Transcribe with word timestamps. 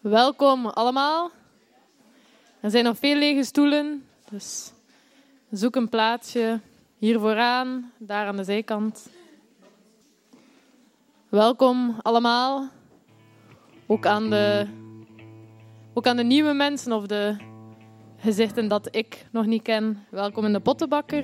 Welkom 0.00 0.66
allemaal. 0.66 1.30
Er 2.60 2.70
zijn 2.70 2.84
nog 2.84 2.98
veel 2.98 3.16
lege 3.16 3.44
stoelen, 3.44 4.04
dus 4.30 4.72
zoek 5.50 5.76
een 5.76 5.88
plaatsje 5.88 6.60
hier 6.98 7.18
vooraan, 7.18 7.92
daar 7.96 8.26
aan 8.26 8.36
de 8.36 8.44
zijkant. 8.44 9.08
Welkom 11.28 11.98
allemaal. 12.02 12.68
Ook 13.86 14.06
aan 14.06 14.30
de, 14.30 14.66
ook 15.94 16.06
aan 16.06 16.16
de 16.16 16.24
nieuwe 16.24 16.52
mensen 16.52 16.92
of 16.92 17.06
de 17.06 17.36
gezichten 18.18 18.68
dat 18.68 18.88
ik 18.90 19.26
nog 19.30 19.46
niet 19.46 19.62
ken. 19.62 20.04
Welkom 20.08 20.44
in 20.44 20.52
de 20.52 20.60
Pottenbakker. 20.60 21.22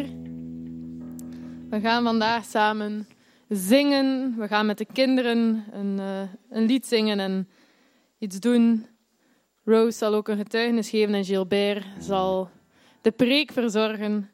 We 1.70 1.80
gaan 1.80 2.04
vandaag 2.04 2.44
samen 2.44 3.08
zingen. 3.48 4.34
We 4.38 4.48
gaan 4.48 4.66
met 4.66 4.78
de 4.78 4.86
kinderen 4.92 5.64
een, 5.72 5.98
uh, 5.98 6.20
een 6.50 6.66
lied 6.66 6.86
zingen 6.86 7.20
en 7.20 7.48
iets 8.24 8.40
doen. 8.40 8.86
Rose 9.64 9.98
zal 9.98 10.14
ook 10.14 10.28
een 10.28 10.36
getuigenis 10.36 10.90
geven 10.90 11.14
en 11.14 11.24
Gilbert 11.24 11.84
zal 11.98 12.50
de 13.00 13.10
preek 13.10 13.52
verzorgen. 13.52 14.30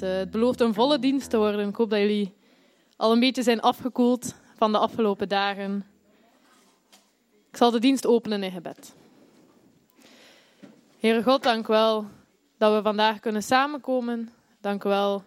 Het 0.00 0.30
belooft 0.30 0.60
een 0.60 0.74
volle 0.74 0.98
dienst 0.98 1.30
te 1.30 1.36
worden. 1.36 1.68
Ik 1.68 1.76
hoop 1.76 1.90
dat 1.90 1.98
jullie 1.98 2.34
al 2.96 3.12
een 3.12 3.20
beetje 3.20 3.42
zijn 3.42 3.60
afgekoeld 3.60 4.34
van 4.56 4.72
de 4.72 4.78
afgelopen 4.78 5.28
dagen. 5.28 5.84
Ik 7.50 7.56
zal 7.56 7.70
de 7.70 7.78
dienst 7.78 8.06
openen 8.06 8.42
in 8.42 8.50
gebed. 8.50 8.94
Heere 10.98 11.22
God, 11.22 11.42
dank 11.42 11.68
u 11.68 11.72
wel 11.72 12.06
dat 12.58 12.74
we 12.74 12.82
vandaag 12.82 13.20
kunnen 13.20 13.42
samenkomen. 13.42 14.28
Dank 14.60 14.84
u 14.84 14.88
wel 14.88 15.24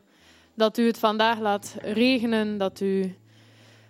dat 0.54 0.77
u 0.77 0.85
het 0.85 0.98
vandaag 0.98 1.40
laat 1.40 1.76
regenen, 1.82 2.57
dat 2.57 2.80
u 2.80 3.16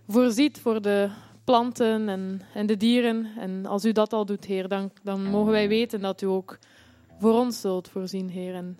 voorziet 0.08 0.60
voor 0.60 0.82
de 0.82 1.10
planten 1.44 2.10
en, 2.10 2.42
en 2.54 2.66
de 2.66 2.78
dieren. 2.78 3.26
En 3.38 3.66
als 3.66 3.86
u 3.86 3.92
dat 3.92 4.14
al 4.14 4.26
doet, 4.26 4.46
Heer, 4.46 4.68
dan, 4.68 4.92
dan 5.04 5.24
mogen 5.24 5.52
wij 5.52 5.68
weten 5.68 6.02
dat 6.02 6.22
u 6.22 6.26
ook 6.26 6.58
voor 7.20 7.34
ons 7.34 7.62
zult 7.62 7.90
voorzien, 7.90 8.30
Heer. 8.30 8.56
En 8.56 8.80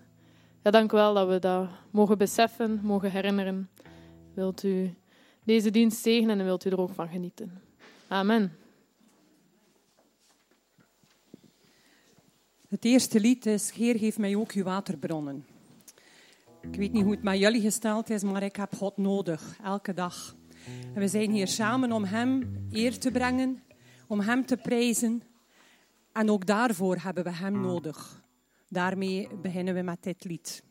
ja, 0.62 0.70
dank 0.70 0.92
u 0.92 0.96
wel 0.96 1.14
dat 1.14 1.28
we 1.28 1.38
dat 1.38 1.68
mogen 1.90 2.18
beseffen, 2.18 2.80
mogen 2.82 3.10
herinneren. 3.10 3.68
Wilt 4.34 4.62
u 4.62 4.94
deze 5.44 5.70
dienst 5.70 6.02
zegenen 6.02 6.38
en 6.38 6.44
wilt 6.44 6.64
u 6.64 6.70
er 6.70 6.80
ook 6.80 6.94
van 6.94 7.08
genieten. 7.08 7.62
Amen. 8.08 8.56
Het 12.68 12.84
eerste 12.84 13.20
lied 13.20 13.46
is 13.46 13.70
Heer, 13.70 13.98
geef 13.98 14.18
mij 14.18 14.36
ook 14.36 14.52
uw 14.52 14.62
waterbronnen. 14.62 15.46
Ik 16.60 16.74
weet 16.74 16.92
niet 16.92 17.02
hoe 17.02 17.12
het 17.12 17.22
met 17.22 17.38
jullie 17.38 17.60
gesteld 17.60 18.10
is, 18.10 18.22
maar 18.22 18.42
ik 18.42 18.56
heb 18.56 18.74
God 18.74 18.96
nodig, 18.96 19.58
elke 19.62 19.94
dag. 19.94 20.34
En 20.66 21.00
we 21.00 21.08
zijn 21.08 21.30
hier 21.30 21.48
samen 21.48 21.92
om 21.92 22.04
Hem 22.04 22.66
eer 22.70 22.98
te 22.98 23.10
brengen, 23.10 23.62
om 24.06 24.20
Hem 24.20 24.46
te 24.46 24.56
prijzen. 24.56 25.22
En 26.12 26.30
ook 26.30 26.46
daarvoor 26.46 26.96
hebben 26.96 27.24
we 27.24 27.32
Hem 27.32 27.60
nodig. 27.60 28.22
Daarmee 28.68 29.28
beginnen 29.42 29.74
we 29.74 29.82
met 29.82 30.02
dit 30.02 30.24
lied. 30.24 30.62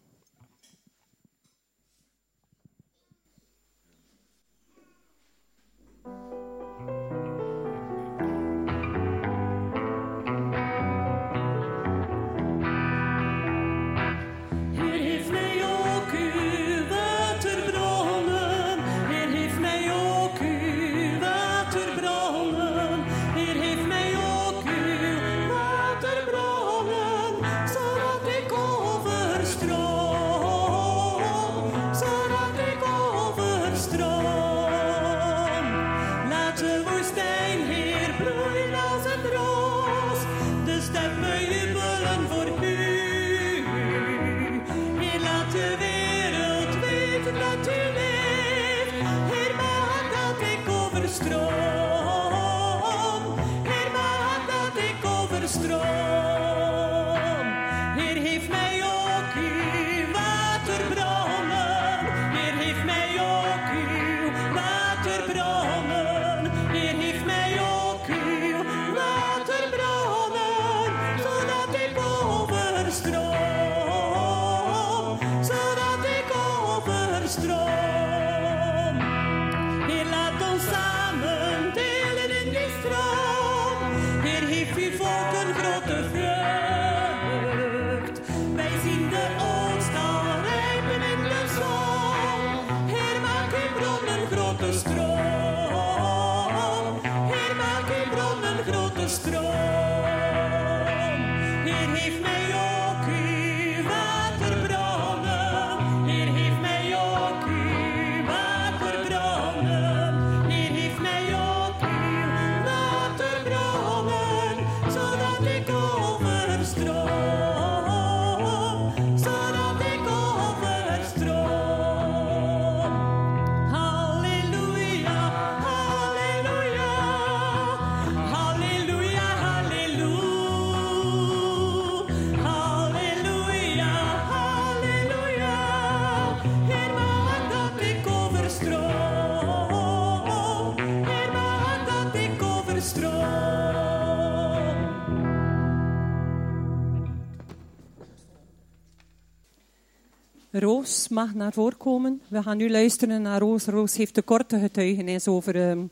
Mag 151.13 151.34
naar 151.34 151.54
voren 151.54 151.78
komen. 151.78 152.22
We 152.28 152.44
gaan 152.44 152.57
nu 152.57 152.69
luisteren 152.69 153.22
naar 153.22 153.40
Roos. 153.40 153.66
Roos 153.66 153.98
heeft 153.98 154.16
de 154.16 154.22
korte 154.22 154.60
getuigenis 154.60 155.28
over 155.28 155.56
uh, 155.56 155.84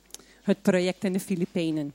het 0.41 0.61
project 0.61 1.03
in 1.03 1.13
de 1.13 1.19
Filipijnen. 1.19 1.93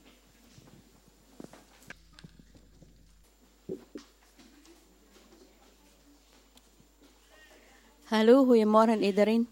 Hallo, 8.04 8.44
goedemorgen 8.44 9.02
iedereen. 9.02 9.48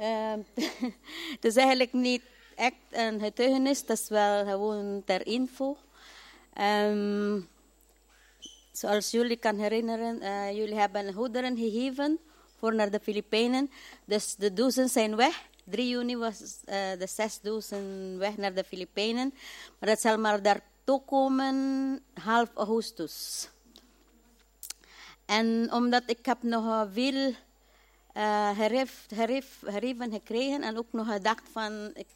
Uh, 0.00 0.32
het 1.34 1.44
is 1.44 1.56
eigenlijk 1.56 1.92
niet 1.92 2.22
echt 2.54 2.74
een 2.90 3.20
getuigenis, 3.20 3.80
het 3.80 3.90
is 3.90 4.08
wel 4.08 4.44
gewoon 4.44 5.02
ter 5.04 5.26
info. 5.26 5.76
Um, 6.60 7.48
zoals 8.72 9.10
jullie 9.10 9.36
kan 9.36 9.58
herinneren, 9.58 10.22
uh, 10.22 10.56
jullie 10.56 10.74
hebben 10.74 11.12
goederen 11.12 11.56
gegeven 11.56 12.18
voor 12.62 12.74
naar 12.74 12.90
de 12.90 13.00
Filipijnen. 13.00 13.70
Dus 14.04 14.34
de 14.34 14.52
dozen 14.52 14.88
zijn 14.88 15.16
weg. 15.16 15.42
3 15.64 15.88
juni 15.88 16.16
was 16.16 16.40
uh, 16.40 16.74
de 16.98 17.06
zes 17.06 17.40
dozen 17.40 18.18
weg 18.18 18.36
naar 18.36 18.54
de 18.54 18.64
Filipijnen. 18.64 19.34
Maar 19.78 19.88
dat 19.88 20.00
zal 20.00 20.18
maar 20.18 20.42
daartoe 20.42 21.02
komen 21.06 21.56
half 22.14 22.48
augustus. 22.54 23.48
En 25.26 25.72
omdat 25.72 26.02
ik 26.06 26.26
heb 26.26 26.42
nog 26.42 26.88
veel 26.92 27.28
uh, 28.16 28.58
herif, 28.58 29.06
herif, 29.14 29.62
gekregen 30.10 30.62
en 30.62 30.78
ook 30.78 30.92
nog 30.92 31.06
gedacht 31.06 31.48
van... 31.52 31.90
Ik 31.94 32.06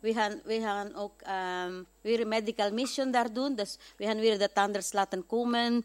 we 0.00 0.12
gaan, 0.12 0.40
we 0.44 0.60
gaan 0.60 0.94
ook 0.94 1.20
um, 1.66 1.86
weer 2.00 2.20
een 2.20 2.28
medical 2.28 2.72
mission 2.72 3.10
daar 3.10 3.32
doen. 3.32 3.54
Dus 3.54 3.78
we 3.96 4.04
gaan 4.04 4.20
weer 4.20 4.38
de 4.38 4.52
tandarts 4.52 4.92
laten 4.92 5.26
komen. 5.26 5.84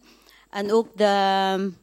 En 0.50 0.72
ook 0.74 0.98
de, 0.98 1.74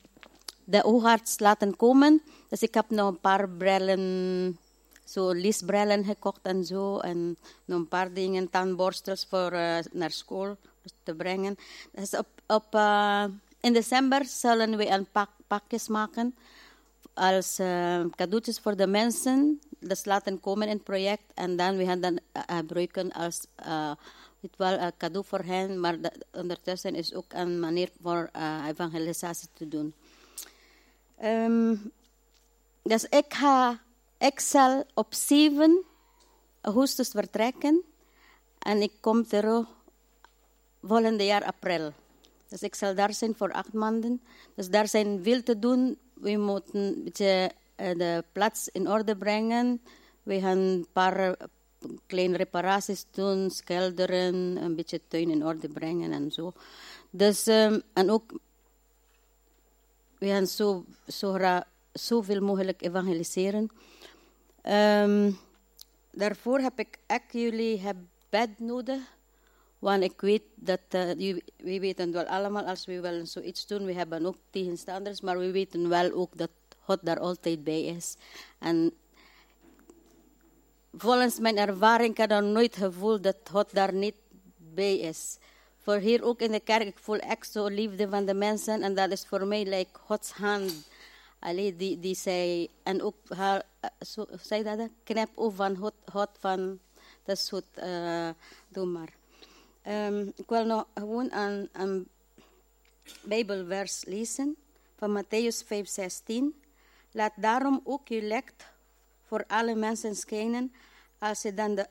de 0.68 0.84
oogarts 0.84 1.38
laten 1.38 1.76
komen. 1.76 2.22
Dus 2.48 2.62
ik 2.62 2.74
heb 2.74 2.90
nog 2.90 3.08
een 3.08 3.20
paar 3.20 3.48
brillen, 3.48 4.58
zo 5.04 5.30
liesbrillen 5.30 6.04
gekocht 6.04 6.40
en 6.42 6.64
zo. 6.64 6.98
En 6.98 7.36
nog 7.64 7.78
een 7.78 7.88
paar 7.88 8.12
dingen, 8.12 8.50
tandborstels 8.50 9.26
voor 9.28 9.52
uh, 9.52 9.78
naar 9.92 10.10
school 10.10 10.56
te 11.02 11.14
brengen. 11.14 11.56
Dus 11.92 12.16
op, 12.16 12.26
op, 12.46 12.74
uh, 12.74 13.24
in 13.60 13.72
december 13.72 14.24
zullen 14.24 14.76
we 14.76 14.88
een 14.88 15.06
pak, 15.12 15.30
pakjes 15.46 15.88
maken 15.88 16.34
als 17.14 17.58
uh, 17.60 18.04
cadeautjes 18.16 18.58
voor 18.58 18.76
de 18.76 18.86
mensen. 18.86 19.60
Dat 19.78 20.06
laten 20.06 20.40
komen 20.40 20.68
in 20.68 20.74
het 20.74 20.84
project 20.84 21.24
en 21.34 21.56
dan 21.56 21.76
we 21.76 21.84
gaan 21.84 22.00
dan 22.00 22.20
gebruiken 22.32 23.12
als 23.12 23.40
het 24.40 24.56
wel 24.56 24.78
een 24.78 24.92
cadeau 24.96 25.24
voor 25.24 25.42
hen, 25.44 25.80
maar 25.80 25.96
ondertussen 26.32 26.94
is 26.94 27.14
ook 27.14 27.32
een 27.32 27.60
manier 27.60 27.90
voor 28.02 28.30
uh, 28.36 28.66
evangelisatie 28.68 29.48
te 29.52 29.68
doen. 29.68 29.94
Um, 31.24 31.92
dus 32.82 33.04
ik, 33.04 33.34
ga, 33.34 33.80
zal 34.34 34.84
op 34.94 35.14
7 35.14 35.84
augustus 36.60 37.08
vertrekken 37.08 37.82
en 38.58 38.82
ik 38.82 38.92
kom 39.00 39.26
terug 39.26 39.66
volgende 40.82 41.24
jaar 41.24 41.44
april. 41.44 41.92
Dus 42.48 42.62
ik 42.62 42.74
zal 42.74 42.94
daar 42.94 43.14
zijn 43.14 43.34
voor 43.36 43.52
acht 43.52 43.72
maanden. 43.72 44.20
Dus 44.54 44.68
daar 44.68 44.88
zijn 44.88 45.22
veel 45.22 45.42
te 45.42 45.58
doen. 45.58 45.98
We 46.14 46.36
moeten 46.36 46.80
een 46.80 47.04
beetje 47.04 47.50
de 47.74 48.24
plaats 48.32 48.68
in 48.68 48.88
orde 48.88 49.16
brengen. 49.16 49.80
We 50.22 50.40
gaan 50.40 50.58
een 50.58 50.86
paar 50.92 51.36
kleine 52.06 52.36
reparaties 52.36 53.06
doen, 53.10 53.50
schilderen, 53.50 54.34
een 54.34 54.74
beetje 54.74 55.00
tuin 55.08 55.30
in 55.30 55.46
orde 55.46 55.68
brengen 55.68 56.12
en 56.12 56.32
zo. 56.32 56.52
Dus, 57.10 57.46
um, 57.46 57.82
en 57.92 58.10
ook, 58.10 58.40
we 60.18 60.26
gaan 60.26 60.46
zo, 60.46 60.84
zo 61.06 61.38
zoveel 61.92 62.40
mogelijk 62.40 62.82
evangeliseren. 62.82 63.70
Um, 64.62 65.38
daarvoor 66.10 66.58
heb 66.58 66.78
ik 66.78 66.98
echt 67.06 67.32
jullie 67.32 67.78
gebed 67.78 68.58
nodig. 68.58 69.16
Want 69.78 70.02
ik 70.02 70.20
weet 70.20 70.42
dat, 70.54 70.80
uh, 70.90 71.36
we 71.56 71.80
weten 71.80 72.12
wel 72.12 72.24
allemaal, 72.24 72.64
als 72.64 72.86
we 72.86 73.00
wel 73.00 73.26
zoiets 73.26 73.66
doen, 73.66 73.84
we 73.84 73.92
hebben 73.92 74.26
ook 74.26 74.36
tegenstanders, 74.50 75.20
maar 75.20 75.38
we 75.38 75.50
weten 75.50 75.88
wel 75.88 76.12
ook 76.12 76.38
dat 76.38 76.50
God 76.80 76.98
daar 77.02 77.18
altijd 77.18 77.64
bij 77.64 77.84
is. 77.84 78.16
En 78.58 78.92
volgens 80.92 81.38
mijn 81.38 81.56
ervaring 81.56 82.16
heb 82.16 82.30
ik 82.32 82.42
nooit 82.42 82.76
gevoeld 82.76 83.22
dat 83.22 83.36
God 83.50 83.74
daar 83.74 83.94
niet 83.94 84.14
bij 84.56 84.98
is. 84.98 85.38
Voor 85.88 85.96
hier 85.96 86.22
ook 86.22 86.40
in 86.40 86.52
de 86.52 86.60
kerk, 86.60 86.86
ik 86.86 86.98
voel 86.98 87.18
echt 87.18 87.52
zo 87.52 87.66
liefde 87.66 88.08
van 88.08 88.24
de 88.24 88.34
mensen 88.34 88.82
en 88.82 88.94
dat 88.94 89.10
is 89.10 89.26
voor 89.26 89.46
mij 89.46 89.64
like 89.64 89.98
Gods 90.00 90.30
hand. 90.30 90.88
Allee, 91.38 91.76
die, 91.76 92.00
die 92.00 92.14
zei, 92.14 92.68
en 92.82 93.02
ook 93.02 93.14
haar, 93.28 93.62
zo, 94.00 94.26
zei 94.40 94.62
dat, 94.62 94.88
knap 95.04 95.28
op 95.34 95.54
van 95.54 95.76
God, 95.76 95.92
God 96.12 96.28
van, 96.38 96.78
dat 97.24 97.48
goed, 97.48 97.64
uh, 97.78 98.28
doe 98.68 98.84
maar. 98.84 99.12
Um, 99.86 100.32
ik 100.36 100.48
wil 100.48 100.64
nog 100.64 100.86
gewoon 100.94 101.32
een, 101.32 101.68
een 101.72 102.08
Bijbelvers 103.22 104.04
lezen 104.04 104.56
van 104.96 105.22
Matthäus 105.22 105.64
5:16. 105.64 106.44
Laat 107.12 107.32
daarom 107.36 107.80
ook 107.84 108.08
je 108.08 108.22
licht 108.22 108.66
voor 109.24 109.44
alle 109.46 109.74
mensen 109.74 110.16
schijnen, 110.16 110.72
als 111.18 111.40
ze 111.40 111.54
dan 111.54 111.74
de, 111.74 111.86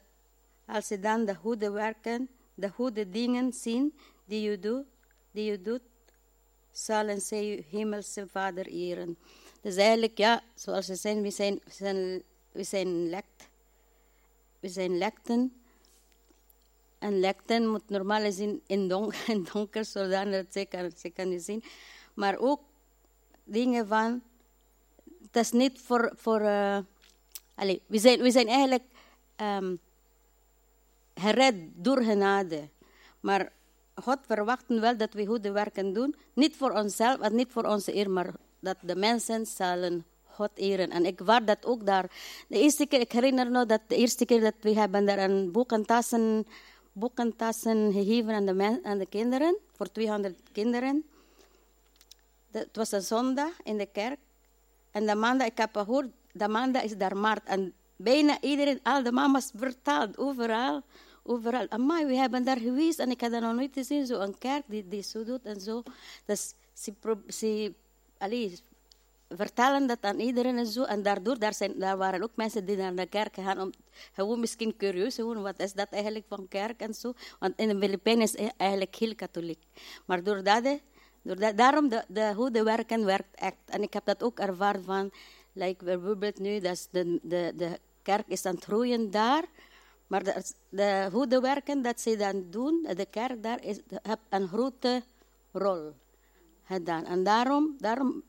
als 0.66 0.88
ze 0.88 1.00
dan 1.00 1.26
de 1.26 1.36
goede 1.36 1.72
werken, 1.72 2.30
de 2.58 2.70
goede 2.70 3.10
dingen 3.10 3.54
zien 3.54 3.98
die 4.26 4.50
je 4.50 4.60
doet, 4.60 4.86
die 5.32 5.52
je 5.52 5.62
doet, 5.62 5.82
zullen 6.72 7.22
zij 7.22 7.46
je 7.46 7.64
hemelse 7.70 8.28
Vader 8.28 8.66
eren. 8.66 9.18
Dus 9.62 9.76
eigenlijk, 9.76 10.18
ja, 10.18 10.44
zoals 10.56 10.86
ze 10.86 10.96
zijn, 10.96 11.22
we 11.22 11.32
zijn, 11.32 11.60
we 11.64 11.72
zijn, 11.72 12.24
we 12.52 12.64
zijn 12.64 13.10
lekt. 13.10 13.50
We 14.60 14.70
zijn 14.70 14.98
lekten. 14.98 15.62
En 17.00 17.20
lekten 17.20 17.68
moet 17.68 17.90
normaal 17.90 18.32
zien 18.32 18.62
in 18.68 18.88
donker, 18.88 19.30
in 19.30 19.48
donker 19.54 19.86
zodat 19.86 20.46
ze 20.50 20.66
kan, 20.66 20.92
ze 20.98 21.10
kan 21.10 21.40
zien. 21.40 21.64
Maar 22.14 22.38
ook 22.38 22.62
dingen 23.44 23.88
van 23.88 24.22
dat 25.32 25.44
is 25.44 25.52
niet 25.52 25.80
voor. 25.82 26.12
voor 26.16 26.42
uh, 26.42 26.78
allez, 27.56 27.78
we, 27.86 27.98
zijn, 27.98 28.22
we 28.22 28.32
zijn 28.32 28.48
eigenlijk 28.48 28.84
um, 29.42 29.80
gered 31.20 31.56
door 31.76 32.04
genade. 32.04 32.70
Maar 33.20 33.52
God 33.96 34.20
verwacht 34.26 34.68
wel 34.68 34.98
dat 34.98 35.14
we 35.14 35.26
goede 35.26 35.52
werken 35.52 35.94
doen. 35.94 36.16
Niet 36.34 36.56
voor 36.56 36.72
onszelf 36.72 37.20
en 37.20 37.36
niet 37.36 37.52
voor 37.52 37.64
onze 37.64 37.96
eer, 37.96 38.10
maar 38.10 38.34
dat 38.60 38.78
de 38.82 38.96
mensen 38.96 39.46
zullen 39.46 40.06
God 40.24 40.52
eren. 40.56 40.90
En 40.90 41.06
ik 41.06 41.20
waar 41.20 41.46
dat 41.46 41.66
ook 41.66 41.86
daar. 41.86 42.12
De 42.48 42.60
eerste 42.60 42.86
keer, 42.86 43.00
ik 43.00 43.12
herinner 43.12 43.52
me 43.52 43.66
dat 43.66 43.82
de 43.88 43.96
eerste 43.96 44.26
keer 44.26 44.42
dat 44.42 44.54
we 44.62 44.74
hebben 44.74 45.06
daar 45.06 45.18
een 45.18 45.52
boekentassen, 45.52 46.46
boekentassen 46.92 47.92
gegeven 47.92 48.34
aan 48.34 48.46
de, 48.46 48.80
aan 48.84 48.98
de 48.98 49.06
kinderen, 49.06 49.58
voor 49.76 49.92
200 49.92 50.40
kinderen. 50.52 51.06
Het 52.52 52.76
was 52.76 52.92
een 52.92 53.02
zondag 53.02 53.52
in 53.64 53.78
de 53.78 53.86
kerk. 53.86 54.20
En 54.92 55.06
de 55.06 55.16
maandag, 55.16 55.48
ik 55.48 55.58
heb 55.58 55.76
gehoord, 55.76 56.08
de 56.32 56.48
maandag 56.48 56.84
is 56.84 56.98
daar 56.98 57.18
maart. 57.18 57.46
En 57.46 57.74
bijna 57.96 58.42
iedereen, 58.42 58.80
al 58.84 59.04
de 59.04 59.12
mama's 59.12 59.52
vertaald, 59.56 60.18
overal. 60.18 60.82
Overal. 61.28 61.70
Amai, 61.70 62.06
we 62.06 62.16
hebben 62.16 62.44
daar 62.44 62.58
geweest 62.58 63.00
en 63.00 63.10
ik 63.10 63.22
had 63.22 63.32
dat 63.32 63.42
nog 63.42 63.56
nooit 63.56 63.74
gezien. 63.74 64.06
Zo'n 64.06 64.38
kerk 64.38 64.64
die, 64.68 64.88
die 64.88 65.04
zo 65.04 65.24
doet 65.24 65.44
en 65.44 65.62
zo. 65.62 65.84
Dus 66.26 66.54
ze, 66.74 66.94
ze 67.28 67.74
allee, 68.18 68.60
vertellen 69.30 69.88
dat 69.88 69.98
aan 70.02 70.20
iedereen 70.20 70.58
en 70.58 70.68
zo. 70.68 70.84
En 70.84 71.04
daardoor, 71.04 71.40
daar, 71.40 71.54
zijn, 71.54 71.80
daar 71.80 71.98
waren 71.98 72.24
ook 72.24 72.36
mensen 72.36 72.66
die 72.66 72.78
naar 72.78 72.96
de 72.96 73.06
kerk 73.06 73.36
gaan 73.36 73.62
om 73.62 73.72
gewoon 74.14 74.40
misschien 74.40 74.78
curieus 74.78 75.16
gewoon, 75.16 75.42
wat 75.42 75.60
is 75.60 75.74
dat 75.74 75.88
eigenlijk 75.90 76.26
van 76.28 76.48
kerk 76.48 76.82
en 76.82 76.94
zo. 76.94 77.14
Want 77.40 77.54
in 77.60 77.68
de 77.68 77.78
Filipijnen 77.78 78.24
is 78.24 78.36
eigenlijk 78.58 78.96
heel 78.96 79.16
katholiek. 79.16 79.60
Maar 80.06 80.24
doordat 80.24 80.64
daarom 81.56 81.90
de, 81.90 82.04
de 82.08 82.32
goede 82.36 82.64
werken 82.64 83.06
werkt 83.06 83.36
echt. 83.36 83.56
En 83.66 83.82
ik 83.82 83.94
heb 83.94 84.06
dat 84.06 84.24
ook 84.24 84.40
ervaren 84.40 84.84
van, 84.84 85.12
like 85.54 85.84
bijvoorbeeld 85.84 86.40
nu, 86.40 86.60
dat 86.60 86.88
de, 86.92 87.20
de, 87.22 87.54
de 87.56 87.80
kerk 88.02 88.28
is 88.28 88.46
aan 88.46 88.56
het 88.56 88.64
groeien 88.64 89.12
daar. 89.12 89.44
Maar 90.08 90.24
de, 90.24 90.44
de 90.70 91.10
goede 91.12 91.40
werken 91.40 91.82
dat 91.82 92.02
ze 92.02 92.16
dan 92.16 92.46
doen, 92.50 92.88
de 92.96 93.06
kerk 93.06 93.44
daar, 93.44 93.64
is, 93.64 93.80
heeft 94.02 94.20
een 94.30 94.48
grote 94.48 95.04
rol 95.52 95.94
gedaan. 96.64 97.06
En 97.06 97.24
daarom, 97.24 97.76
daarom, 97.80 98.24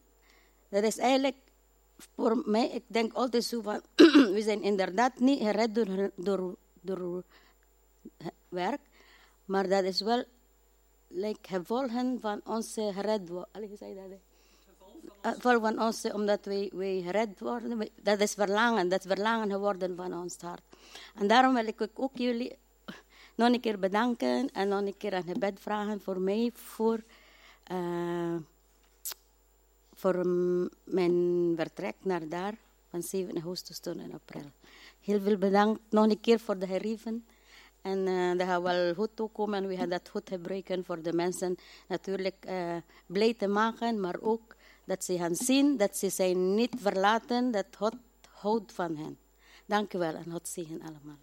dat 0.68 0.82
is 0.82 0.98
eigenlijk 0.98 1.36
voor 2.14 2.42
mij, 2.44 2.68
ik 2.68 2.84
denk 2.86 3.12
altijd 3.12 3.44
zo 3.44 3.60
van, 3.62 3.80
we 4.34 4.40
zijn 4.42 4.62
inderdaad 4.62 5.18
niet 5.18 5.40
gered 5.42 5.74
door, 5.74 6.10
door, 6.14 6.56
door 6.80 7.22
werk, 8.48 8.80
maar 9.44 9.68
dat 9.68 9.84
is 9.84 10.00
wel 10.00 10.24
like, 11.08 11.48
gevolgen 11.48 12.18
van 12.20 12.40
onze 12.44 12.90
gered 12.92 13.28
worden. 13.28 13.76
zei 13.78 13.94
dat? 13.94 14.18
Gevolgen 15.20 15.60
van 15.60 15.86
onze, 15.86 16.14
omdat 16.14 16.44
wij, 16.44 16.70
wij 16.74 17.02
gered 17.02 17.40
worden. 17.40 17.88
Dat 18.02 18.20
is 18.20 18.34
verlangen, 18.34 18.88
dat 18.88 19.04
is 19.04 19.12
verlangen 19.12 19.50
geworden 19.50 19.96
van 19.96 20.14
ons 20.14 20.36
hart. 20.40 20.67
En 21.14 21.26
daarom 21.26 21.54
wil 21.54 21.66
ik 21.66 21.88
ook 21.94 22.16
jullie 22.16 22.56
nog 23.34 23.52
een 23.52 23.60
keer 23.60 23.78
bedanken 23.78 24.50
en 24.52 24.68
nog 24.68 24.80
een 24.80 24.96
keer 24.96 25.12
een 25.12 25.22
gebed 25.22 25.60
vragen 25.60 26.00
voor 26.00 26.20
mij, 26.20 26.50
voor, 26.54 27.02
uh, 27.72 28.36
voor 29.94 30.26
mijn 30.84 31.52
vertrek 31.56 31.94
naar 32.02 32.28
daar 32.28 32.54
van 32.90 33.02
7 33.02 33.34
augustus 33.34 33.78
tot 33.78 33.96
in 33.96 34.14
april. 34.14 34.50
Heel 35.00 35.20
veel 35.20 35.38
bedankt 35.38 35.80
nog 35.90 36.04
een 36.04 36.20
keer 36.20 36.40
voor 36.40 36.58
de 36.58 36.66
gerieven. 36.66 37.26
En 37.82 38.06
uh, 38.06 38.38
dat 38.38 38.46
gaat 38.46 38.62
wel 38.62 38.94
goed 38.94 39.10
toekomen 39.14 39.62
en 39.62 39.68
we 39.68 39.76
gaan 39.76 39.88
dat 39.88 40.08
goed 40.08 40.28
gebruiken 40.28 40.84
voor 40.84 41.02
de 41.02 41.12
mensen 41.12 41.56
natuurlijk 41.88 42.36
uh, 42.48 42.76
blij 43.06 43.34
te 43.34 43.46
maken, 43.46 44.00
maar 44.00 44.20
ook 44.20 44.56
dat 44.84 45.04
ze 45.04 45.18
gaan 45.18 45.34
zien 45.34 45.76
dat 45.76 45.96
ze 45.96 46.08
zijn 46.10 46.54
niet 46.54 46.74
verlaten, 46.78 47.50
dat 47.50 47.66
God 47.76 47.94
houdt 48.30 48.72
van 48.72 48.96
hen. 48.96 49.18
Dank 49.68 49.94
u 49.94 49.98
wel 49.98 50.14
en 50.14 50.30
God 50.30 50.48
zegen 50.48 50.82
allemaal. 50.82 51.18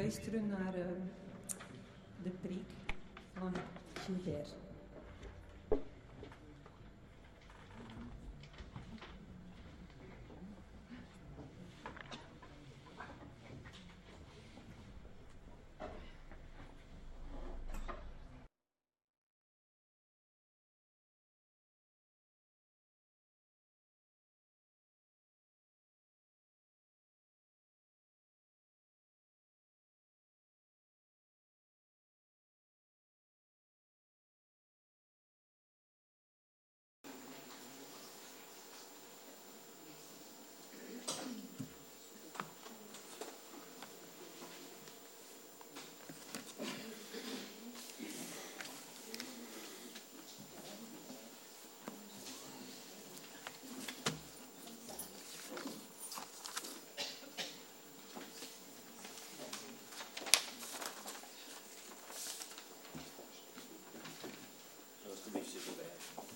Luisteren 0.00 0.48
naar 0.48 0.78
uh, 0.78 0.84
de 2.22 2.30
preek 2.30 2.94
van 3.32 3.54
Gilbert. 3.92 4.54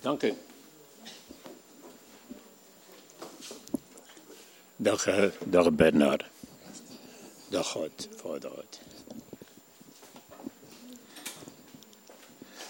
Dank 0.04 0.22
u. 0.22 0.34
Dag, 4.76 5.06
uh, 5.06 5.24
dag 5.44 5.72
Bernard. 5.72 6.24
Dag 7.48 7.66
God, 7.70 8.08
vader 8.16 8.50
God. 8.50 8.80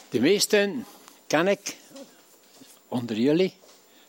De 0.08 0.20
meesten 0.20 0.86
ken 1.26 1.48
ik 1.48 1.76
onder 2.88 3.16
jullie. 3.16 3.54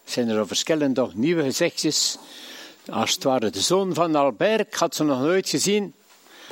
Zijn 0.04 0.30
er 0.30 0.40
al 0.40 0.48
verschillende 0.48 1.10
nieuwe 1.14 1.44
gezichtjes. 1.44 2.18
Als 2.90 3.14
het 3.14 3.24
ware 3.24 3.50
de 3.50 3.62
zoon 3.62 3.94
van 3.94 4.16
Albert, 4.16 4.76
had 4.76 4.96
ze 4.96 5.04
nog 5.04 5.20
nooit 5.20 5.50
gezien. 5.50 5.94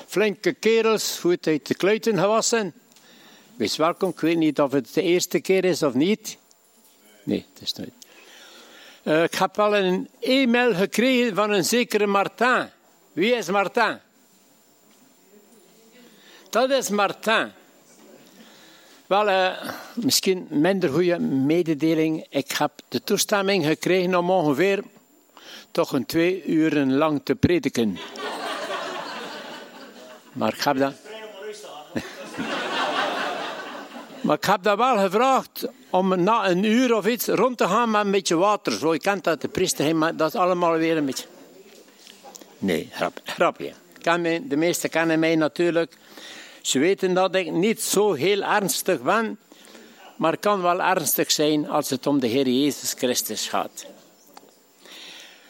Flinke 0.07 0.53
kerels, 0.53 1.19
goed 1.19 1.47
uit 1.47 1.67
de 1.67 1.75
kluiten 1.75 2.17
gewassen. 2.17 2.73
Wees 3.55 3.75
welkom, 3.75 4.09
ik 4.09 4.19
weet 4.19 4.37
niet 4.37 4.61
of 4.61 4.71
het 4.71 4.93
de 4.93 5.01
eerste 5.01 5.39
keer 5.39 5.65
is 5.65 5.83
of 5.83 5.93
niet. 5.93 6.37
Nee, 7.23 7.45
dat 7.53 7.61
is 7.63 7.73
nooit. 7.73 7.93
Uh, 9.03 9.23
ik 9.23 9.33
heb 9.33 9.55
wel 9.55 9.75
een 9.75 10.09
e-mail 10.19 10.73
gekregen 10.73 11.35
van 11.35 11.51
een 11.51 11.65
zekere 11.65 12.05
Martin. 12.05 12.69
Wie 13.13 13.35
is 13.35 13.49
Martin? 13.49 13.99
Dat 16.49 16.69
is 16.69 16.89
Martin. 16.89 17.51
Wel, 19.07 19.29
uh, 19.29 19.71
misschien 19.93 20.47
minder 20.49 20.89
goede 20.89 21.19
mededeling. 21.19 22.25
Ik 22.29 22.51
heb 22.51 22.71
de 22.87 23.03
toestemming 23.03 23.65
gekregen 23.65 24.15
om 24.15 24.29
ongeveer 24.29 24.83
toch 25.71 25.91
een 25.91 26.05
twee 26.05 26.45
uren 26.45 26.93
lang 26.93 27.21
te 27.23 27.35
prediken. 27.35 27.97
maar 30.33 30.53
ik 30.53 30.63
heb 30.63 30.77
dat. 30.77 30.93
Maar 34.21 34.37
ik 34.37 34.45
heb 34.45 34.63
dat 34.63 34.77
wel 34.77 34.97
gevraagd 34.97 35.67
om 35.93 36.23
na 36.23 36.49
een 36.49 36.63
uur 36.63 36.95
of 36.95 37.07
iets 37.07 37.27
rond 37.27 37.57
te 37.57 37.67
gaan 37.67 37.91
met 37.91 38.05
een 38.05 38.11
beetje 38.11 38.35
water. 38.35 38.71
Zo, 38.71 38.93
je 38.93 38.99
kent 38.99 39.23
dat, 39.23 39.41
de 39.41 39.47
priester, 39.47 39.95
maar 39.95 40.15
dat 40.15 40.27
is 40.27 40.39
allemaal 40.39 40.77
weer 40.77 40.97
een 40.97 41.05
beetje... 41.05 41.25
Nee, 42.57 42.89
grap, 42.91 43.21
grapje. 43.23 43.73
de 44.47 44.55
meesten 44.55 44.89
kennen 44.89 45.19
mij 45.19 45.35
natuurlijk. 45.35 45.97
Ze 46.61 46.79
weten 46.79 47.13
dat 47.13 47.35
ik 47.35 47.51
niet 47.51 47.81
zo 47.81 48.13
heel 48.13 48.41
ernstig 48.41 49.01
ben, 49.01 49.39
maar 50.15 50.37
kan 50.37 50.61
wel 50.61 50.81
ernstig 50.81 51.31
zijn 51.31 51.69
als 51.69 51.89
het 51.89 52.07
om 52.07 52.19
de 52.19 52.27
Heer 52.27 52.47
Jezus 52.47 52.93
Christus 52.97 53.47
gaat. 53.47 53.85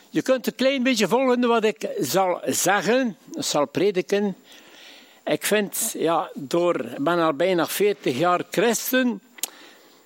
Je 0.09 0.21
kunt 0.21 0.47
een 0.47 0.55
klein 0.55 0.83
beetje 0.83 1.07
volgen 1.07 1.47
wat 1.47 1.63
ik 1.63 1.87
zal 1.99 2.41
zeggen, 2.45 3.17
zal 3.31 3.65
prediken. 3.65 4.35
Ik 5.25 5.45
vind, 5.45 5.95
ja, 5.97 6.29
door, 6.33 6.79
ik 6.79 7.03
ben 7.03 7.19
al 7.19 7.33
bijna 7.33 7.67
40 7.67 8.17
jaar 8.17 8.41
christen. 8.51 9.21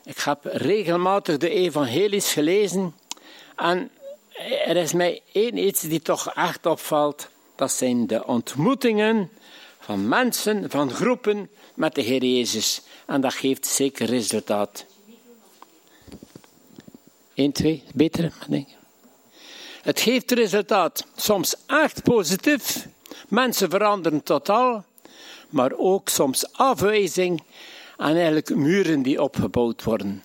Ik 0.07 0.17
heb 0.17 0.39
regelmatig 0.43 1.37
de 1.37 1.49
evangelies 1.49 2.33
gelezen. 2.33 2.95
En 3.55 3.91
er 4.65 4.75
is 4.75 4.93
mij 4.93 5.21
één 5.31 5.57
iets 5.57 5.81
die 5.81 6.01
toch 6.01 6.33
echt 6.33 6.65
opvalt. 6.65 7.29
Dat 7.55 7.71
zijn 7.71 8.07
de 8.07 8.25
ontmoetingen 8.25 9.29
van 9.79 10.07
mensen, 10.07 10.69
van 10.69 10.91
groepen 10.91 11.49
met 11.73 11.95
de 11.95 12.01
Heer 12.01 12.23
Jezus. 12.23 12.81
En 13.05 13.21
dat 13.21 13.33
geeft 13.33 13.65
zeker 13.65 14.05
resultaat. 14.07 14.85
1, 17.33 17.51
2, 17.51 17.83
beter, 17.93 18.33
denk 18.47 18.67
ik. 18.67 18.75
Het 19.81 19.99
geeft 19.99 20.31
resultaat. 20.31 21.05
Soms 21.15 21.55
echt 21.65 22.03
positief. 22.03 22.87
Mensen 23.27 23.69
veranderen 23.69 24.23
totaal 24.23 24.85
maar 25.49 25.71
ook 25.77 26.09
soms 26.09 26.51
afwijzing 26.53 27.43
en 27.97 28.15
eigenlijk 28.15 28.55
muren 28.55 29.01
die 29.01 29.21
opgebouwd 29.21 29.83
worden. 29.83 30.23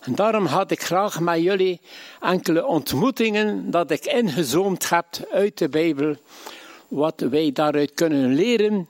En 0.00 0.14
daarom 0.14 0.46
had 0.46 0.70
ik 0.70 0.82
graag 0.82 1.20
met 1.20 1.42
jullie 1.42 1.80
enkele 2.20 2.66
ontmoetingen 2.66 3.70
dat 3.70 3.90
ik 3.90 4.04
ingezoomd 4.04 4.88
heb 4.88 5.06
uit 5.30 5.58
de 5.58 5.68
Bijbel, 5.68 6.16
wat 6.88 7.20
wij 7.20 7.52
daaruit 7.52 7.94
kunnen 7.94 8.34
leren, 8.34 8.88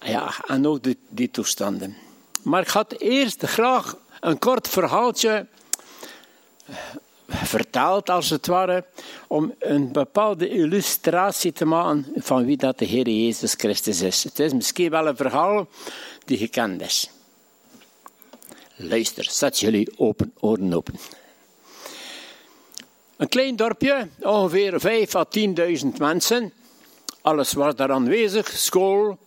ja, 0.00 0.34
en 0.46 0.66
ook 0.66 0.82
die, 0.82 0.98
die 1.08 1.30
toestanden. 1.30 1.96
Maar 2.42 2.62
ik 2.62 2.68
had 2.68 2.92
eerst 2.98 3.42
graag 3.42 3.96
een 4.20 4.38
kort 4.38 4.68
verhaaltje 4.68 5.46
vertaald 7.28 8.10
als 8.10 8.30
het 8.30 8.46
ware, 8.46 8.84
om 9.26 9.54
een 9.58 9.92
bepaalde 9.92 10.48
illustratie 10.48 11.52
te 11.52 11.64
maken 11.64 12.06
van 12.16 12.44
wie 12.44 12.56
dat 12.56 12.78
de 12.78 12.84
Heer 12.84 13.08
Jezus 13.08 13.54
Christus 13.56 14.00
is. 14.00 14.24
Het 14.24 14.38
is 14.38 14.52
misschien 14.52 14.90
wel 14.90 15.06
een 15.06 15.16
verhaal 15.16 15.68
die 16.24 16.38
gekend 16.38 16.80
is. 16.80 17.10
Luister, 18.80 19.24
zet 19.30 19.60
jullie 19.60 19.88
open, 19.96 20.32
oren 20.40 20.74
open. 20.74 20.94
Een 23.16 23.28
klein 23.28 23.56
dorpje, 23.56 24.08
ongeveer 24.20 24.80
5 24.80 25.14
à 25.14 25.24
10.000 25.38 25.86
mensen. 25.98 26.52
Alles 27.20 27.52
was 27.52 27.74
daar 27.74 27.92
aanwezig, 27.92 28.48
school. 28.48 29.18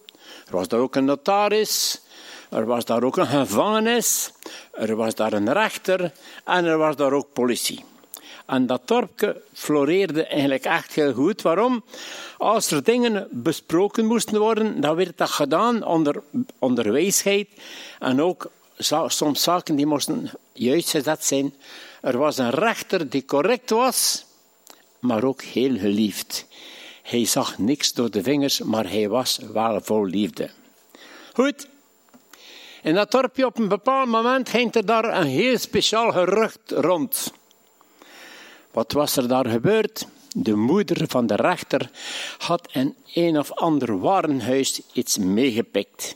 Er 0.46 0.52
was 0.52 0.68
daar 0.68 0.80
ook 0.80 0.96
een 0.96 1.06
notaris. 1.06 2.02
Er 2.50 2.66
was 2.66 2.86
daar 2.86 3.04
ook 3.04 3.18
een 3.18 3.28
gevangenis. 3.28 4.32
Er 4.72 4.96
was 4.96 5.16
daar 5.16 5.34
een 5.34 5.54
rechter. 5.54 6.12
En 6.46 6.66
er 6.66 6.78
was 6.78 6.96
daar 6.96 7.14
ook 7.14 7.34
politie. 7.34 7.84
En 8.46 8.66
dat 8.68 8.88
dorpje 8.88 9.42
floreerde 9.54 10.26
eigenlijk 10.26 10.66
echt 10.66 10.94
heel 10.94 11.14
goed. 11.14 11.42
Waarom? 11.42 11.84
Als 12.38 12.72
er 12.72 12.84
dingen 12.84 13.28
besproken 13.32 14.06
moesten 14.06 14.40
worden, 14.40 14.82
dan 14.82 14.96
werd 14.96 15.18
dat 15.18 15.30
gedaan 15.30 15.84
onder, 15.84 16.22
onder 16.60 16.92
wijsheid. 16.92 17.48
En 18.00 18.22
ook 18.22 18.50
soms 18.84 19.44
zaken 19.44 19.76
die 19.76 19.86
moesten 19.86 20.32
juist 20.54 20.89
gezet 20.89 21.26
zijn. 21.26 21.54
Er 22.02 22.17
was 22.17 22.38
een 22.38 22.50
rechter 22.50 23.10
die 23.10 23.26
correct 23.26 23.70
was, 23.70 24.26
maar 25.00 25.24
ook 25.24 25.41
heel 25.41 25.78
geliefd. 25.78 26.46
Hij 27.04 27.26
zag 27.26 27.58
niks 27.58 27.94
door 27.94 28.12
de 28.12 28.24
vingers, 28.24 28.60
maar 28.60 28.89
hij 28.89 29.10
was 29.10 29.39
wel 29.54 29.82
vol 29.82 30.06
liefde. 30.06 30.50
Goed. 31.34 31.67
In 32.84 32.94
dat 32.94 33.12
dorpje 33.12 33.46
op 33.46 33.58
een 33.58 33.67
bepaald 33.67 34.08
moment 34.08 34.50
ging 34.50 34.76
er 34.76 34.86
daar 34.86 35.17
een 35.17 35.28
heel 35.28 35.58
speciaal 35.58 36.12
gerucht 36.12 36.60
rond. 36.65 37.32
Wat 38.72 38.91
was 38.91 39.17
er 39.17 39.28
daar 39.28 39.46
gebeurd? 39.46 40.08
De 40.36 40.56
moeder 40.56 41.08
van 41.08 41.28
de 41.28 41.36
rechter 41.36 41.89
had 42.38 42.70
in 42.72 42.96
een 43.13 43.38
of 43.39 43.52
ander 43.52 44.00
warenhuis 44.00 44.82
iets 44.94 45.17
meegepikt. 45.17 46.15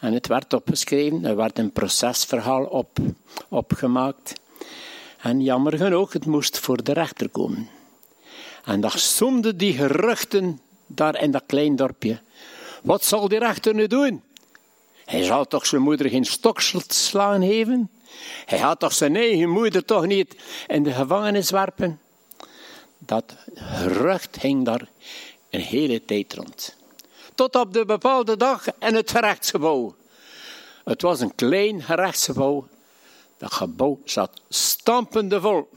En 0.00 0.12
het 0.12 0.26
werd 0.26 0.52
opgeschreven, 0.52 1.24
er 1.24 1.36
werd 1.36 1.58
een 1.58 1.72
procesverhaal 1.72 2.64
op, 2.64 2.98
opgemaakt. 3.48 4.32
En 5.20 5.42
jammer 5.42 5.76
genoeg, 5.76 6.12
het 6.12 6.26
moest 6.26 6.58
voor 6.58 6.82
de 6.82 6.92
rechter 6.92 7.28
komen. 7.28 7.68
En 8.64 8.80
dan 8.80 8.90
zoomden 8.90 9.56
die 9.56 9.74
geruchten 9.74 10.60
daar 10.86 11.22
in 11.22 11.30
dat 11.30 11.42
klein 11.46 11.76
dorpje. 11.76 12.20
Wat 12.82 13.04
zal 13.04 13.28
die 13.28 13.38
rechter 13.38 13.74
nu 13.74 13.86
doen? 13.86 14.22
Hij 15.04 15.22
zal 15.22 15.46
toch 15.46 15.66
zijn 15.66 15.82
moeder 15.82 16.08
geen 16.08 16.24
stokslaan 16.24 17.42
geven? 17.42 17.90
Hij 18.44 18.58
had 18.58 18.78
toch 18.78 18.92
zijn 18.92 19.16
eigen 19.16 19.48
moeder 19.48 19.84
toch 19.84 20.06
niet 20.06 20.36
in 20.66 20.82
de 20.82 20.92
gevangenis 20.92 21.50
werpen? 21.50 22.00
Dat 22.98 23.34
gerucht 23.54 24.40
hing 24.40 24.64
daar 24.64 24.88
een 25.50 25.60
hele 25.60 26.04
tijd 26.04 26.34
rond. 26.34 26.76
Tot 27.40 27.56
op 27.56 27.72
de 27.72 27.84
bepaalde 27.84 28.36
dag 28.36 28.66
in 28.78 28.94
het 28.94 29.10
gerechtsgebouw. 29.10 29.94
Het 30.84 31.02
was 31.02 31.20
een 31.20 31.34
klein 31.34 31.82
gerechtsgebouw. 31.82 32.68
Dat 33.38 33.52
gebouw 33.52 34.00
zat 34.04 34.40
stampende 34.48 35.40
vol. 35.40 35.68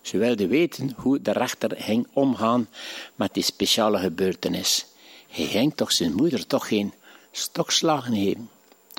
Ze 0.00 0.18
wilden 0.18 0.48
weten 0.48 0.94
hoe 0.96 1.22
de 1.22 1.32
rechter 1.32 1.70
ging 1.76 2.06
omgaan 2.12 2.68
met 3.14 3.34
die 3.34 3.42
speciale 3.42 3.98
gebeurtenis. 3.98 4.86
Hij 5.28 5.44
ging 5.44 5.74
toch 5.74 5.92
zijn 5.92 6.14
moeder 6.14 6.46
toch 6.46 6.68
geen 6.68 6.94
stokslagen 7.32 8.14
geven. 8.14 8.50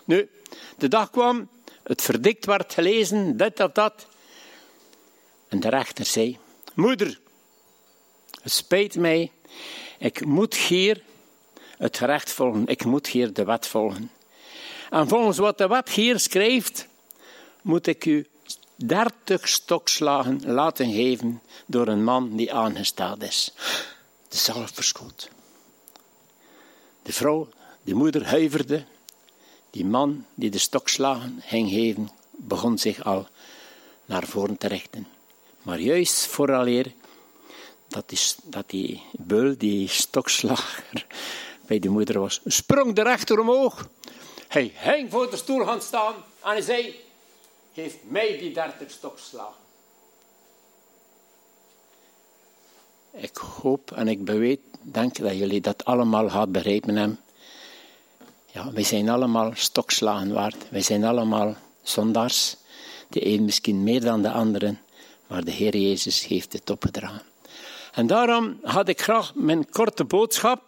Nu, 0.05 0.29
de 0.77 0.87
dag 0.87 1.09
kwam, 1.09 1.49
het 1.83 2.01
verdikt 2.01 2.45
werd 2.45 2.73
gelezen, 2.73 3.37
dit 3.37 3.59
of 3.59 3.71
dat. 3.71 4.07
En 5.47 5.59
de 5.59 5.69
rechter 5.69 6.05
zei, 6.05 6.37
moeder, 6.73 7.19
het 8.41 8.51
spijt 8.51 8.95
mij, 8.95 9.31
ik 9.97 10.25
moet 10.25 10.55
hier 10.55 11.05
het 11.77 11.97
gerecht 11.97 12.31
volgen, 12.31 12.67
ik 12.67 12.85
moet 12.85 13.07
hier 13.07 13.33
de 13.33 13.43
wet 13.43 13.67
volgen. 13.67 14.11
En 14.89 15.07
volgens 15.07 15.37
wat 15.37 15.57
de 15.57 15.67
wet 15.67 15.89
hier 15.89 16.19
schrijft, 16.19 16.87
moet 17.61 17.87
ik 17.87 18.05
u 18.05 18.27
dertig 18.75 19.47
stokslagen 19.47 20.41
laten 20.45 20.91
geven 20.91 21.41
door 21.65 21.87
een 21.87 22.03
man 22.03 22.35
die 22.35 22.53
aangesteld 22.53 23.23
is. 23.23 23.53
De 24.27 24.37
zaal 24.37 24.67
verschoot. 24.67 25.29
De 27.01 27.13
vrouw, 27.13 27.49
de 27.81 27.93
moeder 27.93 28.25
huiverde. 28.25 28.85
Die 29.69 29.85
man 29.85 30.25
die 30.33 30.49
de 30.49 30.57
stokslagen 30.57 31.41
ging 31.45 31.69
geven, 31.69 32.09
begon 32.31 32.77
zich 32.77 33.03
al 33.03 33.27
naar 34.05 34.27
voren 34.27 34.57
te 34.57 34.67
richten. 34.67 35.07
Maar 35.61 35.79
juist 35.79 36.25
vooraleer 36.25 36.93
dat 37.87 38.09
die, 38.09 38.19
dat 38.43 38.69
die 38.69 39.01
beul, 39.11 39.57
die 39.57 39.87
stokslager, 39.87 41.05
bij 41.67 41.79
de 41.79 41.89
moeder 41.89 42.19
was, 42.19 42.41
sprong 42.45 42.95
de 42.95 43.03
rechter 43.03 43.39
omhoog. 43.39 43.89
Hij 44.47 44.73
hing 44.75 45.11
voor 45.11 45.29
de 45.29 45.37
stoel 45.37 45.65
gaan 45.65 45.81
staan 45.81 46.13
en 46.43 46.49
hij 46.49 46.61
zei, 46.61 46.95
geef 47.73 47.95
mij 48.03 48.37
die 48.37 48.53
dertig 48.53 48.91
stokslagen. 48.91 49.65
Ik 53.11 53.37
hoop 53.37 53.91
en 53.91 54.07
ik 54.07 54.25
beweet, 54.25 54.59
denk 54.81 55.17
dat 55.17 55.37
jullie 55.37 55.61
dat 55.61 55.85
allemaal 55.85 56.29
gaan 56.29 56.51
begrijpen 56.51 56.95
hebben. 56.95 57.19
Ja, 58.45 58.71
wij 58.71 58.83
zijn 58.83 59.09
allemaal 59.09 59.51
stokslagen 59.53 60.33
waard. 60.33 60.69
Wij 60.69 60.81
zijn 60.81 61.03
allemaal 61.03 61.55
zondaars. 61.81 62.55
De 63.09 63.25
een 63.25 63.45
misschien 63.45 63.83
meer 63.83 64.01
dan 64.01 64.21
de 64.21 64.31
anderen, 64.31 64.81
maar 65.27 65.43
de 65.43 65.51
Heer 65.51 65.77
Jezus 65.77 66.25
heeft 66.25 66.53
het 66.53 66.69
opgedragen. 66.69 67.21
En 67.93 68.07
daarom 68.07 68.59
had 68.63 68.87
ik 68.87 69.01
graag 69.01 69.35
mijn 69.35 69.69
korte 69.69 70.03
boodschap 70.03 70.61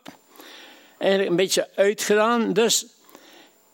eigenlijk 1.00 1.30
een 1.30 1.36
beetje 1.36 1.70
uitgedaan. 1.76 2.54
Dus 2.54 2.86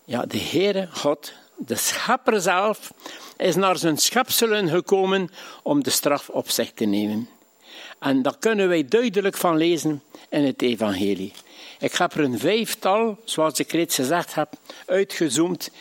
ja, 0.06 0.26
de 0.26 0.40
Heere 0.40 0.88
God, 0.92 1.34
de 1.56 1.76
schepper 1.76 2.42
zelf, 2.42 2.94
is 3.38 3.56
naar 3.56 3.78
zijn 3.78 3.98
schepselen 3.98 4.70
gekomen 4.70 5.30
om 5.64 5.84
de 5.84 5.90
straf 5.90 6.30
op 6.30 6.50
zich 6.50 6.72
te 6.72 6.86
nemen. 6.86 7.30
En 8.00 8.22
daar 8.22 8.38
kunnen 8.40 8.68
wij 8.68 8.86
duidelijk 8.86 9.38
van 9.38 9.58
lezen 9.58 10.04
in 10.30 10.44
het 10.44 10.62
evangelie. 10.62 11.34
Ik 11.80 11.96
heb 11.96 12.14
er 12.14 12.20
een 12.20 12.40
vijftal, 12.40 13.18
zoals 13.24 13.60
ik 13.60 13.72
reeds 13.72 13.96
gezegd 13.96 14.36
heb, 14.36 14.54
uitgezoomd. 14.86 15.72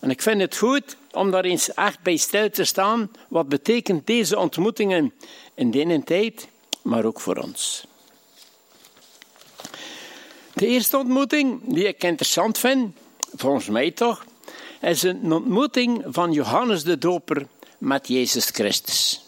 En 0.00 0.10
ik 0.10 0.22
vind 0.22 0.40
het 0.40 0.56
goed 0.56 0.96
om 1.12 1.30
daar 1.30 1.44
eens 1.44 1.74
echt 1.74 2.02
bij 2.02 2.16
stil 2.16 2.50
te 2.50 2.64
staan. 2.64 3.10
Wat 3.28 3.48
betekent 3.48 4.06
deze 4.06 4.38
ontmoetingen 4.38 5.12
in 5.54 5.70
deze 5.70 6.02
tijd, 6.04 6.48
maar 6.82 7.04
ook 7.04 7.20
voor 7.20 7.36
ons. 7.36 7.87
De 10.58 10.66
eerste 10.66 10.96
ontmoeting 10.96 11.60
die 11.64 11.86
ik 11.86 12.04
interessant 12.04 12.58
vind, 12.58 12.96
volgens 13.34 13.68
mij 13.68 13.90
toch, 13.90 14.24
is 14.80 15.02
een 15.02 15.32
ontmoeting 15.32 16.04
van 16.06 16.32
Johannes 16.32 16.82
de 16.82 16.98
Doper 16.98 17.46
met 17.78 18.08
Jezus 18.08 18.46
Christus. 18.46 19.22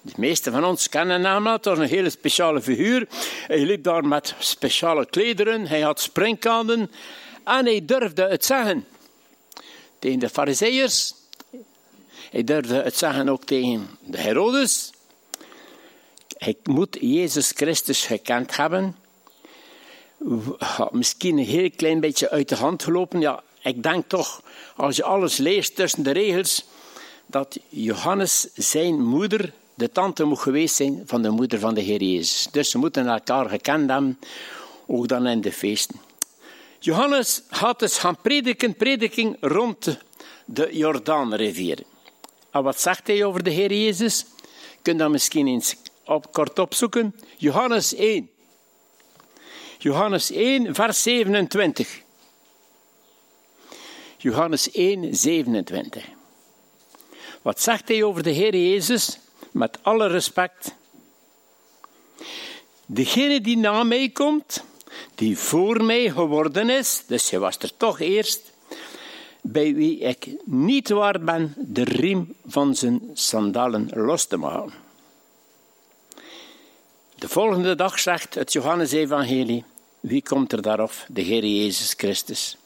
De 0.00 0.12
meesten 0.16 0.52
van 0.52 0.64
ons 0.64 0.88
kennen 0.88 1.24
hem, 1.24 1.46
het 1.46 1.64
was 1.64 1.78
een 1.78 1.86
hele 1.86 2.10
speciale 2.10 2.62
figuur. 2.62 3.08
Hij 3.46 3.64
liep 3.64 3.84
daar 3.84 4.04
met 4.04 4.34
speciale 4.38 5.06
klederen, 5.06 5.66
hij 5.66 5.80
had 5.80 6.00
springkaden 6.00 6.90
en 7.44 7.64
hij 7.64 7.84
durfde 7.84 8.22
het 8.22 8.44
zeggen 8.44 8.86
tegen 9.98 10.18
de 10.18 10.28
fariseeërs. 10.28 11.14
Hij 12.30 12.44
durfde 12.44 12.82
het 12.82 12.96
zeggen 12.96 13.28
ook 13.28 13.44
tegen 13.44 13.88
de 14.00 14.18
Herodes. 14.18 14.90
Hij 16.36 16.56
moet 16.62 16.96
Jezus 17.00 17.52
Christus 17.54 18.06
gekend 18.06 18.56
hebben. 18.56 19.01
Misschien 20.90 21.38
een 21.38 21.44
heel 21.44 21.70
klein 21.76 22.00
beetje 22.00 22.30
uit 22.30 22.48
de 22.48 22.56
hand 22.56 22.82
gelopen. 22.82 23.20
Ja, 23.20 23.42
ik 23.62 23.82
denk 23.82 24.08
toch, 24.08 24.42
als 24.76 24.96
je 24.96 25.04
alles 25.04 25.36
leest 25.36 25.76
tussen 25.76 26.02
de 26.02 26.10
regels, 26.10 26.64
dat 27.26 27.58
Johannes 27.68 28.48
zijn 28.54 29.02
moeder 29.02 29.52
de 29.74 29.90
tante 29.90 30.24
moet 30.24 30.38
geweest 30.38 30.74
zijn 30.74 31.02
van 31.06 31.22
de 31.22 31.30
moeder 31.30 31.58
van 31.58 31.74
de 31.74 31.80
Heer 31.80 32.02
Jezus. 32.02 32.48
Dus 32.50 32.70
ze 32.70 32.78
moeten 32.78 33.06
elkaar 33.06 33.48
gekend 33.48 33.90
hebben, 33.90 34.18
ook 34.86 35.08
dan 35.08 35.26
in 35.26 35.40
de 35.40 35.52
feesten. 35.52 36.00
Johannes 36.78 37.42
had 37.48 37.78
dus 37.78 37.98
gaan 37.98 38.16
prediken, 38.22 38.74
prediking 38.74 39.36
rond 39.40 39.98
de 40.44 40.68
Jordaanrivier. 40.72 41.78
En 42.50 42.62
wat 42.62 42.80
zegt 42.80 43.06
hij 43.06 43.24
over 43.24 43.42
de 43.42 43.50
Heer 43.50 43.72
Jezus? 43.72 44.24
Je 44.70 44.78
kunt 44.82 44.98
dat 44.98 45.10
misschien 45.10 45.46
eens 45.46 45.76
op, 46.04 46.32
kort 46.32 46.58
opzoeken. 46.58 47.14
Johannes 47.36 47.94
1. 47.94 48.30
Johannes 49.82 50.30
1, 50.30 50.74
vers 50.74 51.02
27. 51.02 52.02
Johannes 54.18 54.70
1, 54.70 55.16
27. 55.16 56.04
Wat 57.42 57.60
zegt 57.60 57.88
hij 57.88 58.02
over 58.02 58.22
de 58.22 58.30
Heer 58.30 58.56
Jezus? 58.56 59.18
Met 59.50 59.78
alle 59.82 60.06
respect. 60.06 60.74
Degene 62.86 63.40
die 63.40 63.56
na 63.56 63.82
mij 63.82 64.08
komt, 64.08 64.64
die 65.14 65.38
voor 65.38 65.84
mij 65.84 66.10
geworden 66.10 66.70
is, 66.70 67.02
dus 67.06 67.30
je 67.30 67.38
was 67.38 67.58
er 67.58 67.76
toch 67.76 68.00
eerst, 68.00 68.52
bij 69.40 69.74
wie 69.74 69.98
ik 69.98 70.28
niet 70.44 70.88
waar 70.88 71.20
ben 71.20 71.54
de 71.56 71.84
riem 71.84 72.34
van 72.46 72.74
zijn 72.74 73.10
sandalen 73.12 73.90
los 73.94 74.24
te 74.24 74.36
maken. 74.36 74.72
De 77.14 77.28
volgende 77.28 77.74
dag 77.74 77.98
zegt 77.98 78.34
het 78.34 78.52
Johannesevangelie, 78.52 79.64
wie 80.02 80.22
komt 80.22 80.52
er 80.52 80.62
daarop? 80.62 80.92
De 81.08 81.20
Heer 81.20 81.44
Jezus 81.44 81.94
Christus. 81.96 82.56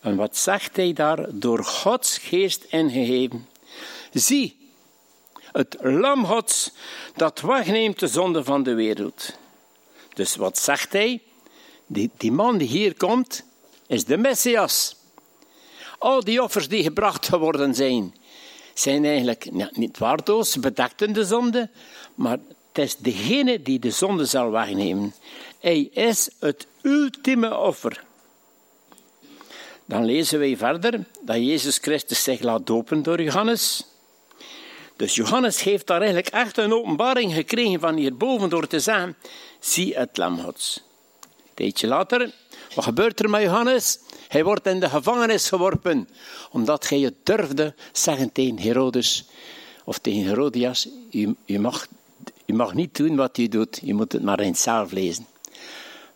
En 0.00 0.16
wat 0.16 0.36
zegt 0.36 0.76
hij 0.76 0.92
daar? 0.92 1.26
Door 1.30 1.64
Gods 1.64 2.18
geest 2.18 2.64
ingegeven. 2.64 3.48
Zie, 4.12 4.56
het 5.52 5.76
lam 5.80 6.26
Gods 6.26 6.72
dat 7.16 7.40
wegneemt 7.40 7.98
de 7.98 8.06
zonde 8.06 8.44
van 8.44 8.62
de 8.62 8.74
wereld. 8.74 9.38
Dus 10.14 10.36
wat 10.36 10.58
zegt 10.58 10.92
hij? 10.92 11.22
Die, 11.86 12.10
die 12.16 12.32
man 12.32 12.58
die 12.58 12.68
hier 12.68 12.96
komt, 12.96 13.44
is 13.86 14.04
de 14.04 14.16
Messias. 14.16 14.96
Al 15.98 16.24
die 16.24 16.42
offers 16.42 16.68
die 16.68 16.82
gebracht 16.82 17.28
geworden 17.28 17.74
zijn, 17.74 18.14
zijn 18.74 19.04
eigenlijk 19.04 19.48
niet 19.72 19.98
waardeloos, 19.98 20.56
bedekten 20.56 21.12
de 21.12 21.24
zonde, 21.24 21.70
maar 22.14 22.38
het 22.72 22.84
is 22.84 22.96
degene 22.96 23.62
die 23.62 23.78
de 23.78 23.90
zonde 23.90 24.24
zal 24.24 24.50
wegnemen. 24.50 25.14
Is 25.62 26.30
het 26.38 26.66
ultieme 26.82 27.58
offer. 27.58 28.04
Dan 29.84 30.04
lezen 30.04 30.38
wij 30.38 30.56
verder 30.56 31.04
dat 31.20 31.36
Jezus 31.36 31.78
Christus 31.78 32.22
zich 32.22 32.40
laat 32.40 32.66
dopen 32.66 33.02
door 33.02 33.22
Johannes. 33.22 33.86
Dus 34.96 35.14
Johannes 35.14 35.62
heeft 35.62 35.86
daar 35.86 36.00
eigenlijk 36.00 36.28
echt 36.28 36.58
een 36.58 36.72
openbaring 36.72 37.34
gekregen 37.34 37.80
van 37.80 37.96
hierboven 37.96 38.48
door 38.48 38.66
te 38.66 38.80
zeggen, 38.80 39.16
zie 39.60 39.94
het 39.94 40.16
lam 40.16 40.40
Gods. 40.40 40.82
Een 41.22 41.54
tijdje 41.54 41.86
later, 41.86 42.32
wat 42.74 42.84
gebeurt 42.84 43.20
er 43.20 43.30
met 43.30 43.42
Johannes? 43.42 43.98
Hij 44.28 44.44
wordt 44.44 44.66
in 44.66 44.80
de 44.80 44.88
gevangenis 44.88 45.48
geworpen, 45.48 46.08
omdat 46.50 46.88
hij 46.88 46.98
het 46.98 47.14
durfde 47.22 47.74
zeggen 47.92 48.32
tegen 48.32 48.58
Herodes 48.58 49.24
of 49.84 49.98
tegen 49.98 50.24
Herodias, 50.24 50.88
u, 51.10 51.34
u, 51.46 51.58
mag, 51.58 51.86
u 52.46 52.52
mag 52.52 52.74
niet 52.74 52.96
doen 52.96 53.16
wat 53.16 53.38
u 53.38 53.48
doet, 53.48 53.80
je 53.82 53.94
moet 53.94 54.12
het 54.12 54.22
maar 54.22 54.40
eens 54.40 54.62
zelf 54.62 54.92
lezen. 54.92 55.26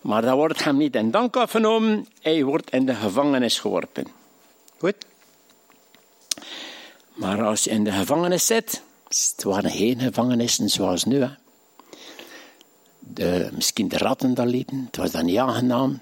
Maar 0.01 0.21
dat 0.21 0.35
wordt 0.35 0.63
hem 0.63 0.77
niet 0.77 0.95
in 0.95 1.11
dank 1.11 1.35
afgenomen, 1.35 2.07
hij 2.21 2.43
wordt 2.43 2.69
in 2.69 2.85
de 2.85 2.93
gevangenis 2.93 3.59
geworpen. 3.59 4.07
Goed? 4.77 4.95
Maar 7.13 7.43
als 7.43 7.63
je 7.63 7.69
in 7.69 7.83
de 7.83 7.91
gevangenis 7.91 8.45
zit, 8.45 8.81
het 9.07 9.43
waren 9.43 9.71
geen 9.71 9.99
gevangenissen 9.99 10.69
zoals 10.69 11.03
nu. 11.03 11.21
Hè. 11.21 11.29
De, 12.99 13.49
misschien 13.53 13.87
de 13.87 13.97
ratten 13.97 14.33
daar 14.33 14.47
liepen, 14.47 14.83
het 14.85 14.97
was 14.97 15.11
dan 15.11 15.25
niet 15.25 15.37
aangenaam. 15.37 16.01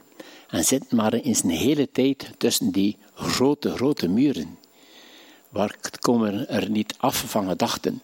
En 0.49 0.65
zit 0.65 0.91
maar 0.91 1.13
eens 1.13 1.43
een 1.43 1.49
hele 1.49 1.91
tijd 1.91 2.31
tussen 2.37 2.71
die 2.71 2.97
grote, 3.13 3.75
grote 3.75 4.07
muren. 4.07 4.57
Waar 5.49 5.75
komen 5.99 6.49
er 6.49 6.69
niet 6.69 6.95
af 6.97 7.23
van 7.27 7.47
gedachten. 7.47 8.01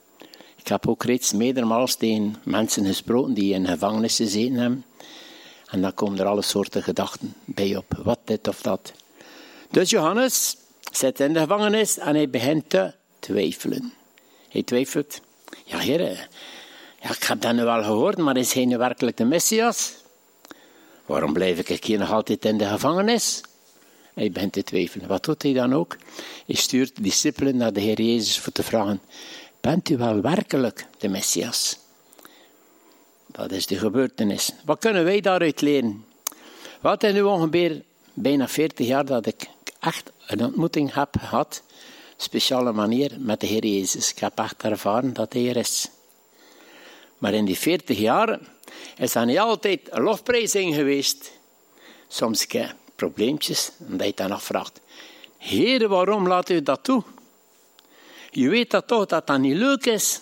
Ik 0.55 0.67
heb 0.67 0.87
ook 0.87 1.03
reeds 1.03 1.33
meermaals 1.33 1.95
tegen 1.95 2.35
mensen 2.43 2.85
gesproken 2.85 3.33
die 3.33 3.53
in 3.53 3.67
gevangenissen 3.67 4.25
gezeten 4.25 4.55
hebben. 4.55 4.85
En 5.71 5.81
dan 5.81 5.93
komen 5.93 6.19
er 6.19 6.25
alle 6.25 6.41
soorten 6.41 6.83
gedachten 6.83 7.33
bij 7.45 7.75
op. 7.75 7.99
Wat 8.03 8.19
dit 8.23 8.47
of 8.47 8.61
dat. 8.61 8.93
Dus 9.69 9.89
Johannes 9.89 10.57
zit 10.91 11.19
in 11.19 11.33
de 11.33 11.39
gevangenis 11.39 11.97
en 11.97 12.15
hij 12.15 12.29
begint 12.29 12.69
te 12.69 12.93
twijfelen. 13.19 13.93
Hij 14.49 14.63
twijfelt. 14.63 15.21
Ja, 15.65 15.77
heren, 15.77 16.17
ja, 17.01 17.09
ik 17.09 17.23
heb 17.23 17.41
dat 17.41 17.53
nu 17.53 17.63
wel 17.63 17.83
gehoord, 17.83 18.17
maar 18.17 18.37
is 18.37 18.53
hij 18.53 18.65
nu 18.65 18.77
werkelijk 18.77 19.17
de 19.17 19.25
Messias? 19.25 19.93
Waarom 21.05 21.33
blijf 21.33 21.69
ik 21.69 21.83
hier 21.83 21.99
nog 21.99 22.11
altijd 22.11 22.45
in 22.45 22.57
de 22.57 22.65
gevangenis? 22.65 23.41
Hij 24.13 24.31
begint 24.31 24.53
te 24.53 24.63
twijfelen. 24.63 25.07
Wat 25.07 25.23
doet 25.23 25.43
hij 25.43 25.53
dan 25.53 25.73
ook? 25.73 25.97
Hij 26.45 26.55
stuurt 26.55 27.03
discipelen 27.03 27.57
naar 27.57 27.73
de 27.73 27.79
Heer 27.79 28.01
Jezus 28.01 28.39
voor 28.39 28.51
te 28.51 28.63
vragen: 28.63 29.01
Bent 29.61 29.89
u 29.89 29.97
wel 29.97 30.21
werkelijk 30.21 30.85
de 30.97 31.07
Messias? 31.07 31.80
Dat 33.41 33.51
is 33.51 33.65
de 33.65 33.77
gebeurtenis. 33.77 34.51
Wat 34.65 34.79
kunnen 34.79 35.03
wij 35.03 35.21
daaruit 35.21 35.61
leren? 35.61 36.05
Wat 36.81 37.03
is 37.03 37.13
nu 37.13 37.21
ongeveer 37.21 37.81
bijna 38.13 38.47
40 38.47 38.87
jaar 38.87 39.05
dat 39.05 39.25
ik 39.25 39.47
echt 39.79 40.11
een 40.27 40.45
ontmoeting 40.45 40.93
heb 40.93 41.15
gehad, 41.19 41.63
speciale 42.17 42.71
manier 42.71 43.11
met 43.17 43.39
de 43.39 43.47
Heer 43.47 43.65
Jezus. 43.65 44.11
Ik 44.11 44.17
heb 44.17 44.39
echt 44.39 44.63
ervaren 44.63 45.13
dat 45.13 45.33
hij 45.33 45.49
er 45.49 45.57
is. 45.57 45.89
Maar 47.17 47.33
in 47.33 47.45
die 47.45 47.57
40 47.57 47.97
jaar 47.97 48.39
is 48.97 49.11
dat 49.11 49.25
niet 49.25 49.39
altijd 49.39 49.79
een 49.89 50.01
lofprijzing 50.01 50.75
geweest. 50.75 51.31
Soms 52.07 52.45
heb 52.47 52.75
probleempjes, 52.95 53.71
en 53.89 53.97
dat 53.97 54.07
je 54.07 54.13
dan 54.13 54.41
vraagt: 54.41 54.79
Heer, 55.37 55.87
waarom 55.87 56.27
laat 56.27 56.49
u 56.49 56.63
dat 56.63 56.83
toe? 56.83 57.03
Je 58.31 58.49
weet 58.49 58.71
dat 58.71 58.87
toch 58.87 59.05
dat 59.05 59.27
dat 59.27 59.39
niet 59.39 59.57
leuk 59.57 59.85
is. 59.85 60.21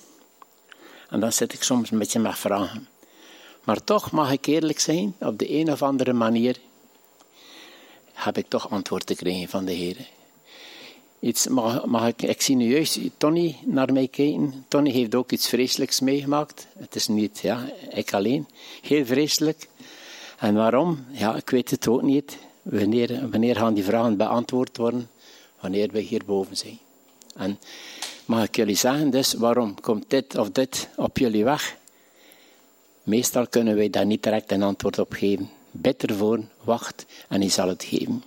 En 1.09 1.19
dan 1.19 1.31
zit 1.31 1.53
ik 1.53 1.63
soms 1.63 1.91
een 1.91 1.99
beetje 1.99 2.19
met 2.19 2.37
vragen. 2.37 2.88
Maar 3.63 3.83
toch 3.83 4.11
mag 4.11 4.31
ik 4.31 4.45
eerlijk 4.45 4.79
zijn, 4.79 5.15
op 5.19 5.39
de 5.39 5.53
een 5.53 5.71
of 5.71 5.81
andere 5.81 6.13
manier 6.13 6.57
heb 8.13 8.37
ik 8.37 8.45
toch 8.47 8.69
antwoord 8.69 9.05
te 9.05 9.15
krijgen 9.15 9.49
van 9.49 9.65
de 9.65 9.71
Heer. 9.71 9.97
Iets, 11.19 11.47
mag, 11.47 11.85
mag 11.85 12.07
ik, 12.07 12.21
ik 12.21 12.41
zie 12.41 12.55
nu 12.55 12.73
juist 12.73 12.99
Tony 13.17 13.55
naar 13.65 13.93
mij 13.93 14.07
kijken. 14.07 14.65
Tony 14.67 14.91
heeft 14.91 15.15
ook 15.15 15.31
iets 15.31 15.47
vreselijks 15.47 15.99
meegemaakt. 15.99 16.67
Het 16.77 16.95
is 16.95 17.07
niet, 17.07 17.39
ja, 17.39 17.69
ik 17.89 18.13
alleen. 18.13 18.47
Heel 18.81 19.05
vreselijk. 19.05 19.67
En 20.37 20.55
waarom? 20.55 21.05
Ja, 21.11 21.35
ik 21.35 21.49
weet 21.49 21.69
het 21.69 21.87
ook 21.87 22.01
niet. 22.01 22.37
Wanneer, 22.61 23.29
wanneer 23.29 23.55
gaan 23.55 23.73
die 23.73 23.83
vragen 23.83 24.17
beantwoord 24.17 24.77
worden? 24.77 25.09
Wanneer 25.59 25.89
we 25.91 25.99
hierboven 25.99 26.57
zijn. 26.57 26.79
En 27.35 27.59
mag 28.25 28.43
ik 28.43 28.55
jullie 28.55 28.75
zeggen, 28.75 29.09
dus 29.09 29.33
waarom 29.33 29.81
komt 29.81 30.05
dit 30.07 30.37
of 30.37 30.49
dit 30.49 30.89
op 30.95 31.17
jullie 31.17 31.43
weg? 31.43 31.77
Meestal 33.09 33.47
kunnen 33.47 33.75
wij 33.75 33.89
daar 33.89 34.05
niet 34.05 34.23
direct 34.23 34.51
een 34.51 34.63
antwoord 34.63 34.99
op 34.99 35.13
geven. 35.13 35.49
Bid 35.71 36.03
ervoor, 36.03 36.39
wacht 36.63 37.05
en 37.27 37.39
hij 37.41 37.49
zal 37.49 37.67
het 37.67 37.83
geven. 37.83 38.23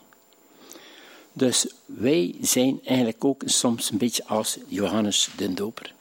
Dus 1.33 1.67
wij 1.85 2.35
zijn 2.41 2.81
eigenlijk 2.85 3.25
ook 3.25 3.43
soms 3.45 3.91
een 3.91 3.99
beetje 3.99 4.27
als 4.27 4.59
Johannes 4.67 5.29
de 5.37 5.55
Doper. 5.55 5.95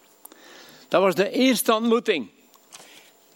Dat 0.88 1.02
was 1.02 1.16
de 1.16 1.30
eerste 1.30 1.76
ontmoeting. 1.76 2.30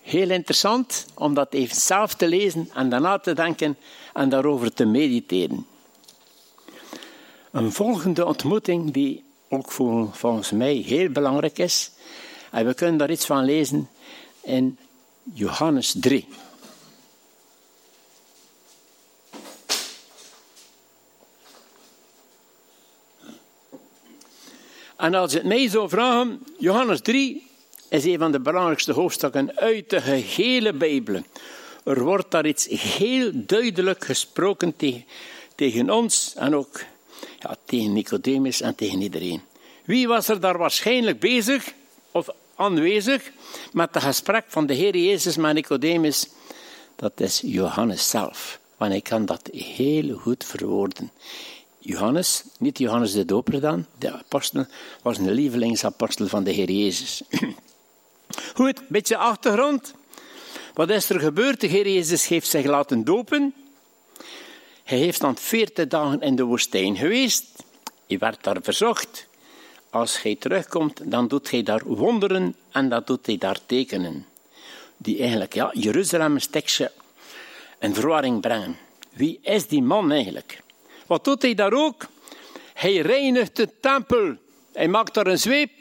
Heel 0.02 0.30
interessant 0.30 1.06
om 1.14 1.34
dat 1.34 1.54
even 1.54 1.76
zelf 1.76 2.14
te 2.14 2.28
lezen 2.28 2.70
en 2.74 2.90
daarna 2.90 3.20
te 3.20 3.34
denken 3.34 3.78
en 4.14 4.30
daarover 4.30 4.74
te 4.74 4.86
mediteren. 4.86 5.66
Een 7.52 7.72
volgende 7.72 8.26
ontmoeting 8.26 8.92
die 8.94 9.24
ook 9.50 9.72
volgens 9.72 10.52
mij 10.52 10.76
heel 10.76 11.10
belangrijk 11.10 11.58
is, 11.58 11.92
en 12.52 12.66
we 12.66 12.74
kunnen 12.74 12.98
daar 12.98 13.12
iets 13.12 13.26
van 13.26 13.46
lezen 13.46 13.90
in 14.42 14.78
Johannes 15.34 15.96
3. 16.00 16.28
En 24.96 25.14
als 25.14 25.32
je 25.32 25.38
het 25.38 25.48
mij 25.48 25.70
zou 25.70 25.90
vragen, 25.90 26.46
Johannes 26.58 27.02
3 27.02 27.48
is 27.90 28.04
een 28.04 28.18
van 28.18 28.32
de 28.32 28.40
belangrijkste 28.40 28.92
hoofdstukken 28.92 29.58
uit 29.58 29.90
de 29.90 30.02
gehele 30.02 30.74
Bijbel. 30.74 31.22
Er 31.84 32.04
wordt 32.04 32.32
daar 32.32 32.46
iets 32.46 32.68
heel 32.68 33.32
duidelijk 33.34 34.06
gesproken 34.06 34.76
tegen, 34.76 35.06
tegen 35.56 35.90
ons 35.90 36.34
en 36.36 36.56
ook 36.56 36.82
ja, 37.40 37.56
tegen 37.66 37.94
Nicodemus 37.94 38.62
en 38.62 38.76
tegen 38.76 39.02
iedereen. 39.02 39.42
Wie 39.84 40.08
was 40.08 40.28
er 40.28 40.40
daar 40.40 40.58
waarschijnlijk 40.58 41.20
bezig 41.20 41.74
aanwezig 42.56 43.32
met 43.74 43.94
het 43.94 44.04
gesprek 44.04 44.46
van 44.48 44.66
de 44.66 44.74
Heer 44.74 44.98
Jezus 44.98 45.36
met 45.36 45.54
Nicodemus? 45.54 46.28
Dat 46.96 47.20
is 47.20 47.42
Johannes 47.44 48.10
zelf. 48.10 48.60
Want 48.78 48.92
hij 48.92 49.02
kan 49.02 49.26
dat 49.26 49.50
heel 49.52 50.18
goed 50.18 50.44
verwoorden. 50.44 51.12
Johannes, 51.80 52.44
niet 52.60 52.78
Johannes 52.78 53.12
de 53.12 53.26
Doper 53.26 53.62
dan, 53.62 53.86
de 53.98 54.12
apostel, 54.12 54.66
was 55.02 55.18
een 55.18 55.32
lievelingsapostel 55.32 56.28
van 56.28 56.44
de 56.44 56.52
Heer 56.52 56.72
Jezus. 56.72 57.22
Goed, 58.56 58.80
een 58.80 58.86
beetje 58.88 59.18
achtergrond. 59.18 59.94
Wat 60.74 60.90
is 60.90 61.10
er 61.10 61.20
gebeurd? 61.20 61.62
De 61.62 61.68
Heer 61.68 61.90
Jezus 61.90 62.28
heeft 62.28 62.48
zich 62.48 62.66
laten 62.66 63.04
dopen. 63.04 63.54
Hij 64.84 64.98
heeft 64.98 65.22
dan 65.22 65.38
veertig 65.38 65.88
dagen 65.88 66.22
in 66.22 66.36
de 66.36 66.44
woestijn 66.44 66.98
geweest. 66.98 67.46
Hij 68.08 68.18
werd 68.18 68.44
daar 68.44 68.58
verzocht. 68.62 69.28
Als 69.96 70.22
hij 70.22 70.36
terugkomt, 70.36 71.12
dan 71.12 71.28
doet 71.28 71.52
hij 71.52 71.64
daar 71.64 71.82
wonderen 71.86 72.56
en 72.72 72.90
dat 72.90 73.08
doet 73.08 73.26
hij 73.26 73.38
daar 73.38 73.60
tekenen. 73.66 74.26
Die 74.98 75.20
eigenlijk 75.20 75.54
ja, 75.54 75.70
Jeruzalem 75.74 76.34
een 76.34 76.42
stekje 76.42 76.92
in 77.80 77.94
verwarring 77.94 78.42
brengen. 78.42 78.78
Wie 79.12 79.40
is 79.42 79.68
die 79.68 79.82
man 79.82 80.12
eigenlijk? 80.12 80.62
Wat 81.08 81.24
doet 81.24 81.42
hij 81.42 81.54
daar 81.54 81.74
ook? 81.74 82.08
Hij 82.74 82.98
reinigt 82.98 83.56
de 83.56 83.70
tempel. 83.80 84.36
Hij 84.74 84.88
maakt 84.88 85.14
daar 85.14 85.28
een 85.28 85.40
zweep. 85.40 85.72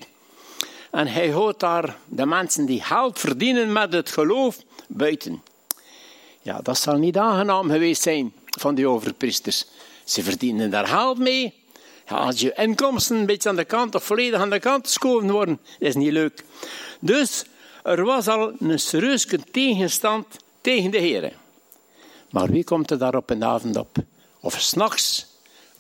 En 0.90 1.06
hij 1.06 1.28
houdt 1.28 1.60
daar 1.60 1.96
de 2.06 2.26
mensen 2.26 2.66
die 2.66 2.82
geld 2.82 3.18
verdienen 3.18 3.72
met 3.72 3.92
het 3.92 4.10
geloof 4.10 4.58
buiten. 4.88 5.42
Ja, 6.42 6.60
dat 6.62 6.78
zal 6.78 6.96
niet 6.96 7.16
aangenaam 7.16 7.70
geweest 7.70 8.02
zijn 8.02 8.32
van 8.58 8.74
die 8.74 8.88
overpriesters. 8.88 9.66
Ze 10.04 10.22
verdienen 10.22 10.70
daar 10.70 10.86
geld 10.86 11.18
mee. 11.18 11.63
Als 12.08 12.40
je 12.40 12.52
inkomsten 12.56 13.16
een 13.16 13.26
beetje 13.26 13.48
aan 13.48 13.56
de 13.56 13.64
kant 13.64 13.94
of 13.94 14.04
volledig 14.04 14.40
aan 14.40 14.50
de 14.50 14.60
kant 14.60 14.86
geschoven 14.86 15.30
worden, 15.30 15.60
is 15.78 15.94
niet 15.94 16.12
leuk. 16.12 16.44
Dus 17.00 17.44
er 17.82 18.04
was 18.04 18.28
al 18.28 18.52
een 18.60 18.78
serieuze 18.78 19.38
tegenstand 19.50 20.26
tegen 20.60 20.90
de 20.90 20.98
heren. 20.98 21.32
Maar 22.30 22.50
wie 22.50 22.64
komt 22.64 22.90
er 22.90 22.98
daar 22.98 23.14
op 23.14 23.30
een 23.30 23.44
avond 23.44 23.76
op? 23.76 23.96
Of 24.40 24.60
s'nachts, 24.60 25.26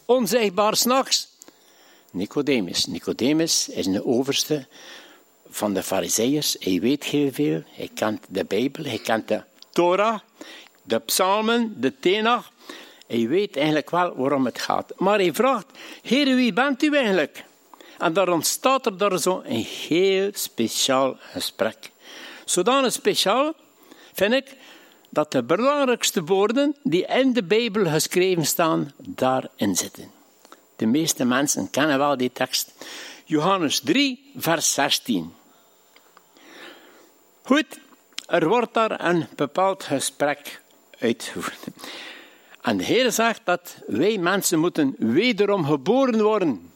onzichtbaar 0.04 0.76
s'nachts. 0.76 1.28
Nicodemus. 2.10 2.86
Nicodemus 2.86 3.68
is 3.68 3.86
een 3.86 4.04
overste 4.04 4.66
van 5.48 5.74
de 5.74 5.82
fariseeërs. 5.82 6.56
Hij 6.60 6.80
weet 6.80 7.04
heel 7.04 7.32
veel. 7.32 7.62
Hij 7.66 7.90
kent 7.94 8.24
de 8.28 8.44
Bijbel, 8.44 8.84
hij 8.84 8.98
kent 8.98 9.28
de 9.28 9.42
Torah, 9.72 10.18
de 10.82 10.98
psalmen, 10.98 11.80
de 11.80 11.98
Tenach. 12.00 12.52
Hij 13.06 13.28
weet 13.28 13.56
eigenlijk 13.56 13.90
wel 13.90 14.16
waarom 14.16 14.44
het 14.44 14.60
gaat. 14.60 14.92
Maar 14.96 15.18
hij 15.18 15.34
vraagt, 15.34 15.66
Heer, 16.02 16.34
wie 16.34 16.52
bent 16.52 16.82
u 16.82 16.96
eigenlijk? 16.96 17.44
En 17.98 18.12
daar 18.12 18.28
ontstaat 18.28 18.86
er 18.86 18.96
daar 18.96 19.18
zo 19.18 19.42
een 19.44 19.66
heel 19.88 20.30
speciaal 20.32 21.16
gesprek. 21.20 21.90
Zodanig 22.44 22.92
speciaal, 22.92 23.54
vind 24.12 24.32
ik, 24.32 24.56
dat 25.10 25.32
de 25.32 25.42
belangrijkste 25.42 26.24
woorden 26.24 26.76
die 26.82 27.06
in 27.06 27.32
de 27.32 27.42
Bijbel 27.42 27.86
geschreven 27.86 28.46
staan, 28.46 28.92
daarin 28.96 29.76
zitten. 29.76 30.10
De 30.76 30.86
meeste 30.86 31.24
mensen 31.24 31.70
kennen 31.70 31.98
wel 31.98 32.16
die 32.16 32.32
tekst. 32.32 32.72
Johannes 33.24 33.80
3, 33.80 34.30
vers 34.36 34.74
16. 34.74 35.34
Goed, 37.42 37.78
er 38.26 38.48
wordt 38.48 38.74
daar 38.74 39.04
een 39.04 39.26
bepaald 39.36 39.82
gesprek 39.82 40.60
uitgevoerd. 40.98 41.58
En 42.64 42.76
de 42.76 42.84
Heer 42.84 43.12
zegt 43.12 43.40
dat 43.44 43.76
wij 43.86 44.18
mensen 44.18 44.58
moeten 44.58 44.94
wederom 44.98 45.64
geboren 45.64 46.22
worden. 46.22 46.72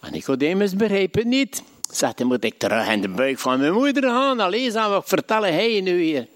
En 0.00 0.12
Nicodemus 0.12 0.76
begrijpt 0.76 1.14
het 1.14 1.24
niet. 1.24 1.62
Zegt 1.90 2.18
hij, 2.18 2.26
moet 2.26 2.44
ik 2.44 2.58
terug 2.58 2.88
in 2.88 3.00
de 3.00 3.08
buik 3.08 3.38
van 3.38 3.58
mijn 3.58 3.72
moeder 3.72 4.02
gaan? 4.02 4.40
Alleen 4.40 4.72
wat 4.72 5.08
vertellen 5.08 5.52
hij 5.52 5.80
nu 5.80 6.02
hier? 6.02 6.28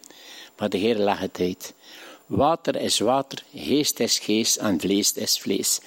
Maar 0.56 0.68
de 0.68 0.76
Heer 0.76 0.96
legt 0.96 1.20
het 1.20 1.40
uit. 1.40 1.74
Water 2.26 2.76
is 2.76 2.98
water, 2.98 3.42
geest 3.54 4.00
is 4.00 4.18
geest 4.18 4.56
en 4.56 4.80
vlees 4.80 5.12
is 5.12 5.40
vlees. 5.40 5.80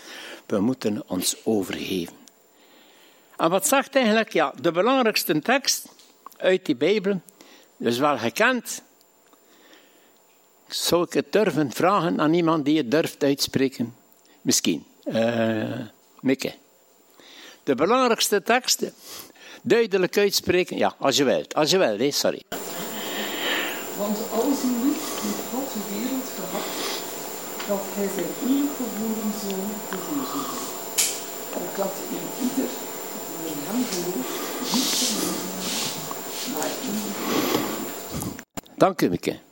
We 0.45 0.59
moeten 0.59 1.03
ons 1.07 1.35
overgeven. 1.43 2.13
En 3.37 3.49
wat 3.49 3.67
zegt 3.67 3.95
eigenlijk? 3.95 4.33
Ja, 4.33 4.53
de 4.61 4.71
belangrijkste 4.71 5.39
tekst 5.39 5.85
uit 6.37 6.65
die 6.65 6.75
Bijbel, 6.75 7.21
is 7.79 7.97
wel 7.97 8.17
gekend. 8.17 8.83
Zou 10.73 11.03
ik 11.03 11.13
het 11.13 11.31
durven 11.31 11.71
vragen 11.71 12.19
aan 12.19 12.33
iemand 12.33 12.65
die 12.65 12.77
het 12.77 12.91
durft 12.91 13.23
uitspreken? 13.23 13.95
Misschien. 14.41 14.85
Uh, 15.05 15.79
Mikke. 16.19 16.53
De 17.63 17.75
belangrijkste 17.75 18.43
tekst, 18.43 18.91
duidelijk 19.61 20.17
uitspreken. 20.17 20.77
Ja, 20.77 20.95
als 20.97 21.17
je 21.17 21.23
wilt. 21.23 21.53
Als 21.55 21.71
je 21.71 21.77
wilt, 21.77 22.13
sorry. 22.13 22.41
Want 23.97 24.17
alles 24.31 24.61
in 24.61 24.83
liefde 24.83 25.27
met 25.27 25.35
God 25.51 25.71
zo 26.35 26.43
gaf 27.67 27.95
hij 27.95 28.09
zijn 28.15 28.49
ingeboren 28.49 29.31
zoon 29.41 29.71
te 29.89 29.97
geven. 30.07 30.45
Opdat 31.53 31.93
in 32.09 32.25
ieder 32.41 32.69
die 33.37 33.51
in 33.51 33.59
hem 33.67 33.83
gelooft 33.85 34.73
niet 34.73 34.89
verloren, 34.99 35.49
maar 36.53 36.71
eeuwig 36.83 38.35
Dank 38.75 39.01
u, 39.01 39.09
Mieke. 39.09 39.50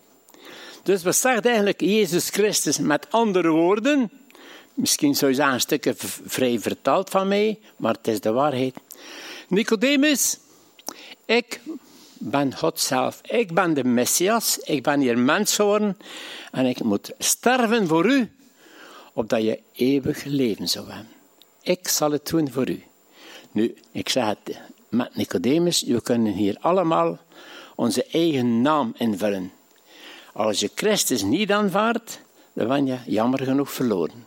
Dus 0.83 1.03
wat 1.03 1.15
zegt 1.15 1.45
eigenlijk 1.45 1.81
Jezus 1.81 2.29
Christus 2.29 2.79
met 2.79 3.07
andere 3.09 3.49
woorden? 3.49 4.11
Misschien 4.73 5.15
zou 5.15 5.31
je 5.31 5.37
zeggen 5.37 5.53
een 5.53 5.61
stukje 5.61 5.93
vrij 6.25 6.59
vertaald 6.59 7.09
van 7.09 7.27
mij, 7.27 7.59
maar 7.75 7.93
het 7.93 8.07
is 8.07 8.19
de 8.19 8.31
waarheid. 8.31 8.75
Nicodemus, 9.47 10.37
ik 11.25 11.61
ben 12.17 12.57
God 12.57 12.79
zelf. 12.79 13.21
Ik 13.23 13.53
ben 13.53 13.73
de 13.73 13.83
Messias. 13.83 14.57
Ik 14.57 14.83
ben 14.83 14.99
hier 14.99 15.17
mens 15.17 15.55
geworden. 15.55 15.97
En 16.51 16.65
ik 16.65 16.83
moet 16.83 17.11
sterven 17.17 17.87
voor 17.87 18.05
u, 18.05 18.31
opdat 19.13 19.41
je 19.41 19.59
eeuwig 19.73 20.23
leven 20.23 20.67
zou 20.67 20.89
hebben. 20.89 21.13
Ik 21.61 21.87
zal 21.87 22.11
het 22.11 22.27
doen 22.27 22.51
voor 22.51 22.69
u. 22.69 22.83
Nu, 23.51 23.75
ik 23.91 24.09
zeg 24.09 24.25
het 24.25 24.59
met 24.89 25.15
Nicodemus, 25.15 25.83
we 25.83 26.01
kunnen 26.01 26.33
hier 26.33 26.57
allemaal 26.59 27.19
onze 27.75 28.05
eigen 28.05 28.61
naam 28.61 28.93
invullen. 28.97 29.51
Als 30.33 30.59
je 30.59 30.71
Christus 30.75 31.21
niet 31.21 31.51
aanvaardt, 31.51 32.21
dan 32.53 32.67
ben 32.67 32.85
je 32.85 32.97
jammer 33.05 33.43
genoeg 33.43 33.71
verloren. 33.71 34.25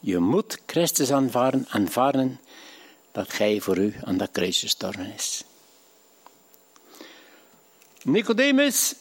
Je 0.00 0.18
moet 0.18 0.58
Christus 0.66 1.12
aanvaarden, 1.12 1.66
aanvaarden 1.68 2.40
dat 3.12 3.36
hij 3.36 3.60
voor 3.60 3.78
u 3.78 3.94
aan 4.04 4.16
dat 4.16 4.30
kruis 4.32 4.60
gestorven 4.60 5.12
is. 5.14 5.44
Nicodemus, 8.02 8.94